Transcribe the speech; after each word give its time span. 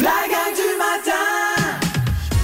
La 0.00 0.10
gang 0.30 0.54
du 0.54 0.78
matin! 0.78 1.78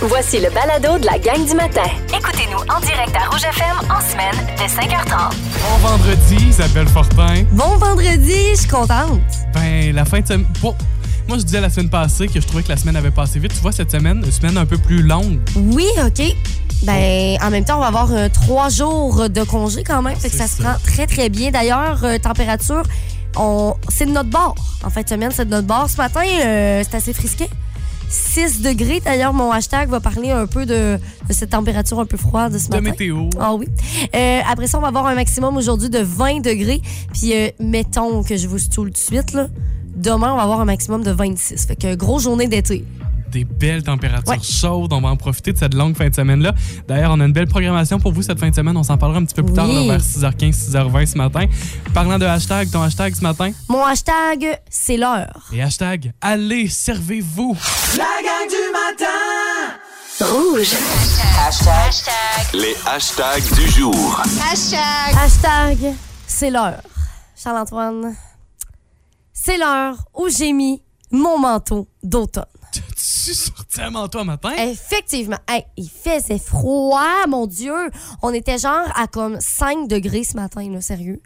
Voici 0.01 0.41
le 0.41 0.51
balado 0.51 0.99
de 0.99 1.07
la 1.07 1.19
gang 1.19 1.47
du 1.47 1.55
matin. 1.55 1.89
Écoutez-nous 2.09 2.59
en 2.59 2.81
direct 2.81 3.15
à 3.15 3.31
Rouge 3.31 3.45
FM 3.45 3.77
en 3.91 4.01
semaine 4.01 4.35
dès 4.59 4.67
5h30. 4.67 5.33
Bon 5.63 5.89
vendredi, 5.89 6.49
Isabelle 6.49 6.89
Fortin. 6.89 7.45
Bon 7.53 7.77
vendredi, 7.77 8.35
je 8.55 8.61
suis 8.61 8.69
contente. 8.69 9.21
Ben, 9.55 9.95
la 9.95 10.05
fin 10.05 10.21
de 10.21 10.27
semaine. 10.27 10.47
Bon, 10.61 10.75
moi, 11.29 11.39
je 11.39 11.45
disais 11.45 11.61
la 11.61 11.71
semaine 11.71 11.91
passée 11.91 12.27
que 12.27 12.41
je 12.41 12.47
trouvais 12.47 12.65
que 12.65 12.71
la 12.71 12.77
semaine 12.77 12.97
avait 12.97 13.13
passé 13.13 13.39
vite. 13.39 13.55
Tu 13.55 13.61
vois, 13.61 13.71
cette 13.73 13.93
semaine, 13.93 14.23
une 14.25 14.33
semaine 14.33 14.59
un 14.59 14.67
peu 14.67 14.77
plus 14.77 15.03
longue. 15.03 15.39
Oui, 15.55 15.87
OK. 16.05 16.23
Ben, 16.83 17.39
en 17.41 17.51
même 17.51 17.65
temps, 17.65 17.77
on 17.77 17.81
va 17.81 17.87
avoir 17.87 18.13
euh, 18.13 18.29
trois 18.29 18.69
jours 18.69 19.31
de 19.31 19.43
congé 19.45 19.85
quand 19.85 20.03
même. 20.03 20.17
Fait 20.17 20.29
que 20.29 20.37
C'est 20.37 20.43
ça, 20.43 20.49
se 20.49 20.61
prend 20.61 20.75
très, 20.85 21.07
très 21.07 21.29
bien. 21.29 21.51
D'ailleurs, 21.53 22.01
euh, 22.03 22.19
température, 22.19 22.83
on... 23.37 23.75
c'est 23.89 24.07
de 24.07 24.11
notre 24.13 24.31
bord. 24.31 24.55
En 24.85 24.91
fin 24.91 25.03
de 25.03 25.09
semaine, 25.09 25.31
c'est 25.33 25.45
de 25.45 25.51
notre 25.51 25.67
bord. 25.67 25.89
Ce 25.89 25.97
matin, 25.97 26.23
euh, 26.25 26.83
c'est 26.89 26.97
assez 26.97 27.13
frisqué. 27.13 27.49
6 28.09 28.61
degrés. 28.63 29.01
D'ailleurs, 29.05 29.33
mon 29.33 29.51
hashtag 29.51 29.89
va 29.89 29.99
parler 29.99 30.31
un 30.31 30.47
peu 30.47 30.67
de, 30.67 30.99
de 31.29 31.33
cette 31.33 31.51
température 31.51 31.99
un 31.99 32.07
peu 32.07 32.17
froide 32.17 32.57
ce 32.59 32.69
De 32.69 32.77
matin. 32.77 32.91
météo. 32.91 33.29
Ah 33.41 33.55
oui. 33.55 33.67
Euh, 34.15 34.41
après 34.49 34.67
ça, 34.69 34.79
on 34.79 34.83
va 34.83 34.89
avoir 34.89 35.07
un 35.07 35.15
maximum 35.15 35.57
aujourd'hui 35.57 35.91
de 35.91 35.99
20 35.99 36.41
degrés. 36.41 36.81
Puis, 37.13 37.35
euh, 37.35 37.49
mettons 37.59 38.23
que 38.23 38.37
je 38.37 38.47
vous 38.47 38.59
stoule 38.59 38.89
tout 38.89 38.93
de 38.93 38.99
suite, 38.99 39.33
là. 39.33 39.49
Demain, 39.97 40.33
on 40.33 40.37
va 40.37 40.43
avoir 40.43 40.61
un 40.61 40.65
maximum 40.65 41.03
de 41.03 41.11
26. 41.11 41.67
Fait 41.67 41.77
que 41.77 41.95
grosse 41.95 42.25
journée 42.25 42.47
d'été. 42.47 42.85
Des 43.35 43.43
belles 43.45 43.83
températures 43.83 44.29
Ouais. 44.31 44.39
chaudes. 44.41 44.93
On 44.93 45.01
va 45.01 45.09
en 45.09 45.17
profiter 45.17 45.53
de 45.53 45.59
cette 45.59 45.75
longue 45.75 45.97
fin 45.97 46.09
de 46.09 46.15
semaine-là. 46.15 46.55
D'ailleurs, 46.87 47.11
on 47.13 47.19
a 47.19 47.25
une 47.25 47.33
belle 47.33 47.49
programmation 47.49 47.99
pour 47.99 48.13
vous 48.13 48.23
cette 48.23 48.39
fin 48.39 48.49
de 48.49 48.55
semaine. 48.55 48.77
On 48.77 48.85
s'en 48.85 48.97
parlera 48.97 49.19
un 49.19 49.25
petit 49.25 49.35
peu 49.35 49.43
plus 49.43 49.55
tard, 49.55 49.67
là, 49.67 49.83
vers 49.83 50.01
6h15, 50.01 50.53
6h20 50.55 51.07
ce 51.07 51.19
matin. 51.19 51.47
Parlant 51.93 52.17
de 52.17 52.27
hashtag, 52.27 52.71
ton 52.71 52.81
hashtag 52.83 53.13
ce 53.13 53.23
matin? 53.23 53.51
Mon 53.69 53.85
hashtag, 53.85 54.61
c'est 54.71 54.97
l'heure. 54.97 55.49
Et 55.53 55.61
hashtag, 55.61 56.13
allez, 56.21 56.69
servez-vous. 56.69 57.57
La 57.99 58.05
gang 58.05 58.49
du 58.49 58.73
matin! 58.73 59.75
Rouge. 60.21 60.71
Les 62.55 62.77
hashtags 62.87 63.53
du 63.57 63.69
jour. 63.69 64.23
Hashtag, 65.21 65.93
c'est 66.29 66.51
l'heure. 66.51 66.81
Charles-Antoine, 67.37 68.15
c'est 69.33 69.59
l'heure 69.59 69.97
où 70.15 70.29
j'ai 70.29 70.53
mis 70.53 70.81
mon 71.11 71.37
manteau 71.37 71.89
d'automne. 72.05 72.45
Tu 72.75 73.35
sorti 73.35 73.81
un 73.81 73.91
manteau 73.91 74.19
un 74.21 74.25
matin? 74.25 74.53
Effectivement. 74.59 75.39
Hey, 75.49 75.65
il 75.77 75.89
faisait 75.89 76.39
froid, 76.39 77.27
mon 77.29 77.47
Dieu. 77.47 77.73
On 78.23 78.33
était 78.35 78.59
genre 78.59 78.87
à 78.95 79.07
comme 79.07 79.39
5 79.41 79.89
degrés 79.89 80.25
ce 80.25 80.37
matin, 80.37 80.69
là, 80.71 80.81
sérieux. 80.81 81.21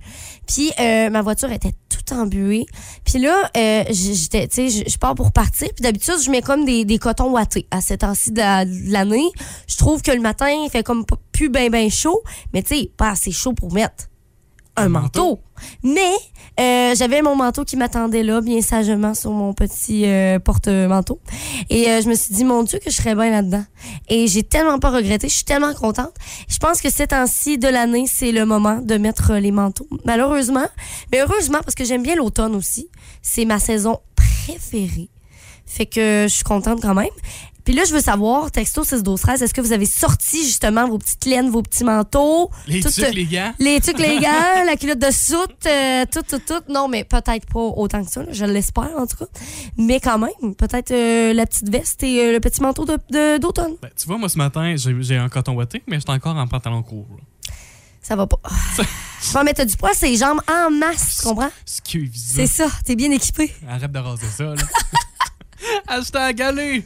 Puis 0.46 0.70
euh, 0.78 1.10
ma 1.10 1.22
voiture 1.22 1.50
était 1.50 1.74
toute 1.88 2.12
embuée. 2.12 2.66
Puis 3.04 3.19
là, 3.19 3.50
euh, 3.56 3.84
j- 3.91 4.14
j'étais, 4.14 4.46
tu 4.48 4.70
sais, 4.70 4.84
je- 4.88 4.98
pars 4.98 5.14
pour 5.14 5.32
partir. 5.32 5.69
Puis 5.74 5.82
d'habitude, 5.82 6.14
je 6.22 6.30
mets 6.30 6.42
comme 6.42 6.64
des, 6.64 6.84
des 6.84 6.98
cotons 6.98 7.30
ouatés 7.30 7.66
à 7.70 7.80
cette 7.80 8.00
temps-ci 8.00 8.30
de 8.32 8.38
la- 8.38 8.64
de 8.64 8.92
l'année. 8.92 9.28
Je 9.66 9.76
trouve 9.76 10.02
que 10.02 10.10
le 10.12 10.20
matin, 10.20 10.48
il 10.48 10.70
fait 10.70 10.82
comme 10.84 11.04
plus 11.32 11.48
ben 11.48 11.70
ben 11.70 11.91
chaud, 11.91 12.22
mais 12.52 12.62
tu 12.62 12.76
sais, 12.76 12.91
pas 12.96 13.10
assez 13.10 13.32
chaud 13.32 13.52
pour 13.54 13.72
mettre 13.72 14.04
un 14.76 14.84
Un 14.84 14.88
manteau. 14.88 15.22
manteau. 15.22 15.41
Mais 15.83 16.12
euh, 16.61 16.95
j'avais 16.97 17.23
mon 17.23 17.37
manteau 17.37 17.64
qui 17.64 17.77
m'attendait 17.77 18.23
là, 18.23 18.41
bien 18.41 18.61
sagement, 18.61 19.14
sur 19.14 19.31
mon 19.31 19.55
petit 19.55 20.06
euh, 20.06 20.39
porte-manteau. 20.39 21.20
Et 21.70 21.89
euh, 21.89 22.00
je 22.03 22.09
me 22.09 22.15
suis 22.15 22.34
dit, 22.34 22.45
mon 22.45 22.62
Dieu, 22.62 22.78
que 22.78 22.91
je 22.91 22.97
serais 22.97 23.15
bien 23.15 23.31
là-dedans. 23.31 23.65
Et 24.09 24.27
j'ai 24.27 24.42
tellement 24.42 24.78
pas 24.78 24.91
regretté. 24.91 25.28
Je 25.28 25.34
suis 25.34 25.45
tellement 25.45 25.73
contente. 25.75 26.12
Je 26.48 26.59
pense 26.59 26.81
que 26.81 26.91
ces 26.91 27.06
temps-ci 27.06 27.59
de 27.59 27.69
l'année, 27.69 28.06
c'est 28.09 28.33
le 28.33 28.45
moment 28.45 28.81
de 28.81 28.97
mettre 28.97 29.34
les 29.34 29.53
manteaux. 29.53 29.87
Malheureusement, 30.05 30.67
mais 31.12 31.20
heureusement, 31.20 31.59
parce 31.62 31.75
que 31.75 31.84
j'aime 31.84 32.03
bien 32.03 32.17
l'automne 32.17 32.55
aussi. 32.56 32.89
C'est 33.22 33.45
ma 33.45 33.59
saison 33.59 34.00
préférée. 34.17 35.11
Fait 35.67 35.87
que 35.87 36.25
je 36.28 36.34
suis 36.34 36.45
contente 36.45 36.81
quand 36.81 36.95
même. 36.95 37.06
Puis 37.69 37.77
là, 37.77 37.84
je 37.84 37.92
veux 37.92 38.00
savoir, 38.00 38.50
texto 38.50 38.83
6 38.83 39.02
12 39.02 39.20
13 39.20 39.42
est-ce 39.42 39.52
que 39.52 39.61
vous 39.61 39.72
avez 39.72 39.84
sorti 39.84 40.42
justement 40.42 40.88
vos 40.88 40.97
petites 40.97 41.27
laines, 41.27 41.50
vos 41.50 41.61
petits 41.61 41.84
manteaux? 41.84 42.50
Les 42.66 42.80
tout, 42.80 42.88
tucs, 42.88 43.05
euh, 43.05 43.10
les 43.10 43.27
gants. 43.27 43.52
les 43.58 43.78
trucs, 43.83 43.98
les 44.09 44.19
gars, 44.20 44.65
la 44.65 44.75
culotte 44.76 44.98
de 45.00 45.10
soute, 45.10 45.66
euh, 45.66 46.06
tout, 46.10 46.22
tout, 46.22 46.38
tout. 46.38 46.62
Non, 46.72 46.88
mais 46.88 47.04
peut-être 47.04 47.44
pas 47.53 47.60
autant 47.60 48.03
que 48.03 48.10
ça, 48.10 48.22
là, 48.22 48.31
je 48.32 48.47
l'espère 48.47 48.88
en 48.97 49.06
tout 49.06 49.19
cas. 49.19 49.26
Mais 49.76 50.00
quand 50.00 50.19
même, 50.19 50.54
peut-être 50.56 50.93
euh, 50.93 51.34
la 51.34 51.44
petite 51.44 51.69
veste 51.69 52.03
et 52.04 52.32
le 52.32 52.41
petit 52.41 52.62
manteau 52.62 52.87
de- 52.87 52.97
de- 53.10 53.37
d'automne. 53.37 53.75
Ben, 53.82 53.91
tu 53.94 54.06
vois, 54.06 54.16
moi, 54.16 54.31
ce 54.31 54.38
matin, 54.38 54.75
j'ai 54.76 55.19
un 55.19 55.28
coton 55.28 55.53
ouaté, 55.53 55.82
mais 55.87 55.98
j'étais 56.00 56.12
encore 56.12 56.37
en 56.37 56.47
pantalon 56.47 56.82
court. 56.82 57.06
là. 57.19 57.53
Ça 58.00 58.16
va 58.16 58.26
pas. 58.26 58.41
Bon, 59.34 59.43
mais 59.44 59.53
t'as 59.53 59.66
du 59.66 59.76
poids 59.76 59.93
ses 59.93 60.16
jambes 60.16 60.41
en 60.50 60.70
masse, 60.70 61.19
tu 61.20 61.28
comprends? 61.28 61.50
Excuse. 61.66 62.12
C'est 62.14 62.47
ça, 62.47 62.69
t'es 62.87 62.97
bien 62.97 63.10
équipé. 63.10 63.53
Arrête 63.69 63.93
de 63.93 63.98
raser 63.98 64.26
ça, 64.34 64.44
là. 64.44 64.62
Hashtag, 65.88 66.41
allez, 66.41 66.84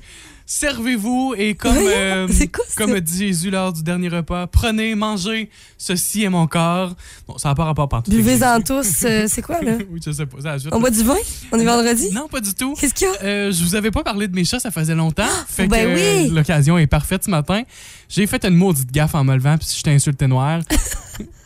servez-vous 0.52 1.34
et 1.38 1.54
comme, 1.54 1.74
euh, 1.78 2.28
quoi 2.52 2.64
comme 2.76 3.00
dit 3.00 3.18
Jésus 3.18 3.50
lors 3.50 3.72
du 3.72 3.82
dernier 3.82 4.08
repas, 4.08 4.46
prenez, 4.46 4.94
mangez, 4.94 5.48
ceci 5.78 6.24
est 6.24 6.28
mon 6.28 6.46
corps. 6.46 6.94
Bon, 7.26 7.38
ça 7.38 7.48
n'a 7.48 7.54
pas 7.54 7.64
rapport 7.64 7.88
par 7.88 8.02
tout. 8.02 8.10
Buvez-en 8.10 8.60
tous. 8.60 9.04
euh, 9.04 9.24
c'est 9.28 9.40
quoi, 9.40 9.62
là? 9.62 9.78
oui, 9.90 10.00
je 10.04 10.12
sais 10.12 10.26
pas. 10.26 10.40
Ça 10.42 10.52
ajoute- 10.52 10.74
On 10.74 10.80
boit 10.80 10.90
du 10.90 11.02
vin? 11.02 11.16
On 11.52 11.58
est 11.58 11.64
vendredi? 11.64 12.10
Non, 12.12 12.28
pas 12.28 12.40
du 12.40 12.52
tout. 12.54 12.74
Qu'est-ce 12.78 12.92
qu'il 12.92 13.06
y 13.06 13.10
a? 13.10 13.22
Euh, 13.24 13.52
je 13.52 13.64
vous 13.64 13.74
avais 13.74 13.90
pas 13.90 14.02
parlé 14.04 14.28
de 14.28 14.34
mes 14.34 14.44
chats, 14.44 14.60
ça 14.60 14.70
faisait 14.70 14.94
longtemps. 14.94 15.24
fait 15.48 15.66
ben 15.66 15.88
que 15.94 16.24
oui. 16.24 16.28
l'occasion 16.28 16.76
est 16.76 16.86
parfaite 16.86 17.24
ce 17.24 17.30
matin. 17.30 17.62
J'ai 18.10 18.26
fait 18.26 18.44
une 18.44 18.54
maudite 18.54 18.92
gaffe 18.92 19.14
en 19.14 19.24
me 19.24 19.34
levant, 19.34 19.56
puis 19.56 19.68
je 19.74 19.82
t'ai 19.82 19.90
insulté 19.92 20.26
noir. 20.26 20.60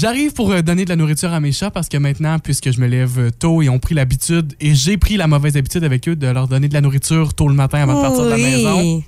J'arrive 0.00 0.32
pour 0.32 0.50
euh, 0.50 0.62
donner 0.62 0.86
de 0.86 0.88
la 0.88 0.96
nourriture 0.96 1.30
à 1.30 1.40
mes 1.40 1.52
chats 1.52 1.70
parce 1.70 1.90
que 1.90 1.98
maintenant, 1.98 2.38
puisque 2.38 2.70
je 2.72 2.80
me 2.80 2.86
lève 2.86 3.18
euh, 3.18 3.30
tôt, 3.30 3.60
ils 3.60 3.68
ont 3.68 3.78
pris 3.78 3.94
l'habitude 3.94 4.54
et 4.58 4.74
j'ai 4.74 4.96
pris 4.96 5.18
la 5.18 5.26
mauvaise 5.26 5.58
habitude 5.58 5.84
avec 5.84 6.08
eux 6.08 6.16
de 6.16 6.26
leur 6.26 6.48
donner 6.48 6.68
de 6.68 6.72
la 6.72 6.80
nourriture 6.80 7.34
tôt 7.34 7.48
le 7.48 7.54
matin 7.54 7.82
avant 7.82 7.96
de 7.96 8.00
partir 8.00 8.24
de 8.24 8.30
la 8.30 8.38
maison. 8.38 9.04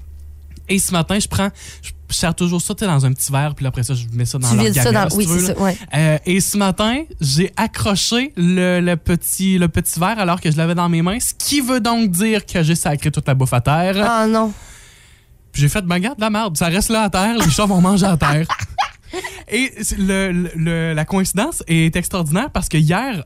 Et 0.69 0.79
ce 0.79 0.93
matin, 0.93 1.19
je 1.19 1.27
prends, 1.29 1.49
je 1.83 2.15
sers 2.15 2.35
toujours 2.35 2.61
ça 2.61 2.75
dans 2.75 3.07
un 3.07 3.13
petit 3.15 3.33
verre, 3.33 3.55
puis 3.55 3.65
après 3.67 3.85
ça, 3.85 3.95
je 3.95 4.05
mets 4.13 4.27
ça 4.27 4.37
dans 4.37 4.51
Tu 4.51 4.57
leur 4.57 4.75
ça 4.75 4.93
dans. 4.93 5.17
Oui, 5.17 5.27
ça, 5.27 5.59
ouais. 5.59 5.79
Euh, 5.95 6.19
et 6.27 6.43
ce 6.43 6.59
matin, 6.59 7.05
j'ai 7.23 7.51
accroché 7.57 8.35
le, 8.37 8.81
le 8.81 8.97
petit, 8.99 9.57
le 9.57 9.69
petit 9.69 9.99
verre 9.99 10.19
alors 10.19 10.43
que 10.43 10.51
je 10.51 10.59
l'avais 10.59 10.75
dans 10.75 10.91
mes 10.91 11.01
mains, 11.01 11.21
ce 11.21 11.33
qui 11.33 11.63
veut 11.63 11.81
donc 11.81 12.11
dire 12.11 12.45
que 12.45 12.63
j'ai 12.63 12.75
sacré 12.75 13.11
toute 13.11 13.27
la 13.27 13.33
bouffe 13.33 13.55
à 13.55 13.63
terre. 13.63 13.97
Ah 13.99 14.27
non. 14.27 14.53
Puis 15.53 15.63
j'ai 15.63 15.71
fait, 15.71 15.87
ben 15.87 15.99
garde 16.01 16.21
la 16.21 16.29
merde, 16.29 16.55
ça 16.59 16.67
reste 16.67 16.91
là 16.91 17.05
à 17.05 17.09
terre, 17.09 17.35
les 17.39 17.51
chats 17.51 17.65
vont 17.65 17.81
manger 17.81 18.05
à 18.05 18.19
terre. 18.19 18.47
Et 19.51 19.73
la 20.57 21.05
coïncidence 21.05 21.63
est 21.67 21.95
extraordinaire 21.97 22.51
parce 22.51 22.69
que 22.69 22.79
hier, 22.79 23.25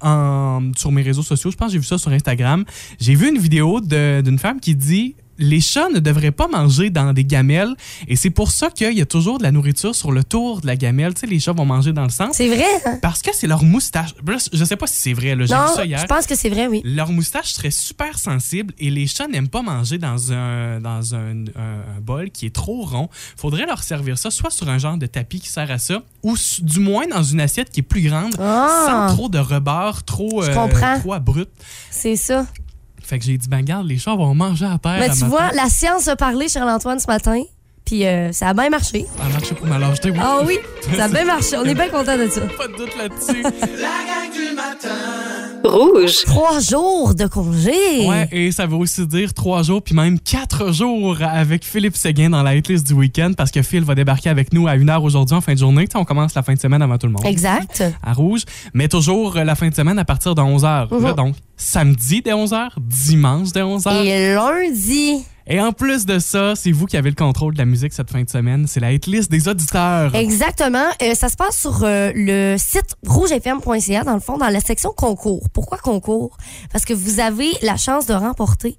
sur 0.76 0.92
mes 0.92 1.02
réseaux 1.02 1.22
sociaux, 1.22 1.50
je 1.50 1.56
pense 1.56 1.68
que 1.68 1.72
j'ai 1.74 1.78
vu 1.78 1.84
ça 1.84 1.98
sur 1.98 2.10
Instagram, 2.10 2.64
j'ai 3.00 3.14
vu 3.14 3.28
une 3.28 3.38
vidéo 3.38 3.80
d'une 3.80 4.38
femme 4.38 4.60
qui 4.60 4.74
dit 4.74 5.16
les 5.38 5.60
chats 5.60 5.88
ne 5.88 5.98
devraient 5.98 6.30
pas 6.30 6.48
manger 6.48 6.90
dans 6.90 7.12
des 7.12 7.24
gamelles 7.24 7.74
et 8.08 8.16
c'est 8.16 8.30
pour 8.30 8.50
ça 8.50 8.70
qu'il 8.70 8.92
y 8.96 9.00
a 9.00 9.06
toujours 9.06 9.38
de 9.38 9.42
la 9.42 9.52
nourriture 9.52 9.94
sur 9.94 10.12
le 10.12 10.24
tour 10.24 10.60
de 10.60 10.66
la 10.66 10.76
gamelle. 10.76 11.14
Tu 11.14 11.20
sais, 11.20 11.26
les 11.26 11.38
chats 11.40 11.52
vont 11.52 11.64
manger 11.64 11.92
dans 11.92 12.04
le 12.04 12.10
centre 12.10 12.34
C'est 12.34 12.48
vrai, 12.48 12.64
hein? 12.86 12.98
parce 13.02 13.22
que 13.22 13.30
c'est 13.34 13.46
leur 13.46 13.62
moustache. 13.62 14.14
Je 14.52 14.64
sais 14.64 14.76
pas 14.76 14.86
si 14.86 14.96
c'est 14.96 15.12
vrai, 15.12 15.36
j'ai 15.40 15.46
ça 15.48 15.84
hier. 15.84 15.98
je 16.00 16.06
pense 16.06 16.26
que 16.26 16.34
c'est 16.34 16.48
vrai, 16.48 16.66
oui. 16.66 16.80
Leur 16.84 17.10
moustache 17.12 17.52
serait 17.52 17.70
super 17.70 18.18
sensible 18.18 18.74
et 18.78 18.90
les 18.90 19.06
chats 19.06 19.28
n'aiment 19.28 19.48
pas 19.48 19.62
manger 19.62 19.98
dans 19.98 20.32
un, 20.32 20.80
dans 20.80 21.14
un, 21.14 21.44
un- 21.54 21.96
un 21.96 22.00
bol 22.00 22.30
qui 22.30 22.46
est 22.46 22.54
trop 22.54 22.84
rond. 22.84 23.08
Faudrait 23.36 23.66
leur 23.66 23.82
servir 23.82 24.18
ça 24.18 24.30
soit 24.30 24.50
sur 24.50 24.68
un 24.68 24.78
genre 24.78 24.96
de 24.96 25.06
tapis 25.06 25.40
qui 25.40 25.48
sert 25.48 25.70
à 25.70 25.78
ça 25.78 26.02
ou 26.22 26.34
du 26.62 26.80
moins 26.80 27.06
dans 27.06 27.22
une 27.22 27.40
assiette 27.40 27.70
qui 27.70 27.80
est 27.80 27.82
plus 27.82 28.02
grande 28.02 28.34
Ah. 28.38 29.06
sans 29.08 29.14
trop 29.14 29.28
de 29.28 29.38
rebord, 29.38 30.02
trop, 30.04 30.42
euh, 30.42 30.68
trop 31.00 31.12
abrupt. 31.12 31.50
C'est 31.90 32.16
ça. 32.16 32.46
Fait 33.06 33.18
que 33.20 33.24
j'ai 33.24 33.38
dit, 33.38 33.48
ben 33.48 33.62
garde, 33.62 33.86
les 33.86 33.98
chats 33.98 34.16
vont 34.16 34.34
manger 34.34 34.64
à 34.66 34.78
terre. 34.78 34.98
Ben, 34.98 35.10
à 35.10 35.14
tu 35.14 35.20
matin. 35.20 35.26
vois, 35.28 35.52
la 35.52 35.68
science 35.68 36.08
a 36.08 36.16
parlé, 36.16 36.48
Charles-Antoine, 36.48 36.98
ce 36.98 37.06
matin. 37.06 37.40
Puis 37.84 38.04
euh, 38.04 38.32
ça 38.32 38.48
a 38.48 38.54
bien 38.54 38.68
marché. 38.68 39.06
Ça 39.16 39.26
a 39.26 39.28
marché 39.28 39.54
pour 39.54 39.66
ma 39.68 39.78
lâcheté, 39.78 40.10
oui. 40.10 40.18
Ah 40.20 40.38
oui, 40.44 40.58
ça 40.96 41.04
a 41.04 41.08
bien 41.08 41.24
marché. 41.24 41.56
On 41.56 41.64
est 41.64 41.74
bien 41.74 41.88
content 41.88 42.18
de 42.18 42.28
ça. 42.28 42.40
Pas 42.58 42.66
de 42.66 42.72
doute 42.76 42.96
là-dessus. 42.98 43.42
La 43.42 43.48
gang 43.48 44.32
du 44.34 44.54
matin! 44.56 45.35
Rouge. 45.66 46.24
Trois 46.24 46.60
jours 46.60 47.14
de 47.14 47.26
congé. 47.26 48.06
Ouais, 48.06 48.28
et 48.30 48.52
ça 48.52 48.66
veut 48.66 48.76
aussi 48.76 49.06
dire 49.06 49.34
trois 49.34 49.62
jours, 49.62 49.82
puis 49.82 49.94
même 49.94 50.18
quatre 50.20 50.72
jours 50.72 51.18
avec 51.20 51.64
Philippe 51.64 51.96
Séguin 51.96 52.30
dans 52.30 52.42
la 52.42 52.54
hitlist 52.54 52.86
du 52.86 52.94
week-end, 52.94 53.32
parce 53.36 53.50
que 53.50 53.62
Phil 53.62 53.84
va 53.84 53.94
débarquer 53.94 54.30
avec 54.30 54.52
nous 54.52 54.66
à 54.68 54.76
une 54.76 54.88
heure 54.88 55.02
aujourd'hui 55.02 55.36
en 55.36 55.40
fin 55.40 55.54
de 55.54 55.58
journée. 55.58 55.86
On 55.94 56.04
commence 56.04 56.34
la 56.34 56.42
fin 56.42 56.54
de 56.54 56.58
semaine 56.60 56.82
avant 56.82 56.98
tout 56.98 57.06
le 57.06 57.12
monde. 57.12 57.26
Exact. 57.26 57.82
À 58.02 58.12
Rouge, 58.12 58.42
mais 58.74 58.88
toujours 58.88 59.36
euh, 59.36 59.44
la 59.44 59.54
fin 59.54 59.68
de 59.68 59.74
semaine 59.74 59.98
à 59.98 60.04
partir 60.04 60.34
de 60.34 60.40
11h. 60.40 60.94
Mhm. 60.94 61.14
Donc, 61.14 61.34
samedi 61.56 62.22
dès 62.22 62.32
11h, 62.32 62.70
dimanche 62.78 63.52
dès 63.52 63.62
11h. 63.62 64.04
Et... 64.04 64.36
Et 65.48 65.60
en 65.60 65.72
plus 65.72 66.06
de 66.06 66.18
ça, 66.18 66.54
c'est 66.56 66.72
vous 66.72 66.86
qui 66.86 66.96
avez 66.96 67.08
le 67.10 67.14
contrôle 67.14 67.54
de 67.54 67.58
la 67.58 67.64
musique 67.66 67.92
cette 67.92 68.10
fin 68.10 68.22
de 68.22 68.28
semaine. 68.28 68.66
C'est 68.66 68.80
la 68.80 68.92
hitlist 68.92 69.30
des 69.30 69.46
auditeurs. 69.48 70.14
Exactement. 70.14 70.86
Euh, 71.02 71.14
ça 71.14 71.28
se 71.28 71.36
passe 71.36 71.60
sur 71.60 71.84
euh, 71.84 72.10
le 72.14 72.56
site 72.58 72.96
rougefm.ca, 73.06 74.02
dans 74.04 74.14
le 74.14 74.20
fond, 74.20 74.38
dans 74.38 74.48
la 74.48 74.60
section 74.60 74.90
concours. 74.96 75.48
Pourquoi 75.52 75.78
concours? 75.78 76.36
Parce 76.72 76.84
que 76.84 76.94
vous 76.94 77.20
avez 77.20 77.50
la 77.62 77.76
chance 77.76 78.06
de 78.06 78.14
remporter 78.14 78.76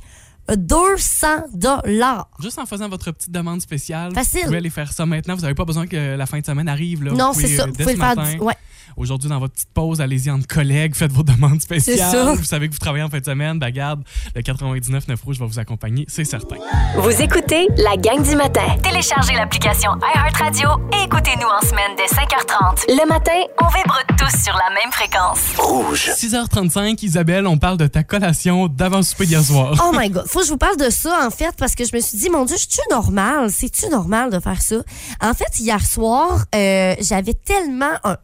200 0.54 1.28
dollars. 1.54 2.30
Juste 2.42 2.60
en 2.60 2.66
faisant 2.66 2.90
votre 2.90 3.12
petite 3.12 3.32
demande 3.32 3.62
spéciale, 3.62 4.14
Facile. 4.14 4.40
vous 4.42 4.46
pouvez 4.48 4.58
aller 4.58 4.70
faire 4.70 4.92
ça 4.92 5.06
maintenant. 5.06 5.36
Vous 5.36 5.42
n'avez 5.42 5.56
pas 5.56 5.66
besoin 5.66 5.88
que 5.88 6.16
la 6.16 6.26
fin 6.26 6.40
de 6.40 6.46
semaine 6.46 6.68
arrive. 6.70 7.04
Là. 7.04 7.12
Non, 7.12 7.32
Vous 7.32 7.40
c'est 7.42 7.46
pouvez, 7.48 7.58
ça. 7.58 7.64
euh, 7.64 7.66
Vous 7.68 7.72
pouvez 7.74 7.84
ce 7.86 7.90
le 7.92 7.98
faire. 7.98 8.16
matin, 8.16 8.34
du- 8.34 8.40
Ouais. 8.42 8.56
Aujourd'hui, 8.96 9.30
dans 9.30 9.40
votre 9.40 9.54
petite 9.54 9.74
pause, 9.74 10.02
allez-y 10.02 10.32
entre 10.32 10.48
collègues, 10.48 10.96
faites 10.96 11.12
vos 11.12 11.24
demandes 11.24 11.62
spéciales. 11.62 11.98
ça. 12.00 12.34
Vous 12.34 12.44
savez 12.44 12.68
que 12.68 12.74
vous 12.74 12.80
travaillez 12.80 13.04
en 13.04 13.10
fin 13.10 13.20
de 13.20 13.26
semaine, 13.26 13.60
ben 13.60 13.70
garde, 13.70 14.04
le 14.36 14.42
99.9 14.42 15.16
Rouge 15.24 15.40
va 15.40 15.46
vous 15.46 15.60
accompagner, 15.60 16.06
c'est 16.08 16.24
certain. 16.26 16.58
Vous 16.98 17.22
écoutez 17.22 17.68
la 17.78 17.98
gang 17.98 18.24
du 18.24 18.36
matin. 18.36 18.76
Téléchargez 18.82 19.34
l'application 19.34 19.92
iHeartRadio 20.16 20.70
et 20.94 21.04
écoutez-nous 21.06 21.48
en 21.48 21.62
semaine 21.66 21.92
dès 21.98 22.06
5h30. 22.06 22.86
Le 22.90 23.08
matin, 23.08 23.32
on 23.62 23.68
vibre 23.68 24.00
tous 24.18 24.44
sur 24.44 24.54
la 24.54 24.74
même 24.74 24.92
fréquence. 24.92 25.56
Rouge. 25.58 26.12
6h35, 26.16 27.04
Isabelle, 27.04 27.48
on 27.48 27.58
parle 27.58 27.78
de 27.78 27.88
ta 27.88 28.04
collation 28.04 28.68
d'avant-souper 28.68 29.26
d'hier 29.26 29.44
soir. 29.44 29.74
Oh 29.84 29.92
my 29.96 30.10
God. 30.10 30.26
Faut 30.28 30.40
que 30.40 30.46
je 30.46 30.52
vous 30.52 30.58
parle 30.58 30.78
de 30.78 30.90
ça, 30.90 31.26
en 31.26 31.30
fait, 31.30 31.56
parce 31.58 31.76
que 31.76 31.86
je 31.86 31.96
me 31.96 32.02
suis 32.02 32.18
dit, 32.18 32.30
mon 32.30 32.46
Dieu, 32.46 32.56
je 32.58 32.68
suis 32.70 32.82
normal? 32.90 33.52
C'est-tu 33.52 33.88
normal 33.90 34.32
de 34.32 34.40
faire 34.40 34.62
ça? 34.62 34.78
En 35.22 35.34
fait, 35.34 35.60
hier 35.60 35.86
soir, 35.86 36.46
euh, 36.56 36.96
j'avais 37.02 37.34
tellement 37.34 37.94
un, 38.04 38.18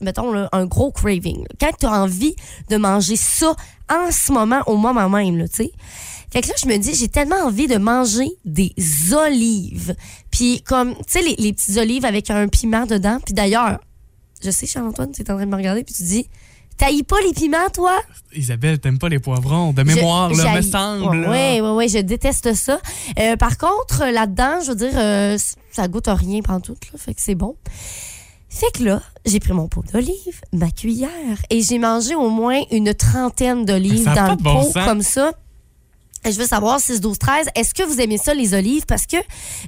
mettons, 0.00 0.32
là, 0.32 0.48
un 0.52 0.66
gros 0.66 0.90
craving. 0.92 1.38
là. 1.40 1.46
Quand 1.60 1.70
tu 1.78 1.86
as 1.86 1.92
envie 2.02 2.34
de 2.70 2.76
manger 2.76 3.16
ça 3.16 3.54
en 3.90 4.10
ce 4.10 4.32
moment, 4.32 4.60
au 4.66 4.76
moment 4.76 5.08
même, 5.08 5.48
tu 5.48 5.56
sais. 5.56 5.72
Fait 6.30 6.42
que 6.42 6.48
là, 6.48 6.54
je 6.62 6.68
me 6.68 6.76
dis, 6.76 6.94
j'ai 6.94 7.08
tellement 7.08 7.36
envie 7.46 7.68
de 7.68 7.76
manger 7.78 8.28
des 8.44 8.74
olives. 9.14 9.94
Puis 10.30 10.60
comme, 10.62 10.94
tu 10.96 11.02
sais, 11.06 11.22
les, 11.22 11.36
les 11.38 11.52
petites 11.54 11.76
olives 11.78 12.04
avec 12.04 12.30
un 12.30 12.48
piment 12.48 12.84
dedans. 12.84 13.18
Puis 13.24 13.32
d'ailleurs, 13.32 13.80
je 14.44 14.50
sais, 14.50 14.66
Charles-Antoine, 14.66 15.10
tu 15.12 15.22
es 15.22 15.30
en 15.30 15.36
train 15.36 15.46
de 15.46 15.50
me 15.50 15.56
regarder, 15.56 15.84
puis 15.84 15.94
tu 15.94 16.02
dis, 16.02 16.28
t'haïs 16.76 17.02
pas 17.02 17.16
les 17.26 17.32
piments, 17.32 17.70
toi? 17.72 17.98
Isabelle, 18.36 18.78
t'aimes 18.78 18.98
pas 18.98 19.08
les 19.08 19.18
poivrons? 19.18 19.72
De 19.72 19.82
mémoire, 19.82 20.32
Je- 20.34 20.42
là, 20.42 20.54
me 20.56 20.60
semble. 20.60 21.16
là. 21.22 21.30
Ouais, 21.30 21.60
ouais, 21.62 21.70
ouais, 21.70 21.88
je 21.88 21.98
déteste 21.98 22.52
ça. 22.52 22.78
Euh, 23.18 23.36
par 23.36 23.56
contre, 23.56 24.04
là-dedans, 24.12 24.60
je 24.62 24.68
veux 24.68 24.76
dire, 24.76 24.92
euh, 24.96 25.38
ça 25.72 25.88
goûte 25.88 26.08
à 26.08 26.14
rien 26.14 26.40
pendant 26.42 26.60
tout, 26.60 26.76
là, 26.92 26.98
fait 26.98 27.14
que 27.14 27.22
c'est 27.22 27.34
bon. 27.34 27.56
Fait 28.48 28.70
que 28.74 28.82
là, 28.84 29.02
j'ai 29.26 29.40
pris 29.40 29.52
mon 29.52 29.68
pot 29.68 29.84
d'olive, 29.92 30.40
ma 30.52 30.70
cuillère, 30.70 31.10
et 31.50 31.62
j'ai 31.62 31.78
mangé 31.78 32.14
au 32.14 32.30
moins 32.30 32.60
une 32.70 32.94
trentaine 32.94 33.64
d'olives 33.64 34.04
dans 34.04 34.30
le 34.30 34.36
bon 34.36 34.64
pot, 34.64 34.72
sens. 34.72 34.84
comme 34.84 35.02
ça. 35.02 35.32
Je 36.24 36.32
veux 36.32 36.46
savoir, 36.46 36.80
6, 36.80 37.00
12, 37.00 37.16
13, 37.18 37.48
est-ce 37.54 37.72
que 37.72 37.84
vous 37.84 38.00
aimez 38.00 38.18
ça, 38.18 38.34
les 38.34 38.52
olives? 38.52 38.84
Parce 38.86 39.06
que 39.06 39.16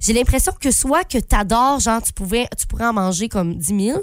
j'ai 0.00 0.12
l'impression 0.12 0.52
que 0.58 0.70
soit 0.72 1.04
que 1.04 1.18
t'adores, 1.18 1.78
genre, 1.78 2.02
tu, 2.02 2.12
pouvais, 2.12 2.48
tu 2.58 2.66
pourrais 2.66 2.86
en 2.86 2.92
manger 2.92 3.28
comme 3.28 3.54
10 3.56 3.84
000, 3.84 4.00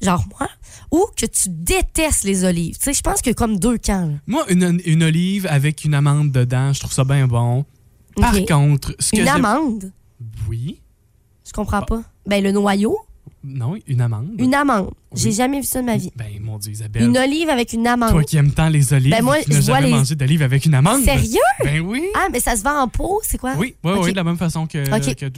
genre 0.00 0.24
moi, 0.38 0.48
ou 0.92 1.06
que 1.16 1.26
tu 1.26 1.48
détestes 1.48 2.24
les 2.24 2.44
olives. 2.44 2.76
Tu 2.78 2.84
sais, 2.84 2.92
je 2.92 3.02
pense 3.02 3.20
que 3.20 3.30
comme 3.32 3.58
deux 3.58 3.78
camps, 3.78 4.06
là. 4.06 4.14
Moi, 4.26 4.44
une, 4.48 4.80
une 4.84 5.02
olive 5.02 5.46
avec 5.50 5.84
une 5.84 5.94
amande 5.94 6.30
dedans, 6.30 6.72
je 6.72 6.80
trouve 6.80 6.92
ça 6.92 7.04
bien 7.04 7.26
bon. 7.26 7.64
Par 8.16 8.34
contre, 8.46 8.94
ce 8.98 9.12
que 9.12 9.20
Une 9.20 9.28
amande? 9.28 9.92
Oui. 10.48 10.80
Je 11.46 11.52
comprends 11.52 11.82
pas. 11.82 12.02
Ben, 12.26 12.42
le 12.42 12.52
noyau, 12.52 12.98
Non, 13.44 13.74
une 13.86 14.00
amande. 14.00 14.30
une 14.38 14.54
amande. 14.54 14.90
J'ai 15.14 15.28
Oui. 15.30 15.34
jamais 15.34 15.60
vu 15.60 15.64
ça 15.66 15.80
de 15.80 15.86
ma 15.86 15.96
vie. 15.96 16.10
Ben, 16.16 16.26
mon 16.40 16.58
Dieu, 16.58 16.72
Isabelle. 16.72 17.04
Une 17.04 17.16
olive 17.16 17.48
avec 17.48 17.72
une 17.72 17.86
amande. 17.86 18.10
Toi 18.10 18.24
qui 18.24 18.36
aimes 18.36 18.50
tant 18.52 18.68
les 18.68 18.92
olives, 18.92 19.10
Ben, 19.12 19.22
moi, 19.22 19.36
tu 19.42 19.52
n'as 19.52 19.60
jamais 19.62 19.86
les- 19.86 19.92
mangé 19.92 20.14
d'olive 20.16 20.42
avec 20.42 20.66
une 20.66 20.74
amande. 20.74 21.02
Sérieux? 21.02 21.38
Ben 21.64 21.80
oui. 21.80 22.02
Ah, 22.14 22.26
mais 22.30 22.40
ça 22.40 22.56
se 22.56 22.62
vend 22.62 22.82
en 22.82 22.88
pot, 22.88 23.20
c'est 23.22 23.38
quoi? 23.38 23.54
Oui, 23.56 23.74
oui, 23.84 23.92
oui, 24.02 24.10
de 24.10 24.16
la 24.16 24.24
même 24.24 24.36
façon 24.36 24.66
que, 24.66 24.84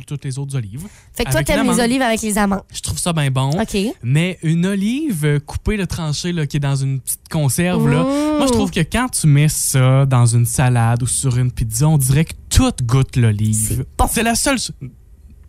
toutes 0.06 0.24
les 0.24 0.38
autres 0.38 0.56
olives. 0.56 0.86
Fait 1.12 1.24
que 1.24 1.30
toi, 1.30 1.44
t'aimes 1.44 1.70
les 1.70 1.78
olives 1.80 2.02
avec 2.02 2.20
les 2.22 2.36
amandes. 2.38 2.62
Je 2.72 2.80
trouve 2.80 2.98
ça 2.98 3.12
bien 3.12 3.30
bon. 3.30 3.50
OK. 3.50 3.76
Mais 4.02 4.38
une 4.42 4.66
olive 4.66 5.40
coupée, 5.46 5.76
le 5.76 5.86
tranché, 5.86 6.32
là, 6.32 6.46
qui 6.46 6.56
est 6.56 6.60
dans 6.60 6.76
une 6.76 7.00
petite 7.00 7.28
conserve, 7.30 7.86
là, 7.88 8.02
moi, 8.38 8.46
je 8.46 8.52
trouve 8.52 8.70
que 8.70 8.80
quand 8.80 9.08
tu 9.10 9.26
mets 9.26 9.48
ça 9.48 10.06
dans 10.06 10.26
une 10.26 10.46
salade 10.46 11.02
ou 11.02 11.06
sur 11.06 11.36
une 11.36 11.52
pizza, 11.52 11.86
on 11.86 11.98
dirait 11.98 12.24
que 12.24 12.32
tout 12.48 12.72
goûte 12.82 13.16
l'olive. 13.16 13.84
bon. 13.98 14.06
C'est 14.10 14.22
la 14.22 14.34
seule. 14.34 14.58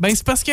Ben, 0.01 0.13
c'est 0.15 0.25
parce 0.25 0.44
que 0.44 0.51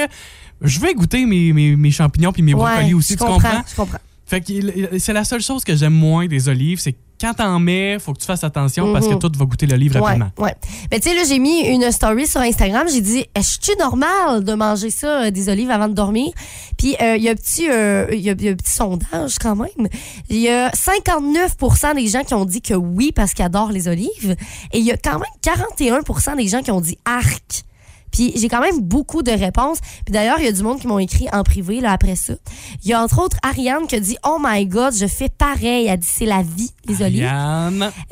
je 0.60 0.78
vais 0.80 0.94
goûter 0.94 1.24
mes, 1.26 1.52
mes, 1.52 1.74
mes 1.76 1.90
champignons 1.90 2.32
puis 2.32 2.42
mes 2.42 2.54
brocolis 2.54 2.88
Ouais, 2.88 2.94
aussi, 2.94 3.14
tu 3.16 3.18
comprends, 3.24 3.34
comprends? 3.40 3.62
Je 3.70 3.74
comprends. 3.76 3.98
Fait 4.26 4.40
que 4.42 4.98
c'est 4.98 5.14
la 5.14 5.24
seule 5.24 5.40
chose 5.40 5.64
que 5.64 5.74
j'aime 5.74 5.94
moins 5.94 6.26
des 6.26 6.48
olives, 6.50 6.78
c'est 6.80 6.94
quand 7.20 7.34
t'en 7.34 7.58
mets, 7.58 7.98
faut 7.98 8.12
que 8.12 8.20
tu 8.20 8.26
fasses 8.26 8.44
attention 8.44 8.92
parce 8.92 9.08
que 9.08 9.14
Mhm. 9.14 9.18
tout 9.18 9.32
va 9.36 9.44
goûter 9.46 9.66
l'olive 9.66 9.94
Ouais, 9.94 10.00
rapidement. 10.00 10.30
ouais. 10.38 10.54
Mais 10.90 11.00
tu 11.00 11.08
sais, 11.08 11.16
là, 11.16 11.22
j'ai 11.28 11.40
mis 11.40 11.62
une 11.62 11.90
story 11.90 12.28
sur 12.28 12.40
Instagram. 12.42 12.86
J'ai 12.92 13.00
dit, 13.00 13.24
est-ce 13.34 13.58
que 13.58 13.76
normal 13.76 14.44
de 14.44 14.52
manger 14.54 14.90
ça, 14.90 15.22
euh, 15.24 15.30
des 15.32 15.48
olives, 15.48 15.70
avant 15.70 15.88
de 15.88 15.94
dormir? 15.94 16.30
Puis, 16.76 16.94
euh, 17.02 17.16
il 17.16 17.24
y 17.24 17.28
a 17.28 17.32
un 17.32 17.34
petit, 17.34 17.68
euh, 17.68 18.06
a- 18.08 18.14
y 18.14 18.28
a 18.28 18.32
un 18.32 18.54
petit 18.54 18.70
sondage 18.70 19.36
quand 19.40 19.56
même. 19.56 19.88
Il 20.28 20.36
y 20.38 20.48
a 20.48 20.70
59% 20.72 21.94
des 21.94 22.06
gens 22.06 22.22
qui 22.22 22.34
ont 22.34 22.44
dit 22.44 22.60
que 22.62 22.74
oui 22.74 23.10
parce 23.12 23.32
qu'ils 23.34 23.44
adorent 23.44 23.72
les 23.72 23.88
olives. 23.88 24.36
Et 24.72 24.78
il 24.78 24.84
y 24.84 24.92
a 24.92 24.96
quand 24.96 25.18
même 25.18 25.30
41% 25.42 26.36
des 26.36 26.46
gens 26.48 26.62
qui 26.62 26.70
ont 26.70 26.80
dit 26.80 26.98
arc. 27.04 27.64
Puis 28.12 28.32
j'ai 28.36 28.48
quand 28.48 28.60
même 28.60 28.80
beaucoup 28.80 29.22
de 29.22 29.30
réponses. 29.30 29.78
Puis 30.04 30.12
d'ailleurs, 30.12 30.38
il 30.38 30.44
y 30.44 30.48
a 30.48 30.52
du 30.52 30.62
monde 30.62 30.80
qui 30.80 30.86
m'ont 30.86 30.98
écrit 30.98 31.26
en 31.32 31.42
privé 31.42 31.80
là 31.80 31.92
après 31.92 32.16
ça. 32.16 32.34
Il 32.82 32.88
y 32.88 32.92
a 32.92 33.02
entre 33.02 33.20
autres 33.22 33.36
Ariane 33.42 33.86
qui 33.86 33.96
a 33.96 34.00
dit 34.00 34.16
Oh 34.24 34.38
my 34.42 34.66
God, 34.66 34.94
je 34.94 35.06
fais 35.06 35.28
pareil. 35.28 35.86
Elle 35.86 35.98
dit 35.98 36.06
c'est 36.10 36.26
la 36.26 36.42
vie, 36.42 36.70
les 36.86 37.02
olives. 37.02 37.22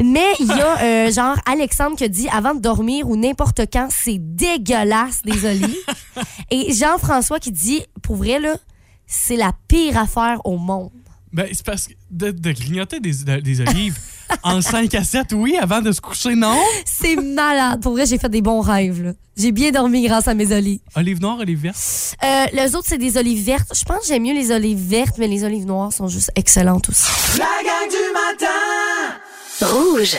Mais 0.03 0.27
il 0.41 0.47
y 0.47 0.53
a 0.53 0.83
euh, 0.83 1.11
genre 1.13 1.37
Alexandre 1.47 1.97
qui 1.97 2.05
a 2.05 2.09
dit 2.09 2.29
avant 2.29 2.55
de 2.55 2.61
dormir 2.61 3.09
ou 3.09 3.17
n'importe 3.17 3.63
quand, 3.73 3.89
c'est 3.91 4.19
dégueulasse 4.19 5.23
des 5.25 5.45
olives. 5.51 5.77
Et 6.51 6.73
Jean-François 6.73 7.39
qui 7.41 7.53
dit 7.53 7.83
pour 8.03 8.17
vrai 8.17 8.39
là, 8.39 8.57
c'est 9.07 9.37
la 9.37 9.53
pire 9.69 9.99
affaire 9.99 10.41
au 10.45 10.59
monde. 10.59 10.91
ben, 11.33 11.47
c'est 11.53 11.65
parce 11.65 11.87
que 11.89 11.93
de, 12.11 12.31
de 12.31 12.53
grignoter 12.53 13.01
des, 13.01 13.13
de- 13.25 13.41
des 13.41 13.61
olives 13.61 13.99
en 14.43 14.61
5 14.61 14.95
à 14.95 15.05
7, 15.05 15.29
oui, 15.33 15.57
avant 15.61 15.81
de 15.81 15.93
se 15.93 16.01
coucher, 16.01 16.35
non? 16.35 16.59
C'est 16.85 17.17
malade. 17.17 17.83
Pour 17.83 17.93
vrai, 17.93 18.07
j'ai 18.07 18.19
fait 18.19 18.29
des 18.29 18.43
bons 18.43 18.61
rêves 18.61 19.03
là. 19.03 19.13
J'ai 19.37 19.53
bien 19.53 19.71
dormi 19.71 20.07
grâce 20.07 20.29
à 20.29 20.35
mes 20.35 20.51
olives. 20.51 20.81
Olive 20.95 21.21
noire, 21.21 21.39
olive 21.41 21.61
verte. 21.61 22.17
Euh, 22.25 22.47
les 22.55 22.75
autres 22.75 22.87
c'est 22.89 22.97
des 22.99 23.19
olives 23.19 23.45
vertes. 23.45 23.71
Je 23.75 23.85
pense 23.85 24.01
que 24.01 24.07
j'aime 24.07 24.23
mieux 24.23 24.33
les 24.33 24.51
olives 24.51 24.79
vertes, 24.79 25.17
mais 25.19 25.29
les 25.29 25.45
olives 25.45 25.67
noires 25.67 25.93
sont 25.93 26.09
juste 26.09 26.31
excellentes 26.37 26.89
aussi. 26.89 27.05
La 27.39 27.45
gang 27.45 27.91
du 27.91 28.13
matin 28.15 28.47
Rouge. 29.61 30.17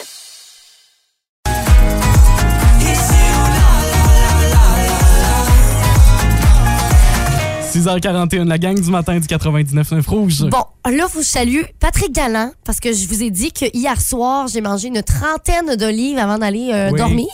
6h41, 7.82 8.48
la 8.48 8.58
gang 8.58 8.80
du 8.80 8.90
matin 8.90 9.20
du 9.20 9.28
99.9 9.28 10.08
Rouge. 10.10 10.42
Bon, 10.50 10.64
là, 10.90 11.08
faut 11.08 11.20
que 11.20 11.24
je 11.26 11.30
salue 11.30 11.62
Patrick 11.80 12.12
Galland 12.12 12.52
parce 12.66 12.80
que 12.80 12.92
je 12.92 13.08
vous 13.08 13.22
ai 13.22 13.30
dit 13.30 13.52
que 13.52 13.66
hier 13.72 14.02
soir, 14.02 14.48
j'ai 14.48 14.62
mangé 14.62 14.88
une 14.88 15.04
trentaine 15.04 15.76
d'olives 15.76 16.18
avant 16.18 16.40
d'aller 16.40 16.72
euh, 16.74 16.90
Oui. 16.92 16.98
dormir. 16.98 17.28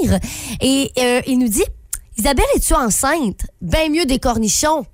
Et 0.59 0.91
euh, 0.99 1.21
il 1.27 1.39
nous 1.39 1.47
dit 1.47 1.63
Isabelle, 2.17 2.43
es-tu 2.57 2.73
enceinte? 2.73 3.45
Bien 3.61 3.87
mieux 3.89 4.05
des 4.05 4.19
cornichons. 4.19 4.85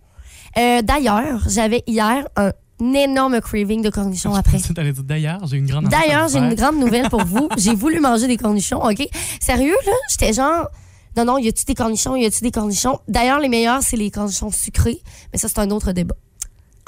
Euh, 0.57 0.84
D'ailleurs, 0.84 1.42
j'avais 1.50 1.84
hier 1.88 2.28
un 2.36 2.51
énorme 2.94 3.42
craving 3.42 3.81
de 3.81 3.90
cornichons 3.90 4.36
après. 4.36 4.60
D'ailleurs, 5.04 5.48
j'ai 5.48 5.57
une 5.57 5.66
grande 5.66 5.88
D'ailleurs, 5.90 6.28
j'ai 6.28 6.38
une 6.38 6.54
grande 6.54 6.78
nouvelle 6.78 7.10
pour 7.10 7.24
vous. 7.25 7.50
J'ai 7.57 7.74
voulu 7.74 8.00
manger 8.00 8.28
des 8.28 8.38
cornichons, 8.38 8.84
OK? 8.84 9.04
Sérieux, 9.42 9.75
là? 9.88 9.94
J'étais 10.12 10.31
genre. 10.31 10.68
Non, 11.17 11.25
non, 11.25 11.38
y 11.38 11.47
a-tu 11.47 11.65
des 11.65 11.75
cornichons? 11.75 12.15
Y 12.15 12.25
a-tu 12.25 12.41
des 12.41 12.51
cornichons? 12.51 13.00
D'ailleurs, 13.07 13.39
les 13.39 13.50
meilleurs, 13.50 13.81
c'est 13.81 13.98
les 13.98 14.12
cornichons 14.12 14.51
sucrés. 14.51 15.01
Mais 15.34 15.39
ça, 15.39 15.48
c'est 15.48 15.60
un 15.60 15.72
autre 15.72 15.91
débat. 15.91 16.15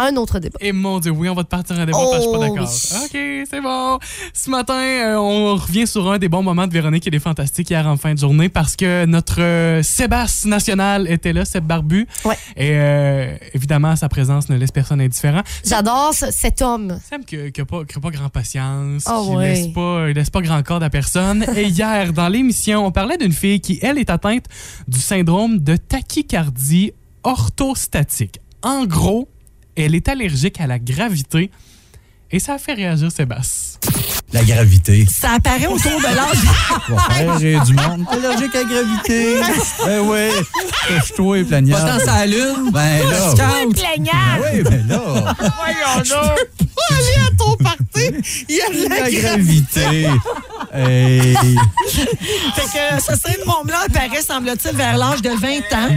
Un 0.03 0.15
autre 0.15 0.39
débat. 0.39 0.57
Et 0.61 0.71
mon 0.71 0.99
Dieu, 0.99 1.11
oui, 1.11 1.29
on 1.29 1.33
va 1.35 1.43
te 1.43 1.49
partir 1.49 1.77
un 1.79 1.85
débat, 1.85 1.97
parce 1.97 2.09
que 2.11 2.15
je 2.17 2.21
suis 2.21 2.31
pas 2.31 2.37
Oh, 2.37 2.41
d'accord. 2.55 2.69
oui. 2.69 2.97
OK, 3.41 3.47
c'est 3.49 3.61
bon. 3.61 3.99
Ce 4.33 4.49
matin, 4.49 4.73
euh, 4.81 5.15
on 5.17 5.55
revient 5.55 5.85
sur 5.85 6.11
un 6.11 6.17
des 6.17 6.27
bons 6.29 6.41
moments 6.43 6.65
de 6.67 6.73
Véronique 6.73 7.05
et 7.07 7.11
des 7.11 7.19
Fantastiques 7.19 7.69
hier 7.69 7.85
en 7.87 7.97
fin 7.97 8.13
de 8.13 8.19
journée 8.19 8.49
parce 8.49 8.75
que 8.75 9.05
notre 9.05 9.41
euh, 9.41 9.83
Sébastien 9.83 10.49
national 10.49 11.07
était 11.09 11.33
là, 11.33 11.45
Seb 11.45 11.65
Barbu. 11.65 12.07
Ouais. 12.25 12.35
Et 12.57 12.71
euh, 12.73 13.35
évidemment, 13.53 13.95
sa 13.95 14.09
présence 14.09 14.49
ne 14.49 14.55
laisse 14.57 14.71
personne 14.71 15.01
indifférent. 15.01 15.41
J'adore 15.65 16.13
ce- 16.13 16.31
cet 16.31 16.61
homme. 16.61 16.99
Sam 17.09 17.23
qui 17.25 17.37
n'a 17.37 17.65
pas, 17.65 17.85
qui 17.85 17.97
a 17.97 18.01
pas 18.01 18.09
grand 18.09 18.29
patience, 18.29 19.03
Ah 19.05 19.21
qui 19.23 19.35
ouais. 19.35 19.53
laisse 19.53 19.67
pas, 19.67 20.09
il 20.09 20.15
laisse 20.15 20.29
pas 20.29 20.41
grand 20.41 20.61
corde 20.63 20.83
à 20.83 20.89
personne. 20.89 21.45
Et 21.55 21.63
hier, 21.67 22.11
dans 22.13 22.27
l'émission, 22.29 22.85
on 22.85 22.91
parlait 22.91 23.17
d'une 23.17 23.33
fille 23.33 23.61
qui, 23.61 23.79
elle, 23.81 23.97
est 23.97 24.09
atteinte 24.09 24.45
du 24.87 24.99
syndrome 24.99 25.59
de 25.59 25.75
tachycardie 25.75 26.91
orthostatique. 27.23 28.39
En 28.63 28.85
gros, 28.85 29.27
elle 29.75 29.95
est 29.95 30.07
allergique 30.09 30.59
à 30.61 30.67
la 30.67 30.79
gravité 30.79 31.51
et 32.31 32.39
ça 32.39 32.53
a 32.53 32.57
fait 32.57 32.73
réagir 32.73 33.11
Sébastien. 33.11 33.79
La 34.33 34.43
gravité. 34.43 35.05
Ça 35.11 35.31
apparaît 35.33 35.67
autour 35.67 35.91
de 35.99 36.15
l'âge. 36.15 37.39
J'ai 37.41 37.59
du 37.59 37.73
monde 37.73 38.05
allergique 38.09 38.55
à 38.55 38.59
la 38.59 38.63
gravité. 38.63 39.35
ben 39.85 39.99
oui. 39.99 40.29
Je 40.89 41.13
toi 41.13 41.37
et 41.37 41.43
Pas 41.43 41.49
plaignard. 41.49 41.97
tant 41.99 42.05
sa 42.05 42.25
lune. 42.25 42.69
Ben 42.71 42.99
là. 43.09 43.29
Scout. 43.31 43.75
Ben 43.75 44.05
oui, 44.53 44.63
ben 44.63 44.87
là. 44.87 45.35
Voyons 45.37 45.97
donc. 46.09 46.39
Aller 46.91 47.27
à 47.27 47.35
ton 47.37 47.55
party, 47.57 48.45
il 48.47 48.55
y 48.55 48.61
a 48.61 48.69
de 48.69 48.89
La 48.89 49.11
gravité. 49.11 50.07
Hey. 50.73 51.35
Fait 52.55 52.61
que 52.63 53.03
ce 53.03 53.17
syndrome-là 53.19 53.79
apparaît, 53.87 54.21
semble-t-il, 54.21 54.75
vers 54.75 54.97
l'âge 54.97 55.21
de 55.21 55.29
20 55.29 55.47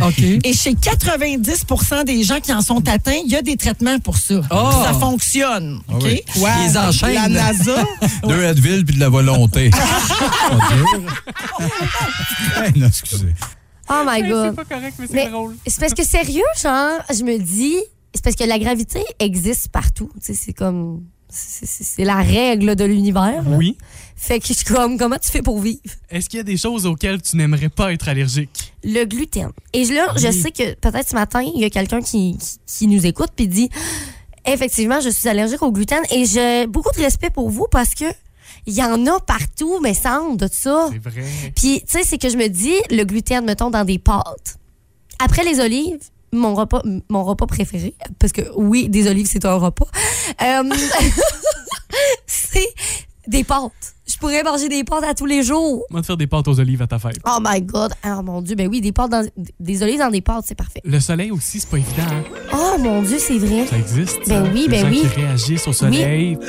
ans. 0.06 0.10
Et 0.42 0.52
chez 0.52 0.72
90% 0.74 2.04
des 2.04 2.22
gens 2.24 2.40
qui 2.40 2.52
en 2.52 2.60
sont 2.60 2.86
atteints, 2.88 3.20
il 3.24 3.30
y 3.30 3.36
a 3.36 3.42
des 3.42 3.56
traitements 3.56 3.98
pour 4.00 4.16
ça. 4.16 4.40
Ça 4.50 4.94
fonctionne. 4.98 5.80
OK? 5.92 6.02
oui. 6.04 6.20
Ouais. 6.38 6.50
Ils 6.68 6.78
enchaînent. 6.78 7.14
La 7.14 7.28
NASA. 7.28 7.84
Deux 8.26 8.44
Advil 8.44 8.84
puis 8.84 8.96
de 8.96 9.00
la 9.00 9.08
volonté. 9.08 9.70
Oh. 11.60 11.62
Hey, 12.56 12.72
non, 12.76 12.86
excusez. 12.88 13.34
Oh 13.88 14.02
my 14.06 14.20
Hey, 14.22 14.28
God. 14.30 14.50
C'est 14.50 14.64
pas 14.64 14.74
correct, 14.76 14.94
mais 14.98 15.06
c'est 15.06 15.30
drôle. 15.30 15.56
c'est 15.66 15.80
parce 15.80 15.94
que 15.94 16.04
sérieux, 16.04 16.42
genre, 16.62 16.98
je 17.10 17.22
me 17.22 17.38
dis, 17.38 17.76
c'est 18.14 18.22
parce 18.22 18.36
que 18.36 18.44
la 18.44 18.58
gravité 18.58 19.02
existe 19.18 19.68
partout. 19.68 20.10
Tu 20.14 20.26
sais, 20.26 20.34
c'est 20.34 20.52
comme. 20.52 21.02
C'est 21.28 22.04
la 22.04 22.22
règle 22.22 22.76
de 22.76 22.84
l'univers. 22.84 23.44
Oui. 23.46 23.76
Fait 24.16 24.38
que 24.38 24.46
je 24.46 24.52
suis 24.52 24.64
comme, 24.64 24.96
comment 24.96 25.16
tu 25.18 25.30
fais 25.30 25.42
pour 25.42 25.60
vivre? 25.60 25.80
Est-ce 26.08 26.28
qu'il 26.28 26.36
y 26.36 26.40
a 26.40 26.44
des 26.44 26.56
choses 26.56 26.86
auxquelles 26.86 27.20
tu 27.20 27.36
n'aimerais 27.36 27.68
pas 27.68 27.92
être 27.92 28.08
allergique? 28.08 28.74
Le 28.84 29.04
gluten. 29.04 29.50
Et 29.72 29.84
là, 29.86 30.14
je 30.16 30.30
sais 30.30 30.52
que 30.52 30.74
peut-être 30.74 31.08
ce 31.08 31.14
matin, 31.14 31.42
il 31.42 31.60
y 31.60 31.64
a 31.64 31.70
quelqu'un 31.70 32.00
qui, 32.00 32.38
qui, 32.38 32.58
qui 32.66 32.86
nous 32.86 33.04
écoute 33.04 33.30
puis 33.34 33.48
dit 33.48 33.68
effectivement, 34.46 35.00
je 35.00 35.08
suis 35.08 35.28
allergique 35.28 35.62
au 35.62 35.72
gluten 35.72 36.02
et 36.10 36.24
j'ai 36.26 36.66
beaucoup 36.66 36.92
de 36.96 37.02
respect 37.02 37.30
pour 37.30 37.50
vous 37.50 37.66
parce 37.70 37.94
que 37.94 38.04
il 38.66 38.74
y 38.74 38.82
en 38.82 39.06
a 39.06 39.20
partout, 39.20 39.78
mais 39.82 39.94
sans 39.94 40.34
de 40.34 40.48
ça. 40.50 40.88
C'est 40.90 40.98
vrai. 40.98 41.24
Puis, 41.54 41.82
tu 41.82 41.98
sais, 41.98 42.02
c'est 42.02 42.16
que 42.18 42.30
je 42.30 42.36
me 42.36 42.48
dis, 42.48 42.74
le 42.90 43.04
gluten, 43.04 43.44
mettons, 43.44 43.70
dans 43.70 43.84
des 43.84 43.98
pâtes. 43.98 44.56
Après 45.18 45.44
les 45.44 45.60
olives, 45.60 46.00
mon 46.34 46.54
repas, 46.54 46.82
mon 47.08 47.24
repas 47.24 47.46
préféré, 47.46 47.94
parce 48.18 48.32
que 48.32 48.42
oui, 48.56 48.88
des 48.88 49.08
olives, 49.08 49.26
c'est 49.26 49.44
un 49.44 49.54
repas, 49.54 49.86
euh, 50.42 50.62
c'est 52.26 52.68
des 53.26 53.44
pâtes. 53.44 53.72
Je 54.06 54.18
pourrais 54.18 54.42
manger 54.42 54.68
des 54.68 54.84
pâtes 54.84 55.04
à 55.04 55.14
tous 55.14 55.24
les 55.24 55.42
jours. 55.42 55.82
Va 55.90 56.00
te 56.02 56.06
faire 56.06 56.16
des 56.18 56.26
pâtes 56.26 56.46
aux 56.46 56.60
olives 56.60 56.82
à 56.82 56.86
ta 56.86 56.98
fête. 56.98 57.16
Oh 57.26 57.38
my 57.40 57.62
God. 57.62 57.92
Oh 58.06 58.22
mon 58.22 58.42
Dieu. 58.42 58.54
Ben 58.54 58.68
oui, 58.68 58.82
des 58.82 58.92
pâtes 58.92 59.10
dans, 59.10 59.26
des 59.60 59.82
olives 59.82 59.98
dans 59.98 60.10
des 60.10 60.20
pâtes, 60.20 60.44
c'est 60.46 60.54
parfait. 60.54 60.80
Le 60.84 61.00
soleil 61.00 61.30
aussi, 61.30 61.58
c'est 61.60 61.70
pas 61.70 61.78
évident. 61.78 62.02
hein? 62.10 62.22
Oh 62.52 62.76
mon 62.78 63.00
Dieu, 63.00 63.18
c'est 63.18 63.38
vrai. 63.38 63.66
Ça 63.66 63.78
existe. 63.78 64.20
Ben 64.28 64.44
ça. 64.44 64.50
oui, 64.52 64.62
Les 64.62 64.68
ben 64.68 64.80
gens 64.82 64.90
oui. 64.90 65.00
qui 65.00 65.06
réagissent 65.20 65.66
au 65.68 65.72
soleil. 65.72 66.36
Matin. 66.36 66.46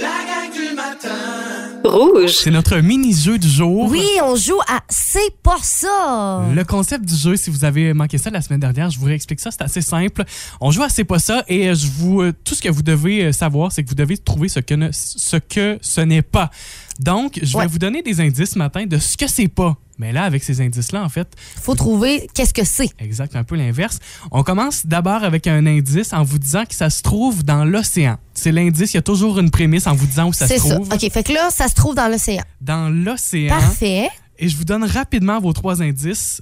Rouge. 1.95 2.31
C'est 2.33 2.51
notre 2.51 2.75
mini-jeu 2.77 3.37
du 3.37 3.47
jour. 3.49 3.87
Oui, 3.89 4.05
on 4.21 4.35
joue 4.35 4.59
à 4.67 4.81
C'est 4.89 5.33
pas 5.41 5.55
ça. 5.61 6.43
Le 6.53 6.63
concept 6.65 7.05
du 7.05 7.15
jeu, 7.15 7.37
si 7.37 7.49
vous 7.49 7.63
avez 7.63 7.93
manqué 7.93 8.17
ça 8.17 8.29
la 8.29 8.41
semaine 8.41 8.59
dernière, 8.59 8.89
je 8.89 8.99
vous 8.99 9.05
réexplique 9.05 9.39
ça, 9.39 9.49
c'est 9.49 9.61
assez 9.61 9.81
simple. 9.81 10.23
On 10.59 10.71
joue 10.71 10.83
à 10.83 10.89
C'est 10.89 11.05
pas 11.05 11.19
ça 11.19 11.45
et 11.47 11.69
euh, 11.69 11.73
je 11.73 11.87
vous 11.87 12.21
euh, 12.21 12.33
tout 12.43 12.53
ce 12.53 12.61
que 12.61 12.67
vous 12.69 12.83
devez 12.83 13.25
euh, 13.25 13.31
savoir, 13.31 13.71
c'est 13.71 13.81
que 13.83 13.87
vous 13.89 13.95
devez 13.95 14.17
trouver 14.17 14.49
ce 14.49 14.59
que 14.59 14.73
ne- 14.73 14.89
ce 14.91 15.37
que 15.37 15.77
ce 15.81 16.01
n'est 16.01 16.21
pas. 16.21 16.51
Donc, 16.99 17.39
je 17.41 17.51
vais 17.53 17.59
Ouais. 17.63 17.67
vous 17.67 17.79
donner 17.79 18.01
des 18.01 18.21
indices 18.21 18.51
ce 18.51 18.57
matin 18.57 18.85
de 18.85 18.97
ce 18.97 19.17
que 19.17 19.27
c'est 19.27 19.47
pas. 19.49 19.75
Mais 19.97 20.11
là, 20.11 20.23
avec 20.23 20.43
ces 20.43 20.59
indices-là, 20.61 21.03
en 21.03 21.09
fait, 21.09 21.27
Faut 21.61 21.75
trouver 21.75 22.27
qu'est-ce 22.33 22.53
que 22.53 22.65
c'est. 22.65 22.89
exact, 22.99 23.35
un 23.35 23.43
peu 23.45 23.55
l'inverse. 23.55 23.99
On 24.31 24.43
commence 24.43 24.85
d'abord 24.85 25.23
avec 25.23 25.47
un 25.47 25.65
indice 25.65 26.11
en 26.13 26.23
vous 26.23 26.37
disant 26.39 26.65
que 26.65 26.75
ça 26.75 26.89
se 26.89 27.01
trouve 27.01 27.43
dans 27.45 27.63
l'océan. 27.65 28.17
C'est 28.33 28.51
l'indice, 28.51 28.93
il 28.93 28.97
y 28.97 28.99
a 28.99 29.01
toujours 29.03 29.39
une 29.39 29.51
prémisse 29.51 29.87
en 29.87 29.93
vous 29.95 30.05
disant 30.07 30.27
où 30.29 30.33
ça 30.33 30.47
se 30.47 30.53
C'est 30.55 30.59
ça. 30.59 30.75
trouve. 30.75 30.89
OK, 30.91 31.11
fait 31.11 31.23
que 31.23 31.31
là, 31.33 31.49
ça 31.49 31.67
se 31.69 31.73
trouve 31.75 31.95
dans 31.95 32.09
l'océan. 32.09 32.43
Dans 32.61 32.89
l'océan. 32.89 33.49
Parfait. 33.57 34.09
Et 34.37 34.49
je 34.49 34.57
vous 34.57 34.65
donne 34.65 34.83
rapidement 34.83 35.39
vos 35.39 35.53
trois 35.53 35.81
indices 35.81 36.41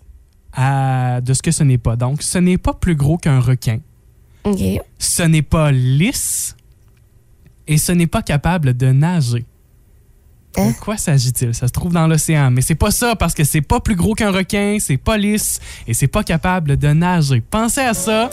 à- 0.51 1.21
de 1.21 1.33
ce 1.33 1.41
que 1.43 1.51
ce 1.51 1.63
n'est 1.63 1.77
pas. 1.77 1.95
Donc, 1.95 2.23
ce 2.23 2.37
n'est 2.39 2.57
pas 2.57 2.73
plus 2.73 2.95
gros 2.95 3.17
qu'un 3.17 3.39
requin. 3.39 3.79
OK. 4.45 4.59
Ce 4.97 5.23
n'est 5.23 5.41
pas 5.43 5.71
lisse. 5.71 6.55
Et 7.67 7.77
ce 7.77 7.91
n'est 7.91 8.07
pas 8.07 8.21
capable 8.23 8.75
de 8.75 8.87
nager. 8.91 9.45
Hein? 10.55 10.67
De 10.69 10.73
quoi 10.79 10.97
s'agit-il? 10.97 11.53
Ça 11.55 11.67
se 11.67 11.71
trouve 11.73 11.93
dans 11.93 12.07
l'océan. 12.07 12.51
Mais 12.51 12.61
c'est 12.61 12.75
pas 12.75 12.91
ça 12.91 13.15
parce 13.15 13.33
que 13.33 13.43
c'est 13.43 13.61
pas 13.61 13.79
plus 13.79 13.95
gros 13.95 14.13
qu'un 14.13 14.31
requin, 14.31 14.77
c'est 14.79 14.97
pas 14.97 15.17
lisse 15.17 15.59
et 15.87 15.93
c'est 15.93 16.07
pas 16.07 16.23
capable 16.23 16.77
de 16.77 16.87
nager. 16.89 17.41
Pensez 17.41 17.81
à 17.81 17.93
ça. 17.93 18.29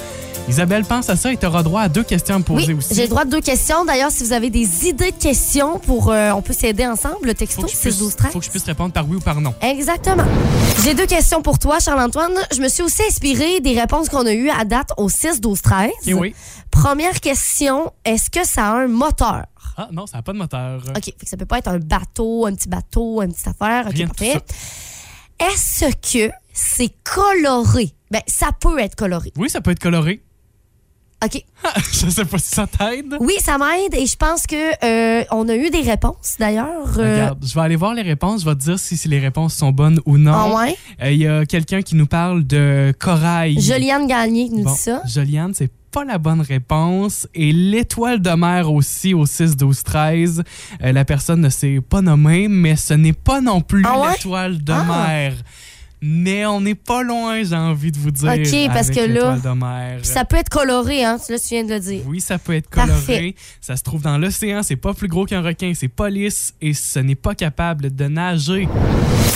Isabelle, 0.49 0.85
pense 0.85 1.09
à 1.11 1.17
ça 1.17 1.33
et 1.33 1.37
tu 1.37 1.47
auras 1.47 1.63
droit 1.63 1.83
à 1.83 1.89
deux 1.89 2.03
questions 2.03 2.35
à 2.35 2.39
me 2.39 2.45
poser 2.45 2.69
Oui, 2.73 2.79
aussi. 2.79 2.95
j'ai 2.95 3.07
droit 3.09 3.25
de 3.25 3.31
deux 3.31 3.41
questions. 3.41 3.85
D'ailleurs, 3.85 4.11
si 4.11 4.25
vous 4.25 4.33
avez 4.33 4.51
des 4.51 4.87
idées 4.87 5.13
de 5.13 5.17
questions 5.17 5.79
pour. 5.79 6.11
euh, 6.11 6.31
on 6.33 6.43
peut 6.43 6.53
s'aider 6.53 6.87
ensemble, 6.87 7.17
le 7.25 7.35
texto, 7.35 7.63
que, 7.63 7.69
je 7.69 7.75
6 7.77 7.81
puisse, 7.81 7.99
12 7.99 8.17
13. 8.17 8.33
faut 8.33 8.39
que 8.41 8.45
je 8.47 8.51
puisse 8.51 8.65
répondre 8.65 8.93
par 8.93 9.09
oui 9.09 9.17
ou 9.17 9.21
par 9.21 9.41
non. 9.41 9.55
Exactement. 9.63 10.25
J'ai 10.85 10.95
deux 10.95 11.07
questions 11.07 11.43
pour 11.43 11.59
toi, 11.59 11.79
Charles-Antoine. 11.79 12.33
Je 12.55 12.61
me 12.61 12.69
suis 12.69 12.83
aussi 12.83 13.03
inspirée 13.09 13.61
des 13.61 13.79
réponses 13.79 14.09
qu'on 14.09 14.27
a 14.27 14.33
eues 14.33 14.51
à 14.51 14.65
date 14.65 14.91
au 14.97 15.09
6 15.09 15.41
12 15.41 15.61
13. 15.63 15.91
Et 16.07 16.15
oui. 16.15 16.35
Première 16.71 17.21
question, 17.21 17.93
est-ce 18.05 18.31
que 18.31 18.45
ça 18.47 18.67
a 18.67 18.73
un 18.77 18.89
moteur? 18.89 19.45
Ah 19.83 19.89
non, 19.93 20.07
ça 20.07 20.19
n'a 20.19 20.23
pas 20.23 20.33
de 20.35 20.39
moteur. 20.39 20.83
OK, 20.95 21.05
fait 21.05 21.13
que 21.13 21.27
ça 21.29 21.37
peut 21.39 21.47
pas 21.47 21.57
être 21.59 21.69
un 21.69 21.79
bateau, 21.79 22.45
un 22.45 22.55
petit 22.55 22.69
bateau, 22.69 23.23
une 23.23 23.33
petite 23.33 23.49
affaire. 23.49 23.87
OK, 23.87 23.95
Rien 23.95 24.07
de 24.07 24.13
parfait. 24.13 24.43
Est-ce 25.41 25.87
que 26.27 26.33
c'est 26.53 26.93
coloré? 27.03 27.95
Ben, 28.11 28.21
ça 28.27 28.51
peut 28.59 28.79
être 28.79 28.95
coloré. 28.95 29.33
Oui, 29.39 29.49
ça 29.49 29.63
peut 29.63 29.71
être 29.71 29.79
coloré. 29.79 30.23
OK. 31.25 31.45
je 31.93 32.09
sais 32.11 32.25
pas 32.27 32.39
si 32.39 32.49
ça 32.49 32.67
t'aide. 32.67 33.17
Oui, 33.21 33.35
ça 33.41 33.57
m'aide 33.59 33.95
et 33.95 34.05
je 34.07 34.17
pense 34.17 34.47
que 34.47 34.85
euh, 34.85 35.25
on 35.31 35.49
a 35.49 35.55
eu 35.55 35.71
des 35.71 35.81
réponses 35.83 36.37
d'ailleurs. 36.39 36.99
Euh, 36.99 37.15
Regarde, 37.15 37.45
je 37.47 37.55
vais 37.55 37.61
aller 37.61 37.77
voir 37.77 37.95
les 37.95 38.03
réponses. 38.03 38.41
Je 38.43 38.47
vais 38.47 38.55
te 38.55 38.61
dire 38.61 38.79
si, 38.79 38.97
si 38.97 39.09
les 39.09 39.19
réponses 39.19 39.55
sont 39.55 39.71
bonnes 39.71 40.01
ou 40.07 40.17
non. 40.19 40.33
ah 40.35 40.55
ouais? 40.57 40.77
Euh, 41.03 41.11
Il 41.11 41.19
y 41.19 41.27
a 41.27 41.45
quelqu'un 41.47 41.83
qui 41.83 41.95
nous 41.95 42.07
parle 42.07 42.47
de 42.47 42.95
corail. 42.99 43.61
Joliane 43.61 44.07
Gagné 44.07 44.49
qui 44.49 44.55
nous 44.57 44.65
Bon, 44.65 44.73
dit 44.73 44.79
ça. 44.79 45.03
Joliane, 45.07 45.53
c'est 45.55 45.71
pas 45.91 46.05
la 46.05 46.19
bonne 46.19 46.41
réponse. 46.41 47.27
Et 47.35 47.53
l'étoile 47.53 48.21
de 48.21 48.31
mer 48.31 48.73
aussi 48.73 49.15
au 49.15 49.27
6, 49.27 49.57
12, 49.57 49.83
13. 49.83 50.43
Euh, 50.83 50.93
la 50.93 51.05
personne 51.05 51.41
ne 51.41 51.49
s'est 51.49 51.81
pas 51.81 52.01
nommée, 52.03 52.49
mais 52.49 52.77
ce 52.77 52.95
n'est 52.95 53.13
pas 53.13 53.41
non 53.41 53.61
plus 53.61 53.83
Ah 53.87 53.99
ouais? 54.01 54.13
l'étoile 54.13 54.63
de 54.63 54.73
Ah. 54.73 54.85
mer. 54.85 55.33
Mais 56.03 56.47
on 56.47 56.63
n'est 56.63 56.75
pas 56.75 57.03
loin, 57.03 57.43
j'ai 57.43 57.55
envie 57.55 57.93
de 57.93 57.99
vous 57.99 58.11
dire. 58.11 58.33
Ok, 58.33 58.73
parce 58.73 58.89
que 58.89 59.01
là, 59.01 59.37
ça 60.03 60.25
peut 60.25 60.37
être 60.37 60.49
coloré, 60.49 61.05
hein? 61.05 61.19
Là, 61.29 61.39
tu 61.39 61.49
viens 61.49 61.65
de 61.65 61.75
le 61.75 61.81
dire. 61.81 62.03
Oui, 62.07 62.21
ça 62.21 62.39
peut 62.39 62.55
être 62.55 62.71
coloré. 62.71 62.91
Parfait. 62.91 63.35
Ça 63.61 63.77
se 63.77 63.83
trouve 63.83 64.03
dans 64.03 64.17
l'océan. 64.17 64.63
C'est 64.63 64.77
pas 64.77 64.95
plus 64.95 65.09
gros 65.09 65.27
qu'un 65.27 65.43
requin. 65.43 65.73
C'est 65.75 65.89
pas 65.89 66.09
lisse 66.09 66.55
et 66.61 66.73
ce 66.73 67.01
n'est 67.01 67.15
pas 67.15 67.35
capable 67.35 67.95
de 67.95 68.05
nager. 68.07 68.67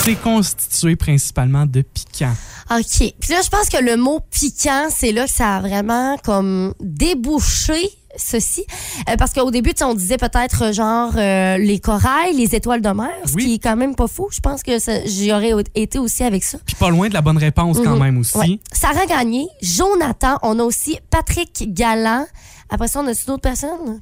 C'est 0.05 0.17
constitué 0.17 0.97
principalement 0.97 1.67
de 1.67 1.83
piquants. 1.83 2.35
OK. 2.71 3.15
Puis 3.21 3.33
là, 3.33 3.41
je 3.45 3.51
pense 3.51 3.69
que 3.69 3.83
le 3.83 3.97
mot 3.97 4.21
piquant, 4.31 4.89
c'est 4.95 5.13
là 5.13 5.27
que 5.27 5.33
ça 5.33 5.57
a 5.57 5.61
vraiment 5.61 6.17
comme 6.25 6.75
débouché 6.81 7.91
ceci. 8.17 8.65
Euh, 9.09 9.17
parce 9.17 9.33
qu'au 9.33 9.51
début, 9.51 9.73
on 9.83 9.95
disait 9.95 10.17
peut-être 10.17 10.65
euh, 10.65 10.73
genre 10.73 11.13
euh, 11.17 11.57
les 11.59 11.79
corails, 11.79 12.35
les 12.35 12.55
étoiles 12.55 12.81
de 12.83 12.89
mer, 12.91 13.11
ce 13.27 13.35
Oui. 13.35 13.45
qui 13.45 13.55
est 13.55 13.59
quand 13.59 13.77
même 13.77 13.95
pas 13.95 14.07
fou. 14.07 14.29
Je 14.31 14.41
pense 14.41 14.63
que 14.63 14.73
j'y 15.07 15.33
aurais 15.33 15.53
été 15.75 15.99
aussi 15.99 16.23
avec 16.25 16.45
ça. 16.45 16.59
Puis 16.65 16.77
pas 16.77 16.91
loin 16.91 17.09
de 17.09 17.15
la 17.15 17.23
bonne 17.23 17.39
réponse 17.39 17.79
quand 17.83 17.95
Mhm. 17.97 18.03
même 18.03 18.19
aussi. 18.19 18.37
Ouais. 18.39 18.59
Sarah 18.73 19.07
Gagné, 19.07 19.47
Jonathan, 19.63 20.39
on 20.43 20.59
a 20.59 20.63
aussi 20.65 20.99
Patrick 21.11 21.73
Galland. 21.75 22.27
Après 22.71 22.89
ça, 22.89 23.01
on 23.01 23.07
a 23.07 23.13
d'autres 23.27 23.41
personnes? 23.43 24.01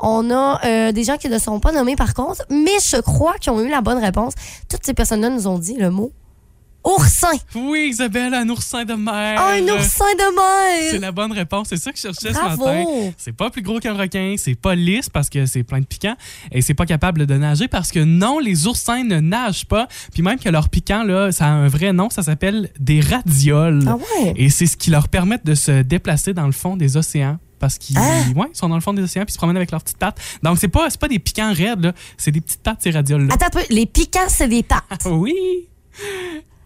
On 0.00 0.30
a 0.30 0.60
euh, 0.64 0.92
des 0.92 1.02
gens 1.02 1.16
qui 1.16 1.28
ne 1.28 1.38
sont 1.38 1.58
pas 1.58 1.72
nommés 1.72 1.96
par 1.96 2.14
contre, 2.14 2.42
mais 2.50 2.70
je 2.88 3.00
crois 3.00 3.34
qu'ils 3.40 3.50
ont 3.52 3.60
eu 3.60 3.68
la 3.68 3.80
bonne 3.80 3.98
réponse. 3.98 4.34
Toutes 4.68 4.86
ces 4.86 4.94
personnes-là 4.94 5.28
nous 5.30 5.48
ont 5.48 5.58
dit 5.58 5.74
le 5.74 5.90
mot 5.90 6.12
oursin. 6.84 7.28
Oui, 7.54 7.88
Isabelle, 7.90 8.34
un 8.34 8.48
oursin 8.48 8.84
de 8.84 8.94
mer. 8.94 9.36
Ah, 9.38 9.52
un 9.54 9.62
oursin 9.68 10.04
de 10.14 10.84
C'est 10.86 10.92
mer! 10.92 11.00
la 11.00 11.12
bonne 11.12 11.32
réponse. 11.32 11.68
C'est 11.68 11.76
ça 11.76 11.90
que 11.92 11.96
je 11.98 12.02
cherchais 12.02 12.32
ce 12.32 12.40
matin. 12.40 12.84
C'est 13.16 13.32
pas 13.32 13.50
plus 13.50 13.62
gros 13.62 13.78
qu'un 13.80 13.94
requin, 13.94 14.34
c'est 14.38 14.54
pas 14.54 14.74
lisse 14.74 15.08
parce 15.08 15.28
que 15.28 15.46
c'est 15.46 15.62
plein 15.62 15.80
de 15.80 15.86
piquants 15.86 16.16
et 16.52 16.62
c'est 16.62 16.74
pas 16.74 16.86
capable 16.86 17.26
de 17.26 17.34
nager 17.36 17.68
parce 17.68 17.90
que 17.92 18.00
non, 18.00 18.38
les 18.38 18.66
oursins 18.66 19.04
ne 19.04 19.20
nagent 19.20 19.66
pas. 19.66 19.88
Puis 20.12 20.22
même 20.22 20.38
que 20.38 20.48
leur 20.48 20.68
piquant, 20.68 21.02
là, 21.02 21.32
ça 21.32 21.46
a 21.46 21.50
un 21.50 21.68
vrai 21.68 21.92
nom, 21.92 22.10
ça 22.10 22.22
s'appelle 22.22 22.70
des 22.78 23.00
radioles. 23.00 23.82
Ah 23.86 23.96
ouais? 23.96 24.34
Et 24.36 24.50
c'est 24.50 24.66
ce 24.66 24.76
qui 24.76 24.90
leur 24.90 25.08
permet 25.08 25.38
de 25.44 25.54
se 25.54 25.82
déplacer 25.82 26.32
dans 26.34 26.46
le 26.46 26.52
fond 26.52 26.76
des 26.76 26.96
océans. 26.96 27.38
Parce 27.58 27.76
qu'ils 27.76 27.98
Ah! 27.98 28.22
ouais, 28.36 28.46
ils 28.54 28.56
sont 28.56 28.68
dans 28.68 28.76
le 28.76 28.80
fond 28.80 28.92
des 28.92 29.02
océans 29.02 29.24
puis 29.24 29.30
ils 29.30 29.34
se 29.34 29.38
promènent 29.38 29.56
avec 29.56 29.72
leurs 29.72 29.82
petites 29.82 29.98
pattes. 29.98 30.20
Donc, 30.44 30.58
c'est 30.58 30.68
pas, 30.68 30.88
c'est 30.90 31.00
pas 31.00 31.08
des 31.08 31.18
piquants 31.18 31.52
raides, 31.52 31.86
là. 31.86 31.92
c'est 32.16 32.30
des 32.30 32.40
petites 32.40 32.62
pattes, 32.62 32.80
ces 32.82 32.90
radioles-là. 32.92 33.34
Attends 33.34 33.46
un 33.46 33.50
peu, 33.50 33.66
les 33.70 33.84
piquants, 33.86 34.28
c'est 34.28 34.46
des 34.48 34.62
pattes. 34.62 34.82
Oui! 35.10 35.34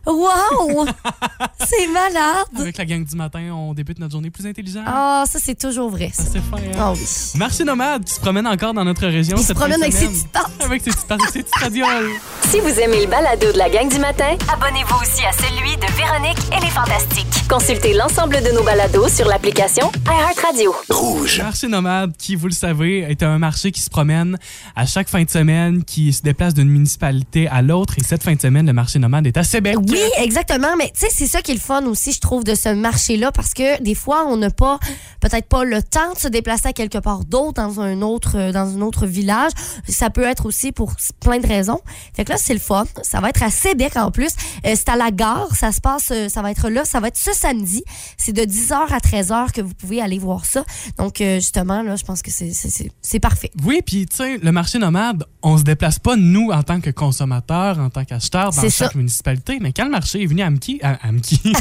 Wow! 0.07 0.87
c'est 1.67 1.87
malade! 1.89 2.47
Avec 2.59 2.77
la 2.77 2.85
gang 2.85 3.05
du 3.05 3.17
matin, 3.17 3.41
on 3.53 3.73
débute 3.73 3.99
notre 3.99 4.13
journée 4.13 4.31
plus 4.31 4.47
intelligente. 4.47 4.85
Ah, 4.87 5.25
ça, 5.29 5.39
c'est 5.41 5.59
toujours 5.59 5.91
vrai, 5.91 6.11
ça. 6.13 6.25
C'est 6.31 6.41
fin, 6.41 6.57
hein? 6.57 6.77
Ah 6.79 6.93
oui. 6.93 7.07
Marché 7.37 7.65
nomade 7.65 8.05
qui 8.05 8.15
se 8.15 8.21
promène 8.21 8.47
encore 8.47 8.75
dans 8.75 8.85
notre 8.85 9.07
région. 9.07 9.37
Il 9.37 9.45
se 9.45 9.53
promène 9.53 9.81
avec 9.83 9.93
ses 9.93 10.09
petites 10.09 10.29
pattes. 10.29 10.51
Avec 10.65 10.83
ses 10.83 10.91
petites 10.91 11.07
pattes, 11.07 11.21
avec 11.21 11.33
ses 11.33 11.43
petites 11.43 11.57
radioles. 11.57 12.11
Si 12.49 12.59
vous 12.61 12.81
aimez 12.81 13.03
le 13.05 13.11
balado 13.11 13.53
de 13.53 13.59
la 13.59 13.71
gang 13.71 13.89
du 13.89 13.99
matin, 13.99 14.37
abonnez-vous 14.53 14.97
aussi 15.01 15.25
à 15.25 15.33
celui 15.33 15.77
de 15.77 15.87
Véronique 15.97 16.39
et 16.57 16.61
les 16.61 16.71
Fantastiques. 16.71 17.49
Consultez 17.49 17.95
l'ensemble 17.95 18.43
de 18.43 18.51
nos 18.55 18.63
balados 18.65 19.09
sur 19.09 19.27
l'application 19.27 19.91
iHeartRadio. 20.07 20.75
Rouge. 20.91 21.41
Marché 21.43 21.69
nomade, 21.69 22.17
qui, 22.17 22.35
vous 22.35 22.47
le 22.49 22.53
savez, 22.55 23.01
est 23.01 23.23
un 23.23 23.39
marché 23.39 23.71
qui 23.73 23.81
se 23.81 23.91
promène 23.91 24.39
à 24.75 24.87
chaque 24.87 25.09
fin 25.09 25.23
de 25.23 25.31
semaine, 25.31 25.85
qui 25.85 26.13
se 26.13 26.23
déplace 26.23 26.55
d'une 26.55 26.69
municipalité 26.69 27.49
à 27.49 27.63
l'autre. 27.63 27.95
Et 27.99 28.03
cette 28.03 28.23
fin 28.23 28.35
de 28.35 28.41
semaine, 28.41 28.67
le 28.67 28.73
marché 28.73 28.99
nomade 28.99 29.27
est 29.27 29.37
à 29.37 29.45
Sébec. 29.45 29.77
Oui, 29.89 29.92
exactement. 30.19 30.77
Mais 30.77 30.91
tu 30.95 31.01
sais, 31.01 31.09
c'est 31.11 31.27
ça 31.27 31.43
qui 31.43 31.53
est 31.53 31.55
le 31.55 31.61
fun 31.61 31.85
aussi, 31.87 32.13
je 32.13 32.21
trouve, 32.21 32.45
de 32.45 32.55
ce 32.55 32.69
marché-là, 32.69 33.33
parce 33.33 33.55
que 33.55 33.81
des 33.83 33.95
fois, 33.95 34.27
on 34.27 34.37
n'a 34.37 34.51
pas, 34.51 34.79
peut-être 35.21 35.47
pas 35.49 35.65
le 35.65 35.83
temps 35.83 36.13
de 36.15 36.19
se 36.19 36.29
déplacer 36.29 36.69
à 36.69 36.73
quelque 36.73 36.99
part 36.99 37.25
d'autre, 37.25 37.55
dans 37.63 37.81
un 37.81 38.03
autre, 38.03 38.37
euh, 38.39 38.53
dans 38.53 38.77
un 38.77 38.81
autre 38.81 39.07
village. 39.07 39.53
Ça 39.89 40.11
peut 40.11 40.25
être 40.25 40.47
aussi 40.47 40.73
pour 40.73 40.95
plein 41.21 41.39
de 41.39 41.47
raisons. 41.47 41.81
Fait 42.15 42.25
que 42.25 42.33
là, 42.33 42.39
c'est 42.39 42.55
le 42.55 42.61
fun. 42.61 42.85
Ça 43.03 43.21
va 43.21 43.29
être 43.31 43.43
à 43.43 43.51
Sébec 43.51 43.97
en 43.97 44.11
plus. 44.11 44.31
Euh, 44.67 44.75
c'est 44.75 44.89
à 44.89 44.97
la 44.97 45.11
gare. 45.11 45.55
Ça 45.55 45.73
se 45.73 45.81
passe, 45.81 46.09
euh, 46.11 46.29
ça 46.29 46.43
va 46.43 46.51
être 46.51 46.69
là. 46.69 46.85
Ça 46.85 47.01
va 47.01 47.09
être 47.09 47.19
ce 47.19 47.33
samedi. 47.33 47.85
C'est 48.17 48.33
de 48.33 48.43
10h 48.43 48.93
à 48.93 48.99
13h 48.99 49.53
que 49.53 49.61
vous 49.61 49.75
pouvez 49.75 50.01
aller 50.01 50.19
voir 50.19 50.45
ça. 50.45 50.65
Donc, 50.99 51.21
euh, 51.21 51.37
justement, 51.37 51.83
là, 51.83 51.97
je 51.97 52.05
pense 52.05 52.23
que 52.23 52.31
c'est- 52.31 53.21
parfait. 53.21 53.51
Oui, 53.65 53.81
puis 53.87 54.07
tu 54.07 54.17
sais, 54.17 54.39
le 54.39 54.51
marché 54.53 54.79
nomade, 54.79 55.25
on 55.43 55.57
se 55.57 55.63
déplace 55.63 55.99
pas 55.99 56.17
nous 56.17 56.51
en 56.51 56.63
tant 56.63 56.81
que 56.81 56.91
consommateurs, 56.91 57.79
en 57.79 57.89
tant 57.91 58.05
qu'acheteurs 58.05 58.51
dans 58.51 58.63
chaque 58.63 58.71
ça. 58.73 58.91
municipalité, 58.95 59.59
mais 59.61 59.73
quand 59.73 59.82
le 59.85 59.91
marché 59.91 60.23
est 60.23 60.27
venu 60.27 60.43
à 60.43 60.47
Amki, 60.47 60.79
à 60.83 60.99
Amki, 61.09 61.41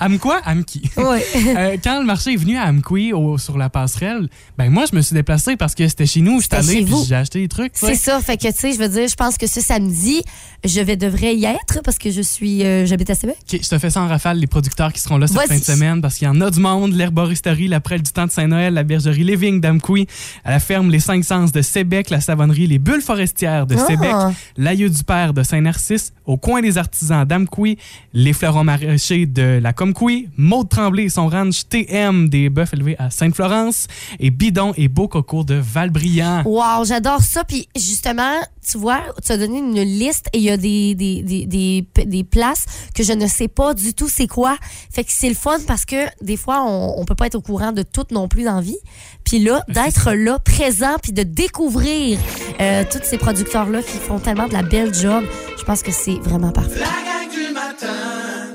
Amquois, 0.00 0.40
Amki. 0.44 0.90
Oui. 0.96 1.18
Euh, 1.56 1.76
quand 1.82 2.00
le 2.00 2.06
marché 2.06 2.32
est 2.32 2.36
venu 2.36 2.56
à 2.56 2.64
Amqui 2.66 3.12
sur 3.38 3.58
la 3.58 3.68
passerelle, 3.68 4.28
ben 4.58 4.70
moi 4.70 4.84
je 4.90 4.96
me 4.96 5.02
suis 5.02 5.14
déplacé 5.14 5.56
parce 5.56 5.74
que 5.74 5.86
c'était 5.86 6.06
chez 6.06 6.20
nous, 6.20 6.40
j'étais 6.40 6.56
allé 6.56 6.84
puis 6.84 6.94
j'ai 7.06 7.14
acheté 7.14 7.40
des 7.40 7.48
trucs. 7.48 7.72
C'est 7.74 7.94
ça. 7.94 8.20
Fait 8.20 8.36
que, 8.36 8.48
tu 8.48 8.54
sais, 8.58 8.72
je 8.72 8.78
veux 8.78 8.88
dire, 8.88 9.06
je 9.06 9.14
pense 9.14 9.36
que 9.36 9.46
ce 9.46 9.60
samedi, 9.60 10.22
je 10.64 10.80
vais 10.80 10.96
devrais 10.96 11.36
y 11.36 11.44
être 11.44 11.80
parce 11.84 11.98
que 11.98 12.10
je 12.10 12.22
suis, 12.22 12.64
euh, 12.64 12.86
j'habite 12.86 13.10
à 13.10 13.14
Sébec. 13.14 13.36
Ok, 13.42 13.60
je 13.62 13.68
te 13.68 13.78
fais 13.78 13.90
ça 13.90 14.00
en 14.00 14.08
rafale, 14.08 14.38
les 14.38 14.46
producteurs 14.46 14.92
qui 14.92 15.00
seront 15.00 15.18
là 15.18 15.26
cette 15.26 15.46
fin 15.46 15.58
de 15.58 15.62
semaine, 15.62 16.00
parce 16.00 16.16
qu'il 16.16 16.26
y 16.26 16.30
en 16.30 16.40
a 16.40 16.50
du 16.50 16.60
monde. 16.60 16.92
L'herboristerie, 16.94 17.68
la 17.68 17.80
prêle 17.80 18.02
du 18.02 18.10
temps 18.10 18.26
de 18.26 18.30
Saint-Noël, 18.32 18.74
la 18.74 18.82
bergerie 18.82 19.36
Vignes 19.36 19.60
d'Amqui, 19.60 20.06
à 20.44 20.50
la 20.50 20.60
ferme 20.60 20.90
Les 20.90 21.00
Cinq 21.00 21.24
Sens 21.24 21.52
de 21.52 21.62
Sébec, 21.62 22.10
la 22.10 22.20
savonnerie 22.20 22.66
Les 22.66 22.78
Bulles 22.78 23.02
forestières 23.02 23.66
de 23.66 23.76
Ah. 23.78 23.86
Sébec, 23.86 24.12
l'aïeux 24.56 24.90
du 24.90 25.04
père 25.04 25.34
de 25.34 25.42
Saint-Narcisse, 25.42 26.12
au 26.26 26.36
coin 26.36 26.62
des 26.62 26.78
artisans 26.94 27.24
d'Amqui, 27.24 27.76
les 28.12 28.32
fleurons 28.32 28.62
maraîchers 28.62 29.26
de 29.26 29.58
la 29.60 29.72
Comqui, 29.72 30.28
Maud 30.36 30.68
Tremblay 30.68 31.04
et 31.04 31.08
son 31.08 31.28
ranch 31.28 31.68
TM 31.68 32.28
des 32.28 32.48
bœufs 32.48 32.72
élevés 32.72 32.94
à 33.00 33.10
Sainte-Florence, 33.10 33.88
et 34.20 34.30
Bidon 34.30 34.72
et 34.76 34.86
Beau 34.86 35.08
Coco 35.08 35.42
de 35.42 35.54
Valbriand. 35.54 36.42
Wow, 36.44 36.84
j'adore 36.84 37.20
ça. 37.20 37.42
Puis 37.42 37.68
justement, 37.74 38.38
tu 38.64 38.78
vois, 38.78 39.00
tu 39.24 39.32
as 39.32 39.36
donné 39.38 39.58
une 39.58 39.82
liste 39.82 40.28
et 40.32 40.38
il 40.38 40.44
y 40.44 40.50
a 40.50 40.56
des, 40.56 40.94
des, 40.94 41.22
des, 41.22 41.46
des, 41.46 42.04
des 42.04 42.24
places 42.24 42.66
que 42.94 43.02
je 43.02 43.12
ne 43.12 43.26
sais 43.26 43.48
pas 43.48 43.74
du 43.74 43.92
tout 43.92 44.08
c'est 44.08 44.28
quoi. 44.28 44.56
Fait 44.90 45.02
que 45.02 45.10
c'est 45.12 45.28
le 45.28 45.34
fun 45.34 45.58
parce 45.66 45.84
que 45.84 45.96
des 46.22 46.36
fois, 46.36 46.62
on, 46.64 46.94
on 47.00 47.04
peut 47.04 47.16
pas 47.16 47.26
être 47.26 47.34
au 47.34 47.42
courant 47.42 47.72
de 47.72 47.82
tout 47.82 48.06
non 48.12 48.28
plus 48.28 48.44
dans 48.44 48.56
la 48.56 48.60
vie. 48.60 48.78
Puis 49.24 49.40
là, 49.40 49.64
d'être 49.68 50.12
là, 50.12 50.38
présent, 50.38 50.96
puis 51.02 51.12
de 51.12 51.22
découvrir 51.22 52.18
euh, 52.60 52.84
tous 52.90 53.00
ces 53.02 53.18
producteurs-là 53.18 53.82
qui 53.82 53.98
font 53.98 54.18
tellement 54.20 54.46
de 54.46 54.52
la 54.52 54.62
belle 54.62 54.94
job, 54.94 55.24
je 55.58 55.64
pense 55.64 55.82
que 55.82 55.90
c'est 55.90 56.16
vraiment 56.16 56.52
parfait. 56.52 56.83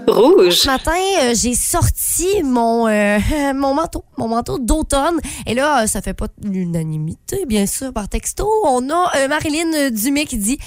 Rouge. 0.08 0.54
Ce 0.54 0.68
matin, 0.68 0.92
euh, 1.22 1.34
j'ai 1.36 1.54
sorti 1.54 2.44
mon, 2.44 2.88
euh, 2.88 3.20
mon 3.54 3.74
manteau, 3.74 4.04
mon 4.18 4.28
manteau 4.28 4.58
d'automne. 4.60 5.20
Et 5.46 5.54
là, 5.54 5.84
euh, 5.84 5.88
ça 5.88 6.02
fait 6.02 6.14
pas 6.14 6.28
l'unanimité, 6.44 7.46
bien 7.46 7.66
sûr, 7.66 7.94
par 7.94 8.10
texto. 8.10 8.50
On 8.66 8.90
a 8.90 9.28
Marilyn 9.28 9.92
Dumais 9.92 10.26
qui 10.26 10.38
dit 10.38 10.58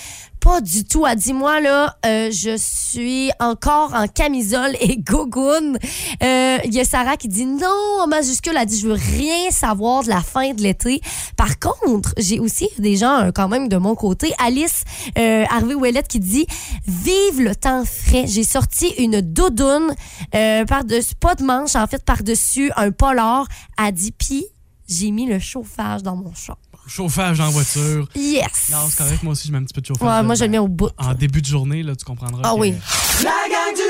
pas 0.42 0.60
du 0.60 0.84
tout. 0.84 1.06
Elle 1.06 1.16
dit 1.16 1.32
moi 1.32 1.60
là, 1.60 1.96
euh, 2.04 2.30
je 2.32 2.56
suis 2.56 3.30
encore 3.38 3.94
en 3.94 4.08
camisole 4.08 4.76
et 4.80 4.98
gogoune. 4.98 5.78
Euh, 6.22 6.58
Il 6.64 6.74
y 6.74 6.80
a 6.80 6.84
Sarah 6.84 7.16
qui 7.16 7.28
dit 7.28 7.46
non 7.46 8.00
en 8.02 8.08
majuscule. 8.08 8.54
Elle 8.58 8.66
dit 8.66 8.80
je 8.80 8.88
veux 8.88 8.94
rien 8.94 9.50
savoir 9.52 10.02
de 10.02 10.08
la 10.08 10.20
fin 10.20 10.52
de 10.52 10.60
l'été. 10.60 11.00
Par 11.36 11.58
contre, 11.60 12.12
j'ai 12.18 12.40
aussi 12.40 12.68
des 12.78 12.96
gens 12.96 13.20
euh, 13.20 13.30
quand 13.32 13.48
même 13.48 13.68
de 13.68 13.76
mon 13.76 13.94
côté. 13.94 14.32
Alice 14.38 14.82
euh, 15.16 15.44
Harvey 15.48 15.74
Ouellette 15.74 16.08
qui 16.08 16.18
dit 16.18 16.46
vive 16.86 17.40
le 17.40 17.54
temps 17.54 17.84
frais. 17.84 18.24
J'ai 18.26 18.44
sorti 18.44 18.88
une 18.98 19.20
doudoune 19.20 19.94
euh, 20.34 20.64
par 20.64 20.84
dessus 20.84 21.14
pas 21.14 21.36
de 21.36 21.44
manche 21.44 21.76
en 21.76 21.86
fait 21.86 22.04
par 22.04 22.24
dessus 22.24 22.72
un 22.76 22.90
polar. 22.90 23.46
Elle 23.78 23.92
dit 23.92 24.12
puis 24.12 24.44
j'ai 24.88 25.12
mis 25.12 25.26
le 25.26 25.38
chauffage 25.38 26.02
dans 26.02 26.16
mon 26.16 26.34
char. 26.34 26.58
Chauffage 26.86 27.40
en 27.40 27.50
voiture. 27.50 28.08
Yes. 28.16 28.68
Non, 28.70 28.78
c'est 28.88 28.96
correct, 28.98 29.22
moi 29.22 29.32
aussi 29.32 29.46
je 29.48 29.52
mets 29.52 29.58
un 29.58 29.62
petit 29.64 29.72
peu 29.74 29.80
de 29.80 29.86
chauffage. 29.86 30.06
Ouais, 30.08 30.22
moi 30.22 30.34
je 30.34 30.44
le 30.44 30.50
mets 30.50 30.58
au 30.58 30.68
bout. 30.68 30.90
En 30.98 31.14
début 31.14 31.40
de 31.40 31.46
journée, 31.46 31.82
là, 31.82 31.94
tu 31.94 32.04
comprendras. 32.04 32.42
Ah 32.44 32.54
que- 32.54 32.60
oui. 32.60 32.74
La 33.22 33.30
gang 33.50 33.74
du. 33.74 33.81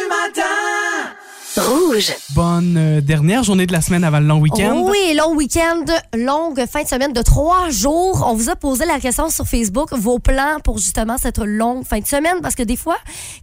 Rouge. 1.57 2.15
Bonne 2.31 2.77
euh, 2.79 3.01
dernière 3.03 3.43
journée 3.43 3.67
de 3.67 3.73
la 3.73 3.83
semaine 3.83 4.05
avant 4.05 4.21
le 4.21 4.27
long 4.27 4.39
week-end. 4.39 4.87
Oui, 4.89 5.15
long 5.15 5.35
week-end, 5.35 5.85
longue 6.17 6.65
fin 6.67 6.83
de 6.83 6.89
semaine 6.89 7.13
de 7.13 7.21
trois 7.21 7.69
jours. 7.69 8.25
On 8.27 8.35
vous 8.35 8.49
a 8.49 8.57
posé 8.57 8.87
la 8.87 8.99
question 8.99 9.29
sur 9.29 9.47
Facebook, 9.47 9.93
vos 9.93 10.19
plans 10.19 10.61
pour 10.65 10.79
justement 10.79 11.19
cette 11.19 11.39
longue 11.39 11.85
fin 11.85 12.01
de 12.01 12.07
semaine, 12.07 12.41
parce 12.41 12.55
que 12.55 12.63
des 12.63 12.77
fois, 12.77 12.97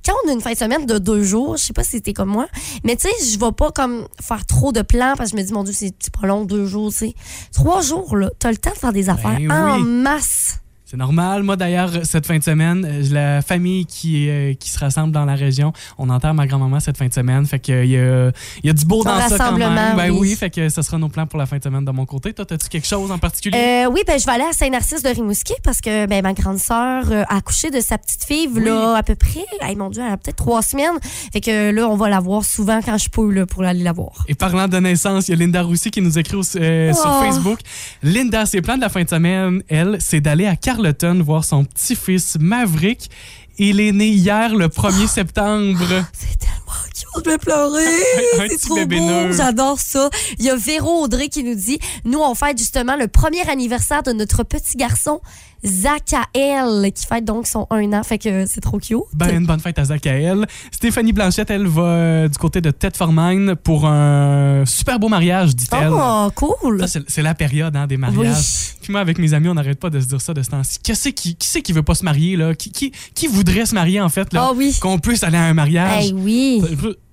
quand 0.03 0.13
on 0.25 0.29
a 0.29 0.33
une 0.33 0.41
fin 0.41 0.53
de 0.53 0.57
semaine 0.57 0.87
de 0.87 0.97
deux 0.97 1.21
jours, 1.21 1.57
je 1.57 1.65
sais 1.65 1.73
pas 1.73 1.83
si 1.83 1.91
c'était 1.91 2.13
comme 2.13 2.29
moi, 2.29 2.47
mais 2.83 2.95
tu 2.95 3.07
sais, 3.07 3.31
je 3.31 3.37
vais 3.37 3.51
pas 3.51 3.71
comme 3.71 4.07
faire 4.19 4.43
trop 4.45 4.71
de 4.71 4.81
plans 4.81 5.13
parce 5.15 5.31
que 5.31 5.37
je 5.37 5.41
me 5.41 5.45
dis, 5.45 5.53
mon 5.53 5.63
Dieu, 5.63 5.73
c'est 5.73 5.93
pas 6.09 6.25
long, 6.25 6.45
deux 6.45 6.65
jours, 6.65 6.89
tu 6.89 6.97
sais. 6.97 7.15
Trois 7.53 7.81
jours, 7.81 8.17
là, 8.17 8.31
t'as 8.39 8.49
le 8.49 8.57
temps 8.57 8.71
de 8.71 8.77
faire 8.77 8.93
des 8.93 9.09
affaires 9.09 9.37
en 9.51 9.77
oui. 9.77 9.83
masse. 9.83 10.59
C'est 10.89 10.97
normal. 10.97 11.43
Moi, 11.43 11.55
d'ailleurs, 11.55 11.91
cette 12.03 12.25
fin 12.25 12.39
de 12.39 12.43
semaine, 12.43 12.83
euh, 12.83 13.03
la 13.11 13.41
famille 13.43 13.85
qui, 13.85 14.27
euh, 14.27 14.55
qui 14.55 14.71
se 14.71 14.79
rassemble 14.79 15.11
dans 15.13 15.23
la 15.23 15.35
région, 15.35 15.71
on 15.99 16.09
enterre 16.09 16.33
ma 16.33 16.47
grand-maman 16.47 16.79
cette 16.79 16.97
fin 16.97 17.05
de 17.05 17.13
semaine. 17.13 17.45
Fait 17.45 17.59
que, 17.59 17.71
euh, 17.71 17.85
il 17.85 17.91
y, 17.91 17.97
a, 17.97 18.31
il 18.63 18.67
y 18.67 18.69
a 18.71 18.73
du 18.73 18.85
beau 18.85 19.03
dans 19.03 19.19
ça 19.19 19.37
quand 19.37 19.55
même. 19.57 19.75
Ben 19.95 20.09
oui. 20.09 20.17
oui, 20.31 20.35
fait 20.35 20.49
que 20.49 20.67
ce 20.67 20.81
sera 20.81 20.97
nos 20.97 21.07
plans 21.09 21.27
pour 21.27 21.37
la 21.37 21.45
fin 21.45 21.59
de 21.59 21.63
semaine 21.63 21.85
de 21.85 21.91
mon 21.91 22.07
côté. 22.07 22.33
Toi, 22.33 22.43
as-tu 22.49 22.69
quelque 22.69 22.87
chose 22.87 23.11
en 23.11 23.19
particulier? 23.19 23.55
Euh, 23.85 23.91
oui, 23.91 24.01
ben, 24.07 24.19
je 24.19 24.25
vais 24.25 24.31
aller 24.31 24.45
à 24.49 24.51
Saint-Narcisse 24.51 25.03
de 25.03 25.09
Rimouski 25.09 25.53
parce 25.63 25.79
que 25.79 26.07
ben, 26.07 26.23
ma 26.23 26.33
grande 26.33 26.57
sœur 26.57 27.03
a 27.11 27.35
accouché 27.35 27.69
de 27.69 27.81
sa 27.81 27.99
petite 27.99 28.23
fille 28.23 28.49
là, 28.55 28.95
à 28.97 29.03
peu 29.03 29.13
près, 29.13 29.45
hey, 29.61 29.75
mon 29.75 29.91
Dieu, 29.91 30.01
elle 30.03 30.13
a 30.13 30.17
peut-être 30.17 30.37
trois 30.37 30.63
semaines. 30.63 30.97
Fait 31.31 31.39
que 31.41 31.69
là, 31.69 31.87
on 31.87 31.97
va 31.97 32.09
la 32.09 32.19
voir 32.19 32.43
souvent 32.43 32.79
quand 32.83 32.97
je 32.97 33.09
peux 33.09 33.29
là, 33.31 33.45
pour 33.45 33.63
aller 33.63 33.83
la 33.83 33.93
voir. 33.93 34.25
Et 34.27 34.33
parlant 34.33 34.67
de 34.67 34.77
naissance, 34.79 35.27
il 35.27 35.31
y 35.31 35.33
a 35.35 35.37
Linda 35.37 35.61
Roussy 35.61 35.91
qui 35.91 36.01
nous 36.01 36.17
écrit 36.17 36.35
au- 36.35 36.57
euh, 36.57 36.93
sur 36.93 37.05
Oh. 37.21 37.23
Facebook. 37.25 37.59
Linda, 38.01 38.47
ses 38.47 38.61
plans 38.63 38.75
de 38.75 38.81
la 38.81 38.89
fin 38.89 39.03
de 39.03 39.09
semaine, 39.09 39.61
elle, 39.69 39.97
c'est 39.99 40.19
d'aller 40.21 40.47
à 40.47 40.55
Carleton 40.79 41.21
voir 41.21 41.43
son 41.43 41.65
petit-fils 41.65 42.37
Maverick. 42.39 43.09
Il 43.57 43.81
est 43.81 43.91
né 43.91 44.07
hier, 44.07 44.55
le 44.55 44.69
1er 44.69 45.07
septembre. 45.07 45.85
C'est 46.13 46.39
tellement 46.39 46.88
cute, 46.99 47.25
je 47.25 47.29
vais 47.29 47.37
pleurer. 47.37 47.85
C'est 48.49 48.57
trop 48.67 48.85
beau, 48.85 49.31
j'adore 49.31 49.79
ça. 49.79 50.09
Il 50.37 50.45
y 50.45 50.49
a 50.49 50.55
Véro 50.55 51.03
Audrey 51.03 51.29
qui 51.29 51.43
nous 51.43 51.55
dit, 51.55 51.79
nous 52.05 52.19
on 52.19 52.35
fête 52.35 52.57
justement 52.57 52.95
le 52.95 53.07
premier 53.07 53.47
anniversaire 53.49 54.03
de 54.03 54.11
notre 54.11 54.43
petit 54.43 54.77
garçon 54.77 55.21
Zakael 55.65 56.91
qui 56.93 57.05
fête 57.05 57.25
donc 57.25 57.47
son 57.47 57.67
un 57.69 57.91
an, 57.93 58.03
fait 58.03 58.17
que 58.17 58.45
c'est 58.45 58.61
trop 58.61 58.79
cute. 58.79 58.99
Ben, 59.13 59.35
une 59.35 59.45
bonne 59.45 59.59
fête 59.59 59.77
à 59.79 59.85
Zakael. 59.85 60.47
Stéphanie 60.71 61.13
Blanchette, 61.13 61.49
elle 61.49 61.67
va 61.67 61.81
euh, 61.81 62.27
du 62.27 62.37
côté 62.37 62.61
de 62.61 62.71
Ted 62.71 62.97
Mine 63.11 63.55
pour 63.55 63.85
un 63.85 64.65
super 64.65 64.99
beau 64.99 65.09
mariage, 65.09 65.55
dit-elle. 65.55 65.91
oh, 65.91 66.29
cool. 66.35 66.85
C'est- 66.87 67.19
la 67.19 67.33
période 67.33 67.75
hein, 67.75 67.85
des 67.85 67.97
mariages. 67.97 68.37
Oui. 68.37 68.75
Puis 68.81 68.91
moi, 68.93 69.01
avec 69.01 69.17
mes 69.17 69.33
amis, 69.33 69.49
on 69.49 69.53
n'arrête 69.53 69.77
pas 69.77 69.89
de 69.89 69.99
se 69.99 70.05
dire 70.05 70.21
ça 70.21 70.33
de 70.33 70.41
ce 70.41 70.49
temps-ci. 70.49 70.79
Qui, 70.79 71.35
qui 71.35 71.47
c'est 71.47 71.61
qui 71.61 71.73
veut 71.73 71.83
pas 71.83 71.95
se 71.95 72.05
marier, 72.05 72.37
là? 72.37 72.55
Qui, 72.55 72.71
qui, 72.71 72.93
qui 73.13 73.27
voudrait 73.27 73.65
se 73.65 73.75
marier, 73.75 73.99
en 73.99 74.07
fait, 74.07 74.31
là? 74.33 74.47
Ah 74.49 74.53
oui. 74.55 74.73
Qu'on 74.79 74.99
puisse 74.99 75.21
aller 75.23 75.37
à 75.37 75.43
un 75.43 75.53
mariage. 75.53 76.05
Hey, 76.05 76.13
oui. 76.13 76.61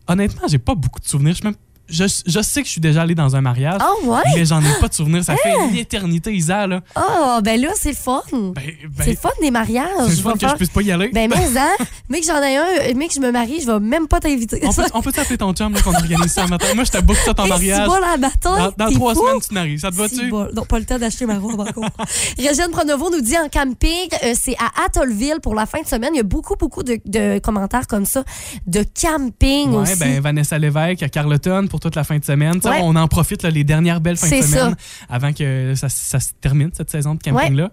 Honnêtement, 0.08 0.46
j'ai 0.48 0.58
pas 0.58 0.74
beaucoup 0.74 1.00
de 1.00 1.04
souvenirs. 1.06 1.32
Je, 1.32 1.36
suis 1.38 1.44
même- 1.44 1.56
je, 1.88 2.04
je 2.26 2.40
sais 2.42 2.60
que 2.62 2.66
je 2.66 2.72
suis 2.72 2.80
déjà 2.80 3.02
allé 3.02 3.14
dans 3.14 3.36
un 3.36 3.40
mariage, 3.40 3.78
Ah 3.80 3.92
ouais? 4.04 4.20
mais 4.34 4.44
j'en 4.44 4.60
ai 4.60 4.80
pas 4.80 4.88
de 4.88 4.94
souvenirs. 4.94 5.24
Ça 5.24 5.36
fait 5.36 5.52
une 5.70 5.76
éternité, 5.76 6.32
Isa, 6.34 6.66
là. 6.66 6.80
Ah, 6.94 7.40
ben 7.42 7.60
là, 7.60 7.68
c'est 7.74 7.90
le 7.90 7.94
fun. 7.96 8.22
Ben, 8.32 8.52
ben, 8.54 8.72
c'est 9.04 9.10
le 9.10 9.16
fun 9.16 9.30
des 9.40 9.50
mariages. 9.50 9.86
c'est 10.02 10.08
le 10.10 10.16
Je 10.16 10.22
fun 10.22 10.32
que 10.32 10.38
je 10.40 10.46
faire- 10.46 10.56
puisse 10.56 10.70
pas 10.70 10.82
y 10.82 10.92
aller. 10.92 11.08
Ben, 11.12 11.28
mais, 11.30 11.36
hein, 11.58 11.84
mais 12.08 12.20
que 12.20 12.26
j'en 12.26 12.42
ai 12.42 12.56
un, 12.56 12.94
mais 12.96 13.08
que 13.08 13.14
je 13.14 13.20
me 13.20 13.30
marie, 13.30 13.60
je 13.60 13.66
vais 13.66 13.80
même 13.80 14.08
pas 14.08 14.20
t'inviter. 14.20 14.60
on 14.64 14.72
peut, 14.72 14.82
on 14.94 15.02
peut 15.02 15.12
t'appeler 15.12 15.38
ton 15.38 15.52
chum, 15.52 15.72
là, 15.72 15.80
qu'on 15.80 15.94
organise 15.94 16.32
ça 16.32 16.46
matin. 16.46 16.66
Moi, 16.74 16.84
je 16.84 16.90
te 16.92 17.00
book 17.02 17.16
ça 17.24 17.34
ton 17.34 17.46
mariage. 17.46 17.80
c'est 17.82 17.86
bon, 17.86 18.00
la 18.00 18.16
bataille. 18.16 18.72
Dans, 18.76 18.90
trois 18.92 19.14
fou? 19.14 19.20
semaines, 19.26 19.40
tu 19.48 19.54
maries. 19.54 19.78
Ça 19.78 19.90
te 19.90 19.96
va-tu? 19.96 20.28
bon. 20.30 20.48
Non, 20.54 20.64
pas 20.64 20.78
le 20.78 20.84
temps 20.84 20.98
d'acheter 20.98 21.26
ma 21.26 21.38
robe 21.38 21.60
encore. 21.60 21.84
Régine 22.38 22.68
Pronovo 22.72 23.10
nous 23.10 23.20
dit 23.20 23.36
en 23.38 23.48
camping, 23.48 24.08
euh, 24.24 24.34
c'est 24.38 24.56
à 24.58 24.84
Atollville 24.86 25.40
pour 25.42 25.54
la 25.54 25.66
fin 25.66 25.80
de 25.82 25.86
semaine. 25.86 26.10
Il 26.14 26.18
y 26.18 26.20
a 26.20 26.24
beaucoup, 26.24 26.54
beaucoup 26.58 26.82
de, 26.82 26.98
de 27.04 27.38
commentaires 27.38 27.86
comme 27.86 28.04
ça, 28.06 28.24
de 28.66 28.84
camping 29.00 29.70
Ouais, 29.70 29.82
aussi. 29.82 29.96
ben 29.98 30.20
Vanessa 30.20 30.58
Lévesque 30.58 31.02
à 31.02 31.08
Carleton 31.08 31.66
pour 31.68 31.75
toute 31.80 31.96
la 31.96 32.04
fin 32.04 32.18
de 32.18 32.24
semaine. 32.24 32.60
Ouais. 32.64 32.80
On 32.82 32.96
en 32.96 33.08
profite 33.08 33.42
là, 33.42 33.50
les 33.50 33.64
dernières 33.64 34.00
belles 34.00 34.16
fins 34.16 34.28
de 34.28 34.42
semaine 34.42 34.70
ça. 34.70 35.06
avant 35.08 35.32
que 35.32 35.74
ça, 35.74 35.88
ça 35.88 36.20
se 36.20 36.32
termine 36.40 36.70
cette 36.72 36.90
saison 36.90 37.14
de 37.14 37.22
camping-là. 37.22 37.70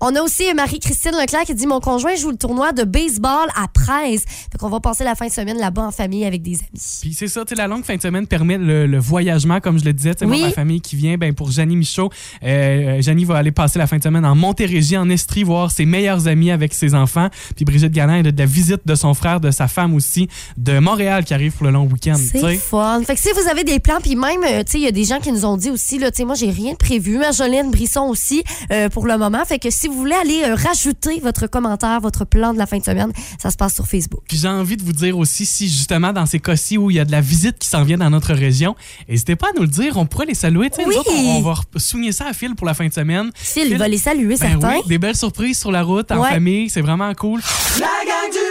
On 0.00 0.14
a 0.14 0.20
aussi 0.22 0.52
Marie-Christine 0.54 1.12
Leclerc 1.20 1.44
qui 1.44 1.54
dit 1.54 1.66
Mon 1.66 1.80
conjoint 1.80 2.14
joue 2.16 2.30
le 2.30 2.36
tournoi 2.36 2.72
de 2.72 2.84
baseball 2.84 3.48
à 3.56 3.68
Presse. 3.68 4.24
Fait 4.50 4.58
qu'on 4.58 4.68
va 4.68 4.80
passer 4.80 5.04
la 5.04 5.14
fin 5.14 5.26
de 5.26 5.32
semaine 5.32 5.58
là-bas 5.58 5.82
en 5.82 5.90
famille 5.90 6.24
avec 6.24 6.42
des 6.42 6.58
amis. 6.58 6.98
Puis 7.00 7.14
c'est 7.14 7.28
ça, 7.28 7.44
tu 7.44 7.50
sais, 7.50 7.54
la 7.54 7.66
longue 7.68 7.84
fin 7.84 7.96
de 7.96 8.02
semaine 8.02 8.26
permet 8.26 8.58
le, 8.58 8.86
le 8.86 8.98
voyagement, 8.98 9.60
comme 9.60 9.78
je 9.78 9.84
le 9.84 9.92
disais. 9.92 10.14
Oui. 10.22 10.26
Moi, 10.26 10.48
ma 10.48 10.52
famille 10.52 10.80
qui 10.80 10.96
vient, 10.96 11.16
ben, 11.16 11.34
pour 11.34 11.50
Janie 11.50 11.76
Michaud, 11.76 12.10
euh, 12.42 13.00
Janie 13.00 13.24
va 13.24 13.36
aller 13.36 13.52
passer 13.52 13.78
la 13.78 13.86
fin 13.86 13.98
de 13.98 14.02
semaine 14.02 14.24
en 14.24 14.34
Montérégie, 14.34 14.96
en 14.96 15.08
Estrie, 15.10 15.42
voir 15.42 15.70
ses 15.70 15.84
meilleurs 15.84 16.28
amis 16.28 16.50
avec 16.50 16.74
ses 16.74 16.94
enfants. 16.94 17.28
Puis 17.56 17.64
Brigitte 17.64 17.92
Galin, 17.92 18.16
elle 18.16 18.28
a 18.28 18.32
de 18.32 18.38
la 18.38 18.46
visite 18.46 18.82
de 18.86 18.94
son 18.94 19.14
frère, 19.14 19.40
de 19.40 19.50
sa 19.50 19.68
femme 19.68 19.94
aussi, 19.94 20.28
de 20.56 20.78
Montréal 20.78 21.24
qui 21.24 21.34
arrive 21.34 21.52
pour 21.52 21.66
le 21.66 21.72
long 21.72 21.84
week-end. 21.84 22.16
C'est 22.16 22.56
fun. 22.56 23.02
Fait 23.04 23.14
que 23.14 23.20
si 23.20 23.30
vous 23.32 23.48
avez 23.48 23.64
des 23.64 23.78
plans, 23.78 23.98
puis 24.02 24.16
même, 24.16 24.42
euh, 24.44 24.62
tu 24.64 24.72
sais, 24.72 24.78
il 24.78 24.84
y 24.84 24.88
a 24.88 24.92
des 24.92 25.04
gens 25.04 25.20
qui 25.20 25.32
nous 25.32 25.44
ont 25.44 25.56
dit 25.56 25.70
aussi, 25.70 25.98
là, 25.98 26.10
tu 26.10 26.18
sais, 26.18 26.24
moi, 26.24 26.34
j'ai 26.34 26.50
rien 26.50 26.72
de 26.72 26.76
prévu. 26.76 27.18
Marjolaine 27.18 27.70
Brisson 27.70 28.02
aussi, 28.08 28.42
euh, 28.72 28.88
pour 28.88 29.06
le 29.06 29.16
moment. 29.18 29.44
Fait 29.44 29.58
que 29.58 29.67
si 29.70 29.88
vous 29.88 29.94
voulez 29.94 30.14
aller 30.14 30.42
euh, 30.44 30.54
rajouter 30.54 31.20
votre 31.20 31.46
commentaire, 31.46 32.00
votre 32.00 32.24
plan 32.24 32.52
de 32.52 32.58
la 32.58 32.66
fin 32.66 32.78
de 32.78 32.84
semaine, 32.84 33.12
ça 33.42 33.50
se 33.50 33.56
passe 33.56 33.74
sur 33.74 33.86
Facebook. 33.86 34.20
Puis 34.28 34.38
j'ai 34.38 34.48
envie 34.48 34.76
de 34.76 34.82
vous 34.82 34.92
dire 34.92 35.16
aussi, 35.18 35.46
si 35.46 35.68
justement 35.68 36.12
dans 36.12 36.26
ces 36.26 36.38
cas-ci 36.40 36.78
où 36.78 36.90
il 36.90 36.96
y 36.96 37.00
a 37.00 37.04
de 37.04 37.12
la 37.12 37.20
visite 37.20 37.58
qui 37.58 37.68
s'en 37.68 37.82
vient 37.84 37.98
dans 37.98 38.10
notre 38.10 38.32
région, 38.34 38.76
n'hésitez 39.08 39.36
pas 39.36 39.48
à 39.48 39.52
nous 39.56 39.62
le 39.62 39.68
dire, 39.68 39.96
on 39.96 40.06
pourrait 40.06 40.26
les 40.26 40.34
saluer. 40.34 40.70
Nous 40.78 40.84
Oui. 40.88 40.96
autres, 40.96 41.10
on, 41.12 41.36
on 41.38 41.42
va 41.42 41.54
souligner 41.76 42.12
ça 42.12 42.26
à 42.28 42.32
fil 42.32 42.54
pour 42.54 42.66
la 42.66 42.74
fin 42.74 42.86
de 42.86 42.92
semaine. 42.92 43.30
Phil, 43.34 43.68
il 43.70 43.76
va 43.78 43.88
les 43.88 43.98
saluer, 43.98 44.36
Ben 44.36 44.50
certains. 44.60 44.76
oui, 44.76 44.82
des 44.86 44.98
belles 44.98 45.16
surprises 45.16 45.58
sur 45.58 45.72
la 45.72 45.82
route, 45.82 46.10
en 46.12 46.20
Ouais. 46.22 46.30
famille, 46.30 46.70
c'est 46.70 46.80
vraiment 46.80 47.12
cool. 47.14 47.40
La 47.80 47.86
gang 47.86 48.30
du 48.32 48.47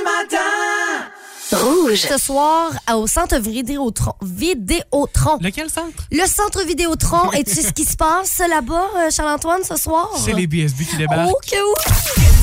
Rouge. 1.52 2.06
Ce 2.10 2.18
soir, 2.18 2.72
au 2.94 3.08
centre 3.08 3.38
Vidéotron. 3.38 4.14
Vidéotron. 4.22 5.38
Lequel 5.42 5.70
centre? 5.70 6.04
Le 6.12 6.26
centre 6.26 6.64
Vidéotron, 6.64 7.32
et 7.32 7.44
tu 7.44 7.54
sais 7.54 7.62
ce 7.62 7.72
qui 7.72 7.86
se 7.86 7.96
passe 7.96 8.40
là-bas, 8.40 8.88
euh, 8.98 9.10
Charles-Antoine, 9.10 9.64
ce 9.64 9.78
soir? 9.78 10.10
C'est 10.18 10.34
les 10.34 10.48
BSB 10.48 10.84
qui 10.86 10.98
débarquent. 10.98 11.32
Oh, 11.32 11.40
que 11.50 11.56
oui! 11.56 12.38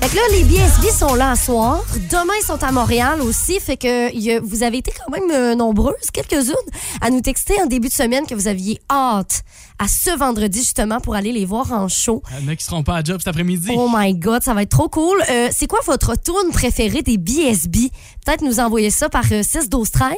Fait 0.00 0.08
que 0.10 0.14
là, 0.16 0.22
les 0.32 0.44
BSB 0.44 0.90
sont 0.96 1.14
là 1.14 1.34
ce 1.34 1.46
soir. 1.46 1.82
Demain, 2.10 2.32
ils 2.40 2.44
sont 2.46 2.62
à 2.62 2.70
Montréal 2.72 3.20
aussi. 3.20 3.58
Fait 3.60 3.76
que 3.76 4.12
il 4.14 4.20
y 4.20 4.32
a- 4.32 4.40
vous 4.40 4.62
avez 4.62 4.78
été 4.78 4.92
quand 4.96 5.10
même 5.10 5.30
euh, 5.32 5.54
nombreuses, 5.56 5.94
quelques-unes, 6.12 6.54
à 7.00 7.10
nous 7.10 7.20
texter 7.20 7.60
en 7.60 7.66
début 7.66 7.88
de 7.88 7.92
semaine 7.92 8.24
que 8.26 8.34
vous 8.34 8.46
aviez 8.46 8.80
hâte 8.90 9.42
à 9.80 9.86
ce 9.88 10.16
vendredi, 10.16 10.60
justement, 10.60 11.00
pour 11.00 11.14
aller 11.16 11.32
les 11.32 11.44
voir 11.44 11.72
en 11.72 11.88
show. 11.88 12.22
Il 12.38 12.44
y 12.44 12.48
en 12.48 12.52
a 12.52 12.56
qui 12.56 12.64
seront 12.64 12.82
pas 12.84 12.96
à 12.96 13.02
job 13.04 13.18
cet 13.18 13.28
après-midi. 13.28 13.70
Oh 13.76 13.88
my 13.92 14.14
God, 14.14 14.42
ça 14.42 14.54
va 14.54 14.62
être 14.62 14.70
trop 14.70 14.88
cool. 14.88 15.20
Euh, 15.30 15.48
c'est 15.52 15.66
quoi 15.66 15.80
votre 15.84 16.14
tune 16.20 16.52
préférée 16.52 17.02
des 17.02 17.18
BSB? 17.18 17.90
Peut-être 18.24 18.42
nous 18.42 18.60
envoyer 18.60 18.90
ça 18.90 19.08
par 19.08 19.24
euh, 19.32 19.42
6, 19.42 19.68
12, 19.68 19.90
13. 19.90 20.16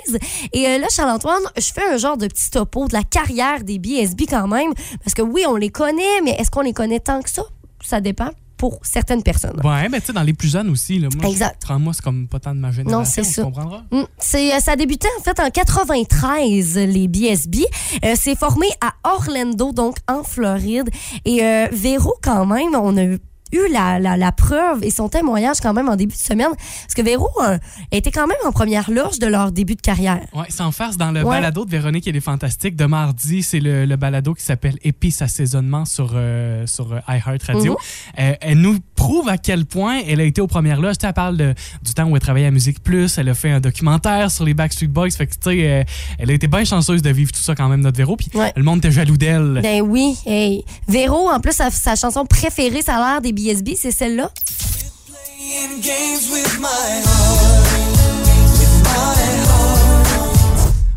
Et 0.53 0.67
euh, 0.69 0.79
là, 0.79 0.87
Charles-Antoine, 0.91 1.43
je 1.57 1.73
fais 1.75 1.83
un 1.91 1.97
genre 1.97 2.17
de 2.19 2.27
petit 2.27 2.51
topo 2.51 2.87
de 2.87 2.93
la 2.93 3.03
carrière 3.03 3.65
des 3.65 3.79
BSB 3.79 4.23
quand 4.29 4.47
même. 4.47 4.73
Parce 5.03 5.15
que 5.15 5.23
oui, 5.23 5.45
on 5.49 5.57
les 5.57 5.71
connaît, 5.71 6.21
mais 6.23 6.33
est-ce 6.39 6.51
qu'on 6.51 6.61
les 6.63 6.75
connaît 6.75 7.01
tant 7.01 7.21
que 7.23 7.31
ça? 7.31 7.43
Ça 7.83 8.01
dépend 8.03 8.29
pour 8.61 8.79
certaines 8.83 9.23
personnes. 9.23 9.59
Ouais, 9.65 9.89
mais 9.89 10.01
tu 10.01 10.09
sais, 10.09 10.13
dans 10.13 10.23
les 10.23 10.35
plus 10.35 10.49
jeunes 10.51 10.69
aussi. 10.69 10.99
Là, 10.99 11.09
moi, 11.17 11.31
Exact. 11.31 11.67
moi, 11.79 11.95
c'est 11.95 12.03
comme 12.03 12.29
pas 12.29 12.39
tant 12.41 12.55
de 12.55 12.61
ma 12.61 12.71
génération. 12.71 12.99
Non, 12.99 13.05
c'est 13.07 13.25
ça. 13.25 13.43
Mm, 13.91 14.03
C'est, 14.19 14.55
euh, 14.55 14.61
ça 14.61 14.73
a 14.73 14.77
débuté 14.77 15.09
en 15.19 15.23
fait 15.23 15.41
en 15.41 15.49
93, 15.49 16.77
les 16.77 17.09
BSB. 17.09 17.65
Euh, 18.05 18.13
c'est 18.17 18.37
formé 18.39 18.67
à 18.83 18.93
Orlando, 19.11 19.73
donc 19.73 19.97
en 20.09 20.23
Floride. 20.25 20.91
Et 21.25 21.43
euh, 21.43 21.69
Véro, 21.73 22.15
quand 22.23 22.45
même, 22.45 22.75
on 22.75 22.99
a 22.99 23.03
eu 23.05 23.19
eu 23.53 23.61
la, 23.73 23.99
la, 23.99 24.17
la 24.17 24.33
preuve 24.33 24.83
et 24.83 24.91
son 24.91 25.09
témoignage 25.09 25.61
quand 25.61 25.73
même 25.73 25.89
en 25.89 25.97
début 25.97 26.15
de 26.15 26.21
semaine. 26.21 26.51
Parce 26.57 26.95
que 26.95 27.03
Véro 27.03 27.29
euh, 27.43 27.59
était 27.93 28.11
quand 28.11 28.27
même 28.27 28.37
en 28.45 28.53
première 28.53 28.91
loge 28.91 29.19
de 29.19 29.27
leur 29.27 29.53
début 29.53 29.75
de 29.75 29.81
carrière. 29.81 30.21
Ouais, 30.35 30.47
sans 30.49 30.73
farce, 30.73 30.97
dans 30.97 31.11
le 31.13 31.21
Ouais. 31.21 31.37
balado 31.37 31.65
de 31.65 31.71
Véronique, 31.71 32.07
elle 32.09 32.17
est 32.17 32.21
fantastique. 32.21 32.77
De 32.77 32.87
mardi, 32.87 33.43
c'est 33.43 33.61
le, 33.61 33.85
le 33.85 33.97
balado 33.97 34.35
qui 34.35 34.43
s'appelle 34.45 34.77
Épices 34.83 35.23
assaisonnement 35.23 35.85
sur, 35.85 36.13
euh, 36.15 36.67
sur 36.67 36.93
euh, 36.93 36.99
iHeartRadio. 37.09 37.73
Mhm. 37.73 37.79
Euh, 38.25 38.35
elle 38.41 38.59
nous 38.59 38.79
prouve 39.01 39.31
à 39.31 39.39
quel 39.39 39.65
point 39.65 40.01
elle 40.07 40.21
a 40.21 40.25
été 40.25 40.43
aux 40.43 40.47
premières 40.47 40.79
loges. 40.81 40.99
Tu 40.99 41.03
sais, 41.03 41.07
Elle 41.09 41.15
parle 41.15 41.37
de- 41.39 41.55
du 41.83 41.95
temps 41.95 42.05
où 42.05 42.15
elle 42.17 42.21
travaillait 42.23 42.49
à 42.49 42.51
Musique 42.51 42.83
Plus. 42.83 43.17
Elle 43.17 43.31
a 43.31 43.35
fait 43.35 43.51
un 43.51 43.59
documentaire 43.61 44.31
sur 44.31 44.45
les 44.45 44.53
Backstreet 44.53 44.89
Boys. 44.89 45.11
Fait 45.11 45.27
que, 45.27 45.33
tu 45.33 45.39
sais, 45.43 45.67
euh, 45.71 45.85
elle 46.19 46.31
a 46.31 46.35
été 46.35 46.49
bien 46.49 46.65
chanceuse 46.65 47.01
de 47.01 47.09
vivre 47.11 47.33
tout 47.33 47.41
ça 47.41 47.55
quand 47.55 47.69
même, 47.69 47.81
notre 47.81 47.97
Véro. 47.97 48.17
Puis 48.17 48.29
Ouais. 48.35 48.53
le 48.55 48.63
monde 48.63 48.79
était 48.79 48.91
jaloux 48.91 49.17
d'elle. 49.17 49.61
Ben 49.63 49.81
oui, 49.81 50.17
hey. 50.27 50.65
Véro, 50.87 51.31
en 51.31 51.41
plus, 51.41 51.53
sa, 51.53 51.71
sa 51.71 51.97
chanson 51.97 52.27
préférée, 52.27 52.83
ça 52.83 52.97
a 52.97 53.13
l'air 53.13 53.21
des 53.23 53.33
BSB, 53.33 53.71
c'est 53.75 53.91
celle-là. 53.91 54.31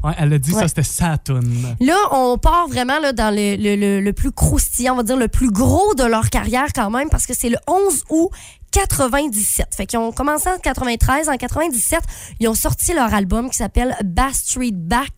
Ouais, 0.04 0.12
elle 0.18 0.34
a 0.34 0.38
dit 0.40 0.52
Ouais. 0.54 0.62
ça, 0.62 0.68
c'était 0.68 0.84
Saturn. 0.84 1.76
Là, 1.80 1.96
on 2.12 2.38
part 2.38 2.68
vraiment 2.68 3.00
là, 3.00 3.14
dans 3.14 3.34
le, 3.34 3.56
le- 3.56 3.76
le- 3.76 4.02
le 4.02 4.14
plus 4.14 4.32
croustillant, 4.32 4.94
on 4.94 4.98
va 4.98 5.04
dire 5.04 5.18
le 5.18 5.28
plus 5.30 5.50
gros 5.52 5.94
de 5.96 6.04
leur 6.04 6.30
carrière 6.30 6.68
quand 6.76 6.90
même, 6.90 7.10
parce 7.10 7.26
que 7.26 7.34
c'est 7.34 7.50
le 7.50 7.58
11 7.68 8.04
août 8.10 8.30
97. 8.72 9.68
Fait 9.76 9.86
qu'ils 9.86 10.00
ont 10.00 10.12
commencé 10.12 10.50
en 10.50 10.58
93. 10.58 11.30
En 11.30 11.38
97, 11.38 12.00
ils 12.40 12.48
ont 12.48 12.56
sorti 12.56 12.92
leur 12.94 13.14
album 13.14 13.50
qui 13.52 13.58
s'appelle 13.58 13.96
Bass 14.04 14.38
Street 14.46 14.72
Back. 14.74 15.12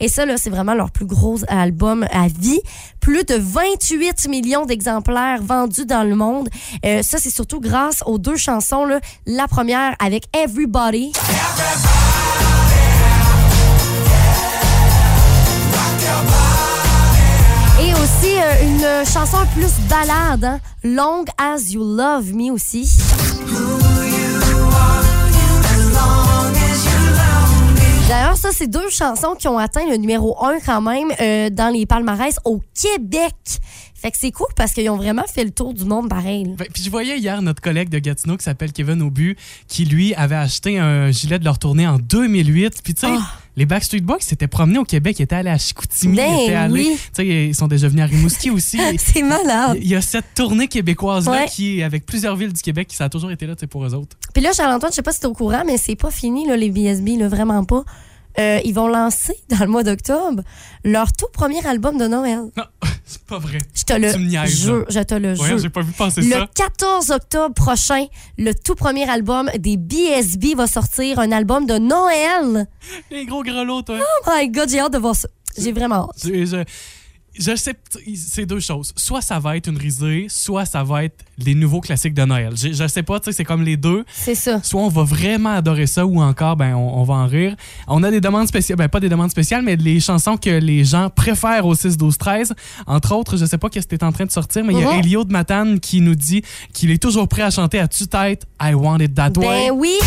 Et 0.00 0.08
ça, 0.08 0.24
là, 0.24 0.36
c'est 0.38 0.48
vraiment 0.50 0.72
leur 0.74 0.90
plus 0.90 1.04
gros 1.04 1.38
album 1.48 2.06
à 2.10 2.28
vie. 2.28 2.60
Plus 3.00 3.24
de 3.24 3.34
28 3.38 4.26
millions 4.28 4.64
d'exemplaires 4.64 5.42
vendus 5.42 5.84
dans 5.84 6.02
le 6.02 6.16
monde. 6.16 6.48
Euh, 6.86 7.02
ça, 7.02 7.18
c'est 7.18 7.28
surtout 7.30 7.60
grâce 7.60 8.02
aux 8.06 8.18
deux 8.18 8.36
chansons. 8.36 8.86
Là. 8.86 9.00
La 9.26 9.48
première 9.48 9.94
avec 10.00 10.24
Everybody. 10.34 11.12
Et 11.12 11.93
une 19.04 19.10
chanson 19.10 19.38
plus 19.54 19.72
balade, 19.88 20.44
hein, 20.44 20.60
Long 20.82 21.24
as 21.36 21.72
You 21.72 21.82
Love 21.82 22.32
Me 22.32 22.50
aussi. 22.50 22.90
D'ailleurs, 28.08 28.36
ça, 28.36 28.50
c'est 28.52 28.66
deux 28.66 28.88
chansons 28.90 29.34
qui 29.38 29.48
ont 29.48 29.58
atteint 29.58 29.86
le 29.88 29.96
numéro 29.96 30.42
1 30.44 30.60
quand 30.60 30.80
même 30.80 31.08
euh, 31.20 31.50
dans 31.50 31.68
les 31.72 31.84
palmarès 31.86 32.36
au 32.44 32.62
Québec. 32.80 33.34
Fait 33.94 34.10
que 34.10 34.16
c'est 34.18 34.30
cool 34.30 34.46
parce 34.56 34.72
qu'ils 34.72 34.88
ont 34.90 34.96
vraiment 34.96 35.24
fait 35.32 35.44
le 35.44 35.50
tour 35.50 35.74
du 35.74 35.84
monde 35.84 36.08
pareil. 36.08 36.44
Ben, 36.56 36.66
Puis 36.72 36.82
je 36.82 36.90
voyais 36.90 37.18
hier 37.18 37.40
notre 37.42 37.60
collègue 37.62 37.88
de 37.88 37.98
Gatineau 37.98 38.36
qui 38.36 38.44
s'appelle 38.44 38.72
Kevin 38.72 39.02
Aubu, 39.02 39.36
qui 39.68 39.84
lui 39.86 40.14
avait 40.14 40.34
acheté 40.36 40.78
un 40.78 41.10
gilet 41.10 41.38
de 41.38 41.44
leur 41.44 41.58
tournée 41.58 41.86
en 41.86 41.98
2008. 41.98 42.82
Puis 42.82 42.94
tu 42.94 43.00
sais, 43.06 43.12
Ah. 43.18 43.26
Les 43.56 43.66
Backstreet 43.66 44.00
Boys 44.00 44.16
s'étaient 44.20 44.48
promenés 44.48 44.78
au 44.78 44.84
Québec, 44.84 45.18
ils 45.18 45.22
étaient 45.22 45.36
allés 45.36 45.50
à 45.50 45.58
Chicoutimi, 45.58 46.16
Ben 46.16 46.28
ils 46.32 46.42
étaient 46.44 46.54
allés. 46.54 46.72
oui. 46.90 46.98
Tu 47.14 47.24
ils 47.48 47.54
sont 47.54 47.68
déjà 47.68 47.88
venus 47.88 48.02
à 48.02 48.06
Rimouski 48.06 48.50
aussi. 48.50 48.78
C'est 48.98 49.22
malade. 49.22 49.78
Il 49.80 49.86
y 49.88 49.94
a 49.94 50.00
cette 50.00 50.34
tournée 50.34 50.66
québécoise-là 50.68 51.32
Ouais. 51.32 51.46
qui 51.48 51.78
est 51.80 51.82
avec 51.84 52.04
plusieurs 52.06 52.34
villes 52.36 52.52
du 52.52 52.62
Québec, 52.62 52.88
qui 52.88 52.96
ça 52.96 53.04
a 53.04 53.08
toujours 53.08 53.30
été 53.30 53.46
là 53.46 53.54
tu 53.56 53.66
pour 53.66 53.84
eux 53.84 53.94
autres. 53.94 54.16
Puis 54.32 54.42
là, 54.42 54.52
Charles-Antoine, 54.52 54.90
je 54.92 54.96
sais 54.96 55.02
pas 55.02 55.12
si 55.12 55.20
t'es 55.20 55.26
au 55.26 55.32
courant, 55.34 55.62
mais 55.66 55.76
c'est 55.78 55.96
pas 55.96 56.10
fini, 56.10 56.46
là, 56.46 56.56
les 56.56 56.70
BSB, 56.70 57.16
là, 57.18 57.28
vraiment 57.28 57.64
pas. 57.64 57.84
Euh, 58.38 58.60
ils 58.64 58.74
vont 58.74 58.88
lancer 58.88 59.36
dans 59.48 59.60
le 59.60 59.68
mois 59.68 59.82
d'octobre 59.84 60.42
leur 60.84 61.12
tout 61.12 61.26
premier 61.32 61.64
album 61.66 61.98
de 61.98 62.06
Noël. 62.06 62.50
Non, 62.56 62.64
c'est 63.04 63.22
pas 63.22 63.38
vrai. 63.38 63.58
Je 63.74 63.84
te 63.84 63.92
le 63.94 64.08
jure, 64.46 64.84
je 64.88 65.00
te 65.00 65.14
le 65.14 65.34
jure. 65.34 65.58
j'ai 65.58 65.70
pas 65.70 65.82
vu 65.82 65.92
passer 65.92 66.20
Le 66.20 66.30
ça. 66.30 66.48
14 66.54 67.10
octobre 67.10 67.54
prochain, 67.54 68.06
le 68.38 68.52
tout 68.52 68.74
premier 68.74 69.08
album 69.08 69.50
des 69.58 69.76
BSB 69.76 70.56
va 70.56 70.66
sortir, 70.66 71.18
un 71.20 71.32
album 71.32 71.66
de 71.66 71.78
Noël. 71.78 72.66
Les 73.10 73.24
gros 73.24 73.42
grelots, 73.42 73.82
toi. 73.82 73.98
Oh 74.00 74.30
my 74.34 74.48
God, 74.48 74.68
j'ai 74.68 74.80
hâte 74.80 74.92
de 74.92 74.98
voir 74.98 75.14
ça. 75.14 75.28
J'ai 75.56 75.72
vraiment 75.72 76.10
hâte. 76.10 76.26
Je, 77.38 77.56
sais, 77.56 77.74
c'est 78.16 78.46
deux 78.46 78.60
choses. 78.60 78.92
Soit 78.96 79.20
ça 79.20 79.38
va 79.38 79.56
être 79.56 79.68
une 79.68 79.76
risée, 79.78 80.26
soit 80.28 80.64
ça 80.64 80.84
va 80.84 81.04
être 81.04 81.24
les 81.38 81.54
nouveaux 81.54 81.80
classiques 81.80 82.14
de 82.14 82.24
Noël. 82.24 82.52
Je, 82.56 82.72
je 82.72 82.86
sais 82.86 83.02
pas, 83.02 83.18
tu 83.18 83.26
sais, 83.26 83.32
c'est 83.32 83.44
comme 83.44 83.62
les 83.62 83.76
deux. 83.76 84.04
C'est 84.12 84.34
ça. 84.36 84.62
Soit 84.62 84.80
on 84.82 84.88
va 84.88 85.02
vraiment 85.02 85.54
adorer 85.56 85.86
ça, 85.86 86.06
ou 86.06 86.22
encore, 86.22 86.56
ben, 86.56 86.74
on, 86.74 87.00
on 87.00 87.02
va 87.02 87.14
en 87.14 87.26
rire. 87.26 87.56
On 87.88 88.02
a 88.04 88.10
des 88.10 88.20
demandes 88.20 88.46
spéciales, 88.48 88.78
ben, 88.78 88.88
pas 88.88 89.00
des 89.00 89.08
demandes 89.08 89.30
spéciales, 89.30 89.62
mais 89.62 89.74
les 89.76 89.98
chansons 90.00 90.36
que 90.36 90.50
les 90.50 90.84
gens 90.84 91.10
préfèrent 91.10 91.66
au 91.66 91.74
6, 91.74 91.96
12, 91.96 92.16
13. 92.18 92.54
Entre 92.86 93.12
autres, 93.14 93.36
je 93.36 93.44
sais 93.46 93.58
pas 93.58 93.68
qu'est-ce 93.68 93.86
que 93.88 93.96
t'es 93.96 94.04
en 94.04 94.12
train 94.12 94.26
de 94.26 94.30
sortir, 94.30 94.64
mais 94.64 94.72
il 94.74 94.80
y 94.80 94.84
a 94.84 94.92
Mhm. 94.92 94.98
Elio 95.00 95.24
de 95.24 95.32
Matane 95.32 95.80
qui 95.80 96.00
nous 96.00 96.14
dit 96.14 96.42
qu'il 96.72 96.90
est 96.90 97.02
toujours 97.02 97.26
prêt 97.26 97.42
à 97.42 97.50
chanter 97.50 97.78
à 97.80 97.88
tue-tête 97.88 98.44
I 98.62 98.74
Want 98.74 98.98
It 98.98 99.14
That 99.14 99.32
Way. 99.36 99.68
Ben 99.68 99.70
oui. 99.74 99.98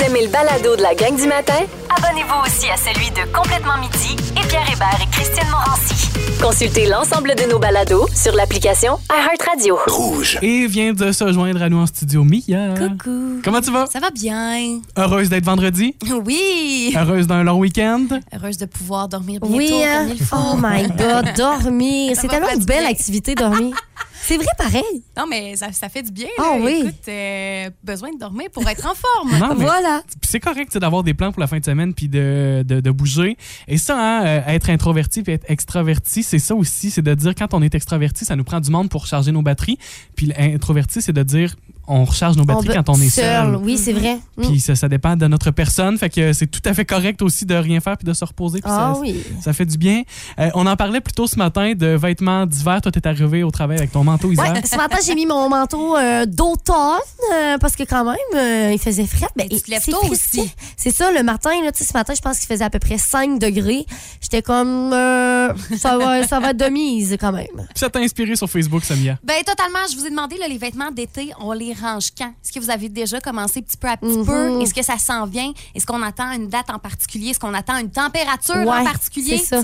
Vous 0.00 0.06
aimez 0.06 0.24
le 0.24 0.30
balado 0.30 0.76
de 0.76 0.82
la 0.82 0.94
gang 0.94 1.14
du 1.14 1.26
matin, 1.26 1.60
abonnez-vous 1.94 2.46
aussi 2.46 2.68
à 2.70 2.76
celui 2.76 3.10
de 3.10 3.30
Complètement 3.32 3.76
Midi 3.78 4.16
et 4.32 4.46
Pierre 4.48 4.66
Hébert 4.72 4.98
et 5.02 5.10
Christine 5.10 5.48
Morancy. 5.50 6.08
Consultez 6.40 6.86
l'ensemble 6.86 7.34
de 7.34 7.50
nos 7.50 7.58
balados 7.58 8.06
sur 8.14 8.34
l'application 8.34 8.98
iHeartRadio. 9.10 9.78
Rouge. 9.86 10.38
Et 10.40 10.66
vient 10.66 10.92
de 10.94 11.12
se 11.12 11.30
joindre 11.32 11.62
à 11.62 11.68
nous 11.68 11.78
en 11.78 11.86
studio, 11.86 12.24
Mia. 12.24 12.74
Coucou. 12.78 13.40
Comment 13.44 13.60
tu 13.60 13.70
vas? 13.70 13.86
Ça 13.86 14.00
va 14.00 14.10
bien. 14.10 14.80
Heureuse 14.96 15.28
d'être 15.28 15.44
vendredi? 15.44 15.94
Oui. 16.24 16.94
Heureuse 16.96 17.26
d'un 17.26 17.42
long 17.42 17.58
week-end? 17.58 18.06
Heureuse 18.34 18.56
de 18.56 18.66
pouvoir 18.66 19.08
dormir 19.08 19.40
bientôt 19.40 19.54
Oui, 19.56 19.70
hein? 19.84 20.06
comme 20.06 20.16
il 20.16 20.24
faut. 20.24 20.36
Oh 20.36 20.56
my 20.62 20.88
God, 20.88 21.34
dormir. 21.36 22.16
C'est 22.20 22.28
tellement 22.28 22.50
une 22.54 22.64
belle 22.64 22.86
activité, 22.86 23.34
dormir. 23.34 23.76
C'est 24.22 24.36
vrai, 24.36 24.46
pareil. 24.56 24.82
Non, 25.16 25.26
mais 25.28 25.56
ça, 25.56 25.72
ça 25.72 25.88
fait 25.88 26.02
du 26.02 26.12
bien. 26.12 26.28
Ah 26.38 26.56
là. 26.56 26.64
oui. 26.64 26.80
Écoute, 26.82 27.08
euh, 27.08 27.70
besoin 27.82 28.12
de 28.12 28.18
dormir 28.18 28.48
pour 28.52 28.68
être 28.68 28.86
en 28.86 28.94
forme. 28.94 29.30
Non, 29.40 29.54
mais 29.56 29.64
Voilà. 29.64 30.02
Puis 30.06 30.30
c'est 30.30 30.40
correct 30.40 30.76
d'avoir 30.78 31.02
des 31.02 31.14
plans 31.14 31.32
pour 31.32 31.40
la 31.40 31.46
fin 31.46 31.58
de 31.58 31.64
semaine 31.64 31.94
puis 31.94 32.08
de, 32.08 32.62
de, 32.66 32.80
de 32.80 32.90
bouger. 32.90 33.36
Et 33.68 33.78
ça, 33.78 33.96
hein, 33.98 34.26
euh, 34.26 34.42
être 34.46 34.70
introverti 34.70 35.22
puis 35.22 35.32
être 35.32 35.50
extraverti, 35.50 36.22
c'est 36.22 36.38
ça 36.38 36.54
aussi. 36.54 36.90
C'est 36.90 37.02
de 37.02 37.14
dire 37.14 37.34
quand 37.34 37.54
on 37.54 37.62
est 37.62 37.74
extraverti, 37.74 38.24
ça 38.24 38.36
nous 38.36 38.44
prend 38.44 38.60
du 38.60 38.70
monde 38.70 38.90
pour 38.90 39.06
charger 39.06 39.32
nos 39.32 39.42
batteries. 39.42 39.78
Puis 40.16 40.26
l'introverti, 40.26 41.00
c'est 41.00 41.12
de 41.12 41.22
dire 41.22 41.54
on 41.90 42.04
recharge 42.04 42.36
nos 42.36 42.44
batteries 42.44 42.74
quand 42.74 42.88
on 42.88 43.00
est 43.00 43.08
seul. 43.08 43.56
Oui, 43.56 43.76
c'est 43.76 43.92
vrai. 43.92 44.18
Mm. 44.36 44.42
Puis 44.42 44.60
ça, 44.60 44.74
ça 44.74 44.88
dépend 44.88 45.16
de 45.16 45.26
notre 45.26 45.50
personne. 45.50 45.98
Fait 45.98 46.08
que 46.08 46.32
c'est 46.32 46.46
tout 46.46 46.62
à 46.64 46.72
fait 46.72 46.84
correct 46.84 47.20
aussi 47.22 47.44
de 47.44 47.54
rien 47.54 47.80
faire 47.80 47.96
puis 47.96 48.06
de 48.06 48.12
se 48.12 48.24
reposer. 48.24 48.60
Ah 48.64 48.92
ça, 48.94 49.00
oui. 49.00 49.22
ça 49.40 49.52
fait 49.52 49.66
du 49.66 49.76
bien. 49.76 50.02
Euh, 50.38 50.50
on 50.54 50.66
en 50.66 50.76
parlait 50.76 51.00
plus 51.00 51.12
tôt 51.12 51.26
ce 51.26 51.36
matin 51.36 51.72
de 51.74 51.86
vêtements 51.88 52.46
d'hiver. 52.46 52.80
Toi, 52.80 52.92
t'es 52.92 53.06
arrivé 53.06 53.42
au 53.42 53.50
travail 53.50 53.78
avec 53.78 53.92
ton 53.92 54.04
manteau 54.04 54.30
hiver. 54.30 54.52
Ouais, 54.52 54.62
ce 54.64 54.76
matin, 54.76 54.98
j'ai 55.04 55.14
mis 55.14 55.26
mon 55.26 55.48
manteau 55.48 55.96
euh, 55.96 56.26
d'automne 56.26 57.00
euh, 57.32 57.58
parce 57.58 57.76
que 57.76 57.82
quand 57.84 58.04
même, 58.04 58.16
euh, 58.34 58.72
il 58.72 58.78
faisait 58.78 59.06
frais. 59.06 59.28
Ben, 59.36 59.48
tu 59.48 59.60
te 59.60 59.70
lèves 59.70 59.84
tôt 59.84 60.04
aussi. 60.08 60.50
C'est 60.76 60.90
ça, 60.90 61.12
le 61.12 61.22
matin, 61.22 61.50
là, 61.64 61.70
ce 61.74 61.92
matin, 61.92 62.14
je 62.14 62.20
pense 62.20 62.38
qu'il 62.38 62.48
faisait 62.48 62.64
à 62.64 62.70
peu 62.70 62.78
près 62.78 62.98
5 62.98 63.38
degrés. 63.38 63.84
J'étais 64.20 64.42
comme, 64.42 64.92
euh, 64.92 65.52
ça, 65.76 65.98
va, 65.98 66.26
ça 66.26 66.40
va 66.40 66.50
être 66.50 66.56
de 66.56 66.70
mise 66.70 67.16
quand 67.20 67.32
même. 67.32 67.46
Ça 67.74 67.90
t'a 67.90 67.98
inspiré 68.00 68.36
sur 68.36 68.48
Facebook, 68.48 68.84
Samia? 68.84 69.18
Ben 69.24 69.42
totalement. 69.44 69.78
Je 69.90 69.96
vous 69.96 70.06
ai 70.06 70.10
demandé 70.10 70.36
là, 70.36 70.48
les 70.48 70.58
vêtements 70.58 70.90
d'été, 70.90 71.30
on 71.40 71.52
les 71.52 71.72
quand? 71.82 72.32
Est-ce 72.42 72.52
que 72.52 72.60
vous 72.60 72.70
avez 72.70 72.88
déjà 72.88 73.20
commencé 73.20 73.62
petit 73.62 73.76
peu 73.76 73.88
à 73.88 73.96
petit 73.96 74.24
peu? 74.24 74.60
Est-ce 74.60 74.74
que 74.74 74.82
ça 74.82 74.98
s'en 74.98 75.26
vient? 75.26 75.52
Est-ce 75.74 75.86
qu'on 75.86 76.02
attend 76.02 76.30
une 76.32 76.48
date 76.48 76.70
en 76.70 76.78
particulier? 76.78 77.28
Est-ce 77.30 77.40
qu'on 77.40 77.54
attend 77.54 77.78
une 77.78 77.90
température 77.90 78.54
en 78.56 78.84
particulier 78.84 79.38
ça. 79.38 79.60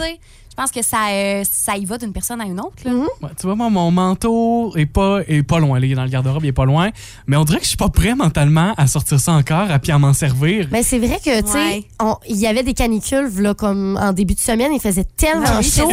Je 0.58 0.62
pense 0.62 0.70
que 0.70 0.80
ça, 0.82 1.08
euh, 1.10 1.42
ça 1.44 1.76
y 1.76 1.84
va 1.84 1.98
d'une 1.98 2.14
personne 2.14 2.40
à 2.40 2.44
une 2.46 2.58
autre. 2.58 2.76
là. 2.86 2.90
Mhm. 2.90 3.00
Ouais, 3.22 3.28
tu 3.38 3.42
vois, 3.46 3.54
moi, 3.56 3.68
mon 3.68 3.90
manteau 3.90 4.74
est 4.74 4.86
pas, 4.86 5.20
est 5.28 5.42
pas 5.42 5.58
loin. 5.58 5.78
là. 5.78 5.84
Il 5.84 5.92
est 5.92 5.94
dans 5.94 6.04
le 6.04 6.08
garde-robe, 6.08 6.44
il 6.44 6.48
est 6.48 6.52
pas 6.52 6.64
loin. 6.64 6.88
Mais 7.26 7.36
on 7.36 7.44
dirait 7.44 7.58
que 7.58 7.64
je 7.64 7.68
suis 7.68 7.76
pas 7.76 7.90
prêt 7.90 8.14
mentalement 8.14 8.72
à 8.78 8.86
sortir 8.86 9.20
ça 9.20 9.32
encore, 9.32 9.70
à 9.70 9.78
puis 9.78 9.92
à 9.92 9.98
m'en 9.98 10.14
servir. 10.14 10.66
Mais 10.72 10.82
c'est 10.82 10.98
vrai 10.98 11.20
que, 11.22 11.42
tu 11.42 11.48
sais, 11.52 11.58
Ouais. 11.58 11.86
il 12.30 12.36
y 12.38 12.46
avait 12.46 12.62
des 12.62 12.72
canicules, 12.72 13.28
là, 13.38 13.52
comme 13.52 13.98
en 14.00 14.14
début 14.14 14.32
de 14.34 14.40
semaine, 14.40 14.72
il 14.72 14.80
faisait 14.80 15.04
tellement 15.04 15.44
Ah 15.46 15.58
oui, 15.58 15.64
chaud. 15.70 15.90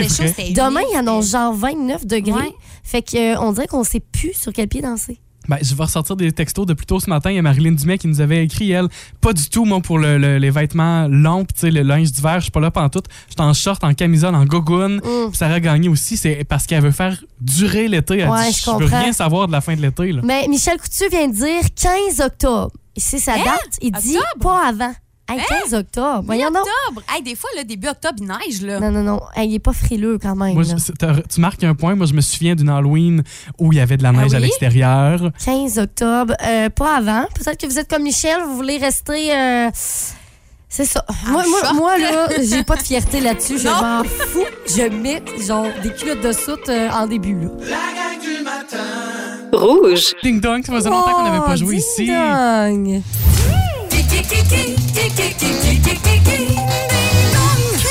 Demain, 0.54 0.80
il 0.94 0.98
annonce 0.98 1.26
c'était- 1.26 1.38
genre 1.40 1.54
29 1.54 2.06
degrés. 2.06 2.32
Ouais. 2.32 2.56
Fait 2.86 3.02
que, 3.02 3.18
euh, 3.36 3.42
on 3.42 3.52
dirait 3.52 3.68
qu'on 3.68 3.84
sait 3.84 4.00
plus 4.00 4.32
sur 4.34 4.54
quel 4.54 4.70
pied 4.70 4.82
danser. 4.82 5.20
Ben, 5.50 5.58
je 5.62 5.76
vais 5.76 5.84
ressortir 5.84 6.16
des 6.16 6.32
textos 6.32 6.66
de 6.66 6.74
plus 6.74 6.86
tôt 6.86 7.00
ce 7.00 7.10
matin. 7.10 7.30
Il 7.32 7.36
y 7.36 7.40
a 7.40 7.42
Marilyn 7.42 7.74
Dumais 7.74 7.98
qui 7.98 8.08
nous 8.08 8.22
avait 8.22 8.44
écrit, 8.44 8.72
elle, 8.72 8.88
pas 9.20 9.34
du 9.34 9.50
tout, 9.50 9.66
moi, 9.66 9.82
pour 9.82 10.00
le- 10.00 10.18
le- 10.18 10.38
les 10.38 10.50
vêtements 10.50 11.08
longs, 11.10 11.46
sais, 11.56 11.70
le 11.72 11.82
linge 11.82 12.12
d'hiver, 12.12 12.36
je 12.36 12.44
suis 12.44 12.52
pas 12.52 12.60
là 12.62 12.72
pantoute. 12.72 13.06
Je 13.28 13.34
suis 13.34 13.42
en 13.42 13.54
short, 13.54 13.84
en 13.84 13.94
camisole, 13.94 14.36
en 14.36 14.46
gogoune. 14.46 14.98
Mm. 14.98 15.34
Sarah 15.34 15.60
Gagné 15.60 15.90
aussi, 15.90 16.16
c'est 16.18 16.44
parce 16.46 16.66
qu'elle 16.66 16.82
veut 16.84 16.92
faire 16.92 17.22
durer 17.42 17.88
l'été. 17.88 18.20
Elle 18.20 18.30
Ouais, 18.30 18.50
dit, 18.50 18.58
je 18.58 18.64
je 18.72 18.78
veux 18.78 18.86
rien 18.86 19.12
savoir 19.14 19.48
de 19.48 19.52
la 19.52 19.62
fin 19.62 19.76
de 19.76 19.82
l'été. 19.82 20.12
là. 20.14 20.22
Mais 20.24 20.48
Michel 20.48 20.78
Coutu 20.80 21.10
vient 21.10 21.28
de 21.28 21.34
dire 21.34 21.62
15 21.76 22.20
octobre. 22.26 22.72
Et 22.96 23.00
C'est 23.00 23.18
sa 23.20 23.34
date. 23.36 23.80
Il 23.82 23.92
dit 23.92 24.16
Octobre? 24.18 24.40
pas 24.40 24.68
avant. 24.70 24.94
Hey, 25.30 25.40
15 25.64 25.74
octobre. 25.74 26.22
Voyons 26.26 26.48
donc. 26.52 26.64
Mi-octobre. 26.66 27.02
Hey, 27.16 27.24
des 27.24 27.36
fois, 27.36 27.50
là, 27.56 27.64
début 27.64 27.88
octobre, 27.88 28.16
il 28.20 28.28
neige. 28.28 28.62
Là. 28.62 28.80
Non, 28.82 28.92
non, 28.92 29.04
non. 29.04 29.22
Hey, 29.36 29.50
il 29.50 29.56
est 29.56 29.60
pas 29.60 29.72
frileux 29.74 30.18
quand 30.22 30.36
même. 30.36 30.54
Moi, 30.54 30.64
là. 30.64 30.74
je- 30.78 30.82
c'est- 30.84 30.98
t'as- 30.98 31.22
tu 31.22 31.40
marques 31.40 31.64
un 31.64 31.74
point. 31.76 31.96
Moi, 31.96 32.06
je 32.08 32.14
me 32.14 32.20
souviens 32.22 32.56
d'une 32.56 32.70
Halloween 32.70 33.24
où 33.58 33.72
il 33.72 33.78
y 33.78 33.82
avait 33.82 33.96
de 33.98 34.04
la 34.04 34.12
neige 34.12 34.34
à 34.34 34.38
oui? 34.38 34.44
l'extérieur. 34.44 35.32
15 35.44 35.80
octobre. 35.80 36.34
Euh, 36.46 36.70
pas 36.70 36.98
avant. 36.98 37.26
Peut-être 37.34 37.60
que 37.60 37.68
vous 37.68 37.80
êtes 37.80 37.90
comme 37.90 38.04
Michel, 38.04 38.42
vous 38.46 38.56
voulez 38.58 38.78
rester. 38.78 39.34
euh, 39.34 39.70
C'est 40.68 40.86
ça. 40.86 41.06
Moi, 41.28 41.44
moi, 41.48 41.60
short. 41.62 41.76
moi, 41.76 41.98
là, 42.00 42.28
j'ai 42.42 42.64
pas 42.64 42.76
de 42.76 42.82
fierté 42.84 43.22
là-dessus. 43.22 43.60
Je 43.60 43.68
Non. 43.68 43.82
m'en 43.82 44.04
fous. 44.04 44.44
Je 44.68 44.90
mets, 44.90 45.22
genre, 45.48 45.68
des 45.84 45.94
culottes 45.94 46.22
de 46.22 46.32
soute 46.34 46.68
euh, 46.68 46.90
en 46.90 47.08
début, 47.08 47.36
là. 47.40 47.48
La 47.62 47.68
gang 47.70 48.20
du 48.22 48.44
matin. 48.44 48.78
Rouge. 49.54 50.14
Ding 50.22 50.42
dong, 50.42 50.64
ça 50.66 50.74
faisait 50.74 50.90
longtemps 50.90 51.14
qu'on 51.14 51.24
n'avait 51.24 51.38
pas 51.46 51.54
Oh, 51.54 51.58
joué 51.58 51.76
ding 51.78 51.86
ici. 51.86 52.08
dong. 52.08 53.02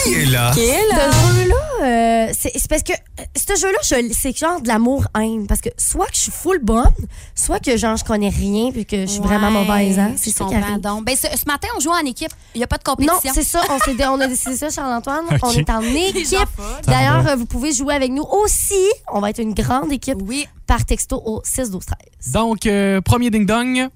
Qui 0.02 0.14
est 0.14 0.26
là? 0.26 0.52
Ce 0.52 0.60
jeu-là, 0.60 1.54
euh, 1.82 2.32
c'est 2.38 2.52
c'est 2.54 2.68
parce 2.68 2.82
que 2.82 2.92
euh, 2.92 3.24
ce 3.36 3.54
jeu-là, 3.60 3.78
je- 3.84 4.12
c'est 4.12 4.36
genre 4.36 4.60
de 4.60 4.68
l'amour-haine. 4.68 5.46
Parce 5.46 5.60
que 5.60 5.68
soit 5.78 6.06
que 6.06 6.14
je 6.14 6.20
suis 6.22 6.32
full 6.32 6.58
bonne, 6.60 6.90
soit 7.34 7.60
que 7.60 7.76
genre 7.76 7.96
je 7.96 8.04
connais 8.04 8.28
rien 8.28 8.70
puis 8.72 8.84
que 8.84 9.02
je 9.02 9.06
suis 9.06 9.20
vraiment 9.20 9.50
mauvaise. 9.50 9.98
Hein? 9.98 10.12
C'est 10.16 10.30
ça 10.30 10.44
qui 10.46 10.54
arrive. 10.54 10.80
donc. 10.80 11.04
Ben, 11.04 11.14
ce, 11.16 11.26
ce 11.36 11.44
matin, 11.46 11.68
on 11.76 11.80
joue 11.80 11.90
en 11.90 12.04
équipe. 12.04 12.32
Il 12.54 12.58
n'y 12.58 12.64
a 12.64 12.66
pas 12.66 12.76
de 12.78 12.82
Non, 12.86 12.94
compétition. 12.96 13.32
c'est 13.34 13.44
ça. 13.44 13.62
On, 13.70 13.78
s'est 13.78 13.94
dé- 13.94 14.06
on 14.06 14.20
a 14.20 14.26
décidé 14.26 14.56
ça, 14.56 14.70
Charles-Antoine. 14.70 15.24
Ok. 15.32 15.40
On 15.44 15.50
est 15.52 15.70
en 15.70 15.80
équipe. 15.82 16.38
D'ailleurs, 16.86 17.26
euh, 17.28 17.36
vous 17.36 17.46
pouvez 17.46 17.72
jouer 17.72 17.94
avec 17.94 18.10
nous 18.10 18.24
aussi. 18.24 18.74
On 19.12 19.20
va 19.20 19.30
être 19.30 19.40
une 19.40 19.54
grande 19.54 19.92
équipe 19.92 20.18
Oui. 20.22 20.46
par 20.66 20.84
texto 20.84 21.22
au 21.24 21.40
6 21.44 21.70
12 21.70 21.84
13 21.86 22.32
Donc, 22.32 22.66
euh, 22.66 23.00
premier 23.00 23.30
ding 23.30 23.46
dong. 23.46 23.88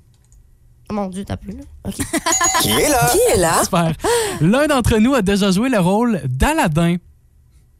Mon 0.90 1.08
Dieu, 1.08 1.24
t'as 1.24 1.36
plus, 1.36 1.52
là. 1.52 1.62
OK. 1.84 1.94
Qui 2.62 2.70
est 2.70 2.88
là? 2.88 3.10
Qui 3.12 3.18
est 3.34 3.38
là? 3.38 3.64
Super. 3.64 3.92
L'un 4.40 4.66
d'entre 4.66 4.98
nous 4.98 5.14
a 5.14 5.22
déjà 5.22 5.50
joué 5.50 5.68
le 5.68 5.78
rôle 5.80 6.20
d'Aladin. 6.28 6.96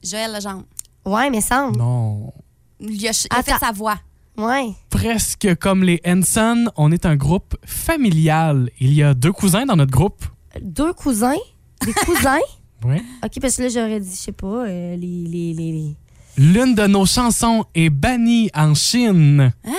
Joël 0.03 0.33
Legendre. 0.35 0.65
Ouais, 1.05 1.31
mais 1.31 1.41
semble. 1.41 1.77
Non. 1.79 2.33
Il 2.81 2.97
a, 3.09 3.13
ch- 3.13 3.27
il 3.31 3.37
a 3.37 3.43
fait 3.43 3.53
Attends. 3.53 3.67
sa 3.67 3.73
voix. 3.73 3.97
Ouais. 4.37 4.71
Presque 4.91 5.55
comme 5.61 5.83
les 5.85 6.01
Henson, 6.07 6.67
on 6.77 6.93
est 6.93 7.07
un 7.07 7.17
groupe 7.17 7.57
familial. 7.65 8.71
Il 8.81 8.93
y 8.93 9.03
a 9.03 9.15
deux 9.15 9.33
cousins 9.33 9.65
dans 9.65 9.77
notre 9.77 9.93
groupe. 9.93 10.25
Deux 10.61 10.93
cousins? 10.93 11.37
Des 11.85 11.93
cousins? 11.93 12.39
Oui. 12.85 13.03
OK, 13.25 13.41
parce 13.41 13.57
que 13.57 13.63
là, 13.63 13.69
j'aurais 13.71 13.99
dit, 14.01 14.11
je 14.11 14.17
sais 14.17 14.33
pas, 14.33 14.47
euh, 14.67 14.97
les, 14.97 15.25
les, 15.27 15.55
les, 15.55 15.73
les- 15.73 15.97
L'une 16.37 16.75
de 16.75 16.87
nos 16.87 17.07
chansons 17.07 17.65
est 17.75 17.89
bannie 17.89 18.51
en 18.55 18.75
Chine. 18.75 19.51
Mon 19.65 19.73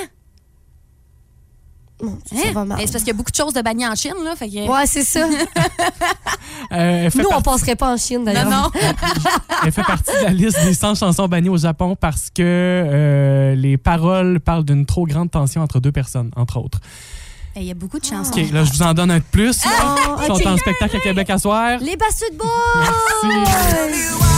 Ça 2.00 2.36
Hein? 2.36 2.52
va 2.54 2.66
mal. 2.66 2.78
Ben, 2.78 2.86
C'est 2.86 2.92
parce 2.94 3.04
qu'il 3.04 3.08
y 3.08 3.16
a 3.16 3.18
beaucoup 3.18 3.32
de 3.32 3.36
choses 3.36 3.54
de 3.54 3.62
bannies 3.62 3.88
en 3.88 3.96
Chine. 3.96 4.14
Là, 4.24 4.36
fait 4.36 4.48
que... 4.50 4.68
Ouais, 4.70 4.86
c'est 4.86 5.04
ça. 5.04 5.28
Euh, 6.72 7.10
Nous, 7.16 7.24
on 7.26 7.30
partie, 7.30 7.44
passerait 7.44 7.76
pas 7.76 7.94
en 7.94 7.98
Chine, 7.98 8.26
d'ailleurs. 8.26 8.50
Non, 8.50 8.64
non. 8.64 8.72
elle 9.66 9.72
fait 9.72 9.84
partie 9.84 10.12
de 10.20 10.24
la 10.26 10.32
liste 10.32 10.62
des 10.64 10.74
100 10.74 10.96
chansons 10.96 11.28
bannies 11.28 11.50
au 11.50 11.58
Japon 11.58 11.96
parce 12.00 12.30
que 12.30 12.42
euh, 12.42 13.56
les 13.56 13.78
paroles 13.78 14.40
parlent 14.42 14.66
d'une 14.66 14.86
trop 14.86 15.06
grande 15.06 15.32
tension 15.32 15.62
entre 15.62 15.80
deux 15.80 15.92
personnes, 15.94 16.32
entre 16.36 16.58
autres. 16.60 16.80
Il 17.56 17.64
y 17.64 17.72
a 17.72 17.74
beaucoup 17.74 18.00
de 18.00 18.06
chansons. 18.06 18.32
OK, 18.32 18.52
là, 18.52 18.64
je 18.66 18.72
vous 18.74 18.82
en 18.82 18.94
donne 18.94 19.12
un 19.12 19.20
de 19.20 19.24
plus. 19.32 19.60
Ah, 19.66 19.96
Ils 20.26 20.32
ok. 20.32 20.42
sont 20.44 20.50
en 20.50 20.58
spectacle 20.58 20.98
à 20.98 21.00
Québec 21.00 21.30
à 21.30 21.38
soir. 21.38 21.80
Les 21.80 21.96
bassus 21.96 22.32
de 22.32 22.38
bois! 22.38 22.50
Merci. 23.24 24.37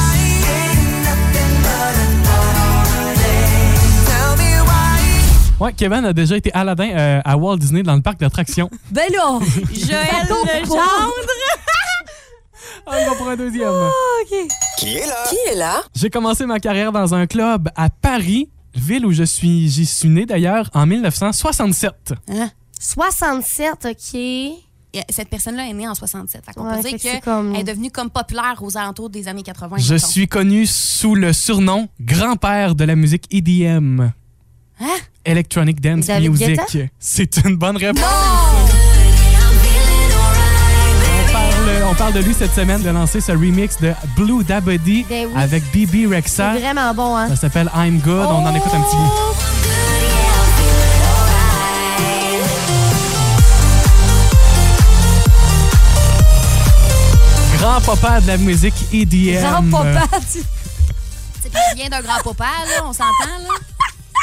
Ouais, 5.60 5.74
Kevin 5.74 6.06
a 6.06 6.14
déjà 6.14 6.38
été 6.38 6.52
Aladdin 6.54 6.90
euh, 6.92 7.22
à 7.26 7.36
Walt 7.38 7.58
Disney 7.58 7.84
dans 7.84 7.96
le 7.96 8.02
parc 8.02 8.20
d'attractions. 8.20 8.70
Ben 8.92 9.12
là! 9.12 9.40
Joël 9.74 10.62
Legendre. 10.62 11.14
Ah, 12.92 13.02
il 13.02 13.08
va 13.08 13.16
pour 13.16 13.28
un 13.30 13.36
deuxième. 13.36 13.70
Qui 14.80 14.96
est 14.96 15.06
là? 15.06 15.16
Qui 15.30 15.36
est 15.52 15.56
là? 15.56 15.84
J'ai 15.96 16.10
commencé 16.10 16.46
ma 16.48 16.60
carrière 16.60 16.92
dans 16.92 17.14
un 17.14 17.28
club 17.28 17.70
à 17.76 17.90
Paris, 17.92 18.50
ville 18.74 19.06
où 19.06 19.12
je 19.12 19.24
suis, 19.24 19.70
j'y 19.70 19.86
suis 19.86 20.10
né 20.10 20.26
d'ailleurs 20.26 20.72
en 20.74 20.88
1967. 20.88 22.14
67, 22.80 23.74
OK. 23.92 24.16
Et 24.16 24.58
Cette 25.10 25.30
personne-là 25.30 25.68
est 25.68 25.74
née 25.74 25.88
en 25.88 25.94
67. 25.94 26.44
Fait 26.44 26.54
qu'on 26.54 26.68
Ouais, 26.68 26.82
peut 26.82 26.90
dire 26.90 26.98
qu'elle 27.00 27.22
comme- 27.22 27.54
est 27.56 27.64
devenue 27.64 27.92
comme 27.92 28.10
populaire 28.10 28.56
aux 28.62 28.76
alentours 28.76 29.12
des 29.12 29.28
années 29.28 29.44
80. 29.44 29.78
Je 29.78 29.94
mettons. 29.94 30.08
suis 30.08 30.28
connu 30.28 30.66
sous 30.66 31.14
le 31.14 31.32
surnom 31.32 31.90
grand-père 32.02 32.74
de 32.74 32.86
la 32.86 32.96
musique 32.96 33.26
EDM. 33.32 34.10
Hein? 34.82 34.88
Electronic 35.34 35.80
Dance 35.80 36.08
David 36.08 36.32
Music. 36.32 36.60
C'est 37.00 37.38
une 37.46 37.56
bonne 37.56 37.78
réponse. 37.78 38.04
On 41.30 41.32
parle, 41.32 41.84
on 41.92 41.94
parle 41.94 42.14
de 42.14 42.20
lui 42.22 42.34
cette 42.34 42.54
semaine 42.56 42.82
de 42.82 42.90
lancer 42.90 43.22
ce 43.22 43.32
remix 43.32 43.78
de 43.80 43.94
Blue 44.16 44.44
Dabody 44.44 45.06
Ben 45.08 45.28
oui. 45.28 45.34
avec 45.40 45.64
BB 45.72 46.08
Rexa. 46.14 46.54
C'est 46.56 46.62
vraiment 46.62 46.94
bon, 46.96 47.16
hein? 47.16 47.28
Ça 47.30 47.36
s'appelle 47.36 47.70
I'm 47.76 48.00
Good. 48.00 48.26
On 48.28 48.44
en 48.46 48.56
écoute 48.56 48.72
un 48.74 48.82
petit 48.82 48.96
bout. 48.96 49.36
Grand 57.58 57.82
papa 57.82 58.22
de 58.22 58.28
la 58.28 58.38
musique 58.38 58.74
EDM. 58.94 59.42
Grand 59.42 59.70
papa, 59.70 60.06
tu- 60.32 60.40
C'est 61.42 61.52
rien 61.76 61.90
d'un 61.90 62.02
grand 62.02 62.22
papa, 62.24 62.46
là, 62.68 62.84
on 62.86 62.94
s'entend, 62.94 63.38
là? 63.44 63.56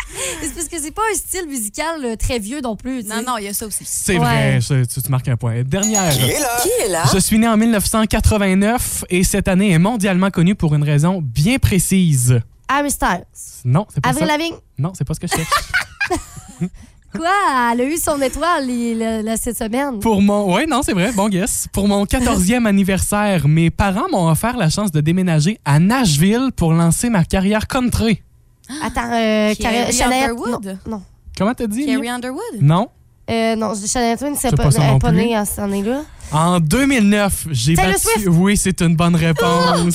C'est 0.40 0.54
parce 0.54 0.68
que 0.68 0.78
c'est 0.80 0.92
pas 0.92 1.02
un 1.12 1.16
style 1.16 1.46
musical 1.48 2.04
euh, 2.04 2.16
très 2.16 2.38
vieux 2.38 2.60
non 2.60 2.76
plus. 2.76 3.02
tu 3.02 3.08
sais. 3.10 3.16
Non, 3.16 3.22
non, 3.32 3.38
il 3.38 3.44
y 3.44 3.48
a 3.48 3.52
ça 3.52 3.66
aussi. 3.66 3.84
C'est 3.84 4.12
Ouais. 4.14 4.18
vrai, 4.18 4.60
je- 4.60 4.84
tu, 4.84 5.02
tu 5.02 5.10
marques 5.10 5.28
un 5.28 5.36
point. 5.36 5.62
Dernière. 5.64 6.12
Qui 6.12 6.20
est 6.30 6.38
là? 6.38 6.48
Qui 6.62 6.68
est 6.84 6.88
là? 6.88 7.02
Je 7.12 7.18
suis 7.18 7.38
né 7.38 7.48
en 7.48 7.56
1989 7.56 9.04
et 9.10 9.24
cette 9.24 9.48
année 9.48 9.72
est 9.72 9.78
mondialement 9.78 10.30
connue 10.30 10.54
pour 10.54 10.74
une 10.74 10.84
raison 10.84 11.20
bien 11.22 11.58
précise. 11.58 12.40
Harry 12.68 12.90
Styles. 12.90 13.24
Non, 13.64 13.86
c'est 13.92 14.00
pas 14.00 14.10
Avril 14.10 14.26
ça. 14.26 14.32
Lavigne. 14.36 14.54
Non, 14.78 14.92
c'est 14.96 15.04
pas 15.04 15.14
ce 15.14 15.20
que 15.20 15.26
je 15.26 15.34
cherche. 15.36 15.48
Quoi? 17.16 17.28
Elle 17.72 17.80
a 17.80 17.84
eu 17.84 17.96
son 17.96 18.20
étoile 18.20 18.68
il- 18.68 18.98
le- 18.98 19.22
le- 19.30 19.36
cette 19.40 19.56
semaine. 19.56 20.00
Pour 20.00 20.20
mon. 20.20 20.54
Ouais, 20.54 20.66
non, 20.66 20.82
c'est 20.82 20.92
vrai, 20.92 21.12
bon 21.12 21.28
guess. 21.28 21.66
Pour 21.72 21.88
mon 21.88 22.04
14e 22.04 22.66
anniversaire, 22.66 23.48
mes 23.48 23.70
parents 23.70 24.08
m'ont 24.10 24.28
offert 24.28 24.56
la 24.56 24.68
chance 24.68 24.90
de 24.90 25.00
déménager 25.00 25.58
à 25.64 25.78
Nashville 25.78 26.50
pour 26.54 26.72
lancer 26.74 27.08
ma 27.08 27.24
carrière 27.24 27.66
country. 27.68 28.22
Attends, 28.82 29.10
euh, 29.12 29.54
Carrie 29.54 29.92
Shania- 29.92 30.24
Underwood? 30.30 30.78
Non, 30.86 30.96
non. 30.96 31.02
Comment 31.38 31.54
t'as 31.54 31.66
dit? 31.66 31.86
Carrie? 31.86 32.08
Underwood? 32.08 32.60
Non. 32.60 32.88
Euh, 33.30 33.56
non, 33.56 33.74
Shania 33.74 34.16
Twain, 34.16 34.34
c'est 34.36 34.50
C'est 34.50 34.56
pas, 34.56 34.70
pas 34.70 34.98
pas 34.98 35.08
plus. 35.08 35.16
née 35.16 35.34
à 35.36 35.44
cette 35.44 35.58
année-là. 35.58 36.02
En 36.32 36.60
2009, 36.60 37.46
j'ai 37.50 37.74
battu. 37.74 37.98
Swift. 37.98 38.28
Oui, 38.30 38.56
c'est 38.56 38.80
une 38.82 38.96
bonne 38.96 39.16
réponse. 39.16 39.94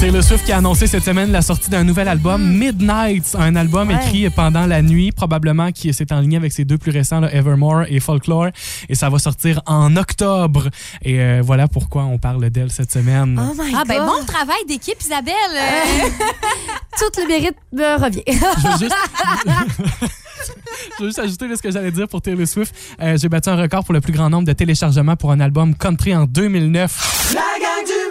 Taylor 0.00 0.22
Swift 0.22 0.44
qui 0.44 0.52
a 0.52 0.58
annoncé 0.58 0.86
cette 0.86 1.02
semaine 1.02 1.32
la 1.32 1.42
sortie 1.42 1.70
d'un 1.70 1.82
nouvel 1.82 2.06
album, 2.06 2.40
Midnight, 2.56 3.34
un 3.36 3.56
album 3.56 3.88
Ouais. 3.88 3.96
écrit 3.96 4.30
pendant 4.30 4.64
la 4.66 4.80
nuit, 4.80 5.10
probablement 5.10 5.72
qui 5.72 5.92
s'est 5.92 6.12
en 6.12 6.20
ligne 6.20 6.36
avec 6.36 6.52
ses 6.52 6.64
deux 6.64 6.78
plus 6.78 6.92
récents, 6.92 7.18
là, 7.18 7.34
Evermore 7.34 7.82
et 7.88 7.98
Folklore, 7.98 8.48
et 8.88 8.94
ça 8.94 9.10
va 9.10 9.18
sortir 9.18 9.60
en 9.66 9.96
octobre. 9.96 10.68
Et 11.02 11.20
euh, 11.20 11.42
voilà 11.44 11.66
pourquoi 11.66 12.04
on 12.04 12.16
parle 12.18 12.48
d'elle 12.50 12.70
cette 12.70 12.92
semaine. 12.92 13.40
Oh 13.42 13.54
my 13.60 13.72
Ah, 13.74 13.82
ben 13.88 14.06
bon 14.06 14.24
travail 14.24 14.64
d'équipe, 14.68 15.00
Isabelle. 15.00 15.34
Euh, 15.56 16.08
Tout 16.98 17.20
le 17.20 17.26
mérite 17.26 17.56
me 17.72 18.00
revient. 18.00 18.22
Je 18.28 18.68
veux 18.68 18.78
juste, 18.78 18.96
je 20.98 21.02
veux 21.02 21.08
juste 21.08 21.18
ajouter 21.18 21.56
ce 21.56 21.62
que 21.62 21.70
j'allais 21.72 21.90
dire 21.90 22.06
pour 22.06 22.22
Taylor 22.22 22.46
Swift. 22.46 22.72
Euh, 23.02 23.16
J'ai 23.16 23.28
battu 23.28 23.48
un 23.48 23.56
record 23.56 23.84
pour 23.84 23.94
le 23.94 24.00
plus 24.00 24.12
grand 24.12 24.30
nombre 24.30 24.46
de 24.46 24.52
téléchargements 24.52 25.16
pour 25.16 25.32
un 25.32 25.40
album 25.40 25.74
country 25.74 26.14
en 26.14 26.24
2009. 26.24 27.34
La 27.34 27.40
gang 27.40 27.84
du 27.84 28.07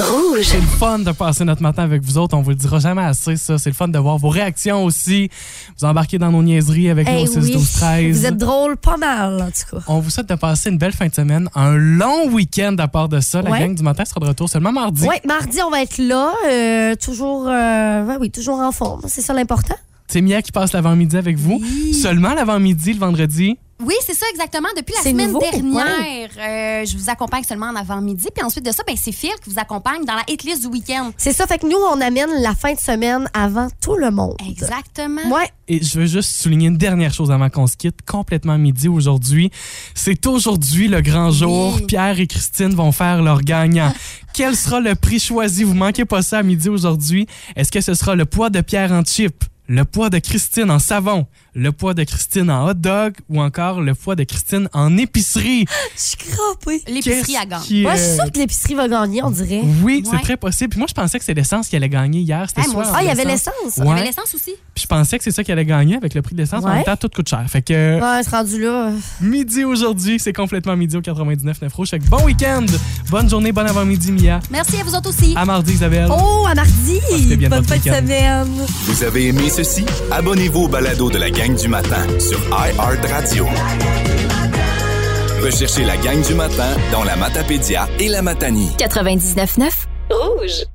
Rouge. 0.00 0.42
C'est 0.44 0.56
le 0.60 0.66
fun 0.66 0.98
de 0.98 1.12
passer 1.12 1.44
notre 1.44 1.62
matin 1.62 1.82
avec 1.82 2.02
vous 2.02 2.18
autres. 2.18 2.36
On 2.36 2.42
vous 2.42 2.50
le 2.50 2.56
dira 2.56 2.78
jamais 2.78 3.02
assez, 3.02 3.36
ça. 3.36 3.58
C'est 3.58 3.70
le 3.70 3.74
fun 3.74 3.88
de 3.88 3.98
voir 3.98 4.18
vos 4.18 4.28
réactions 4.28 4.84
aussi. 4.84 5.28
Vous 5.78 5.84
embarquez 5.86 6.18
dans 6.18 6.30
nos 6.30 6.42
niaiseries 6.42 6.90
avec 6.90 7.06
Eh 7.10 7.20
nos 7.24 7.26
6, 7.26 7.36
oui. 7.38 7.52
12, 7.52 7.72
13. 7.72 8.16
Vous 8.18 8.26
êtes 8.26 8.36
drôle 8.36 8.76
pas 8.76 8.96
mal, 8.96 9.40
en 9.42 9.46
tout 9.46 9.76
cas. 9.76 9.82
On 9.88 10.00
vous 10.00 10.10
souhaite 10.10 10.28
de 10.28 10.34
passer 10.34 10.70
une 10.70 10.78
belle 10.78 10.92
fin 10.92 11.06
de 11.08 11.14
semaine, 11.14 11.48
un 11.54 11.74
long 11.76 12.28
week-end 12.30 12.74
à 12.78 12.88
part 12.88 13.08
de 13.08 13.20
ça. 13.20 13.42
La 13.42 13.50
Ouais. 13.50 13.60
gang 13.60 13.74
du 13.74 13.82
matin 13.82 14.04
sera 14.04 14.20
de 14.20 14.26
retour 14.26 14.48
seulement 14.48 14.72
mardi. 14.72 15.06
Oui, 15.08 15.16
mardi, 15.26 15.58
on 15.62 15.70
va 15.70 15.82
être 15.82 15.98
là. 15.98 16.32
euh, 16.48 16.94
toujours, 16.96 17.46
euh, 17.48 18.04
ouais, 18.06 18.16
oui, 18.20 18.30
toujours 18.30 18.58
en 18.60 18.72
forme. 18.72 19.02
C'est 19.06 19.20
ça 19.22 19.32
l'important. 19.34 19.76
C'est 20.10 20.22
Mia 20.22 20.42
qui 20.42 20.50
passe 20.50 20.72
l'avant-midi 20.72 21.16
avec 21.16 21.38
vous. 21.38 21.62
Seulement 21.92 22.34
l'avant-midi, 22.34 22.94
le 22.94 22.98
vendredi. 22.98 23.56
Oui, 23.82 23.94
c'est 24.04 24.14
ça 24.14 24.26
exactement. 24.30 24.68
Depuis 24.76 24.94
la 24.94 25.10
semaine 25.10 25.28
nouveau, 25.28 25.40
dernière, 25.40 26.28
euh, 26.38 26.84
je 26.84 26.98
vous 26.98 27.08
accompagne 27.08 27.44
seulement 27.44 27.68
en 27.68 27.76
avant-midi. 27.76 28.26
Puis 28.34 28.44
ensuite 28.44 28.66
de 28.66 28.72
ça, 28.72 28.82
ben, 28.86 28.94
c'est 28.96 29.12
Phil 29.12 29.30
qui 29.42 29.50
vous 29.50 29.58
accompagne 29.58 30.04
dans 30.04 30.14
la 30.14 30.24
hit 30.28 30.42
list 30.42 30.62
du 30.62 30.66
week-end. 30.66 31.12
C'est 31.16 31.32
ça, 31.32 31.46
fait 31.46 31.58
que 31.58 31.66
nous, 31.66 31.78
on 31.78 32.00
amène 32.00 32.28
la 32.42 32.54
fin 32.54 32.74
de 32.74 32.78
semaine 32.78 33.30
avant 33.32 33.68
tout 33.80 33.96
le 33.96 34.10
monde. 34.10 34.36
Exactement. 34.46 35.22
Ouais. 35.30 35.48
Et 35.68 35.82
je 35.82 35.98
veux 35.98 36.06
juste 36.06 36.30
souligner 36.30 36.68
une 36.68 36.76
dernière 36.76 37.14
chose 37.14 37.30
avant 37.30 37.48
qu'on 37.48 37.66
se 37.66 37.76
quitte. 37.76 38.02
Complètement 38.04 38.58
midi 38.58 38.88
aujourd'hui. 38.88 39.50
C'est 39.94 40.26
aujourd'hui 40.26 40.88
le 40.88 41.00
grand 41.00 41.30
jour. 41.30 41.76
Oui. 41.76 41.86
Pierre 41.86 42.20
et 42.20 42.26
Christine 42.26 42.74
vont 42.74 42.92
faire 42.92 43.22
leur 43.22 43.40
gagnant. 43.40 43.94
Quel 44.34 44.56
sera 44.56 44.80
le 44.80 44.94
prix 44.94 45.20
choisi? 45.20 45.64
Vous 45.64 45.74
manquez 45.74 46.04
pas 46.04 46.20
ça 46.20 46.38
à 46.38 46.42
midi 46.42 46.68
aujourd'hui. 46.68 47.26
Est-ce 47.56 47.72
que 47.72 47.80
ce 47.80 47.94
sera 47.94 48.14
le 48.14 48.26
poids 48.26 48.50
de 48.50 48.60
Pierre 48.60 48.92
en 48.92 49.04
chip? 49.04 49.44
Le 49.72 49.84
poids 49.84 50.10
de 50.10 50.18
Christine 50.18 50.68
en 50.68 50.80
savon, 50.80 51.28
le 51.54 51.72
poids 51.72 51.94
de 51.94 52.04
Christine 52.04 52.50
en 52.50 52.68
hot 52.68 52.74
dog 52.74 53.14
ou 53.28 53.40
encore 53.40 53.80
le 53.80 53.94
poids 53.94 54.14
de 54.16 54.24
Christine 54.24 54.68
en 54.72 54.96
épicerie. 54.96 55.64
Je 55.96 56.00
suis 56.00 56.16
crampée. 56.16 56.82
L'épicerie 56.88 57.32
gagne. 57.48 57.60
qui, 57.62 57.82
Moi, 57.82 57.94
je 57.96 58.00
suis 58.02 58.14
sûre 58.14 58.32
que 58.32 58.38
l'épicerie 58.38 58.74
va 58.74 58.88
gagner, 58.88 59.22
on 59.22 59.30
dirait. 59.30 59.62
Oui, 59.82 60.02
c'est 60.08 60.20
très 60.22 60.36
possible. 60.36 60.70
Puis 60.70 60.78
moi, 60.78 60.86
je 60.88 60.94
pensais 60.94 61.18
que 61.18 61.24
c'est 61.24 61.34
l'essence 61.34 61.68
qui 61.68 61.76
allait 61.76 61.88
gagner 61.88 62.20
hier. 62.20 62.44
C'était 62.48 62.62
Ah, 62.66 62.70
soit 62.70 62.82
aussi. 62.82 62.90
Ah, 62.94 63.02
il 63.02 63.06
y 63.06 63.08
en 63.08 63.12
avait 63.12 63.24
l'essence. 63.24 63.54
Il 63.76 63.84
y 63.84 63.90
avait 63.90 64.04
l'essence 64.04 64.34
aussi. 64.34 64.52
Puis 64.74 64.82
je 64.82 64.86
pensais 64.86 65.18
que 65.18 65.24
c'est 65.24 65.30
ça 65.30 65.42
qui 65.44 65.52
allait 65.52 65.64
gagner 65.64 65.96
avec 65.96 66.14
le 66.14 66.22
prix 66.22 66.34
de 66.34 66.40
l'essence. 66.40 66.64
En 66.64 66.68
Ouais. 66.68 66.74
même 66.76 66.84
temps, 66.84 66.96
tout 66.96 67.08
coûte 67.08 67.28
cher. 67.28 67.44
Fait 67.48 67.62
que 67.62 68.00
Ouais, 68.00 68.22
c'est 68.22 68.30
rendu 68.30 68.62
là. 68.62 68.90
midi 69.20 69.64
aujourd'hui, 69.64 70.18
c'est 70.20 70.32
complètement 70.32 70.76
midi 70.76 70.96
au 70.96 71.00
99.9 71.00 71.72
Rouge. 71.72 71.88
Fait 71.90 71.98
que 71.98 72.06
bon 72.06 72.22
week-end, 72.24 72.64
bonne 73.10 73.28
journée, 73.28 73.52
bon 73.52 73.66
avant-midi, 73.66 74.12
Mia. 74.12 74.40
Merci 74.50 74.80
à 74.80 74.84
vous 74.84 74.94
autres 74.94 75.10
aussi. 75.10 75.34
À 75.36 75.44
mardi, 75.44 75.72
Isabelle. 75.72 76.08
Oh, 76.10 76.46
à 76.48 76.54
mardi! 76.54 77.00
Bien 77.36 77.48
Bonne 77.48 77.60
votre 77.64 77.68
fin 77.74 77.76
de 77.76 78.06
week-end. 78.06 78.06
semaine. 78.06 78.66
Vous 78.86 79.02
avez 79.04 79.26
aimé 79.28 79.48
ceci? 79.50 79.84
Abonnez-vous 80.10 80.60
au 80.62 80.68
balado 80.68 81.10
de 81.10 81.18
la 81.18 81.30
gang 81.40 81.56
du 81.56 81.68
matin 81.68 82.06
sur 82.18 82.38
iHeartRadio. 82.52 83.46
Recherchez 85.42 85.84
la 85.84 85.96
gang 85.96 86.20
du 86.20 86.34
matin 86.34 86.76
dans 86.92 87.02
la 87.02 87.16
Matapédia 87.16 87.88
et 87.98 88.08
la 88.08 88.20
Matanie. 88.20 88.68
99.9 88.78 89.86
Rouge. 90.10 90.70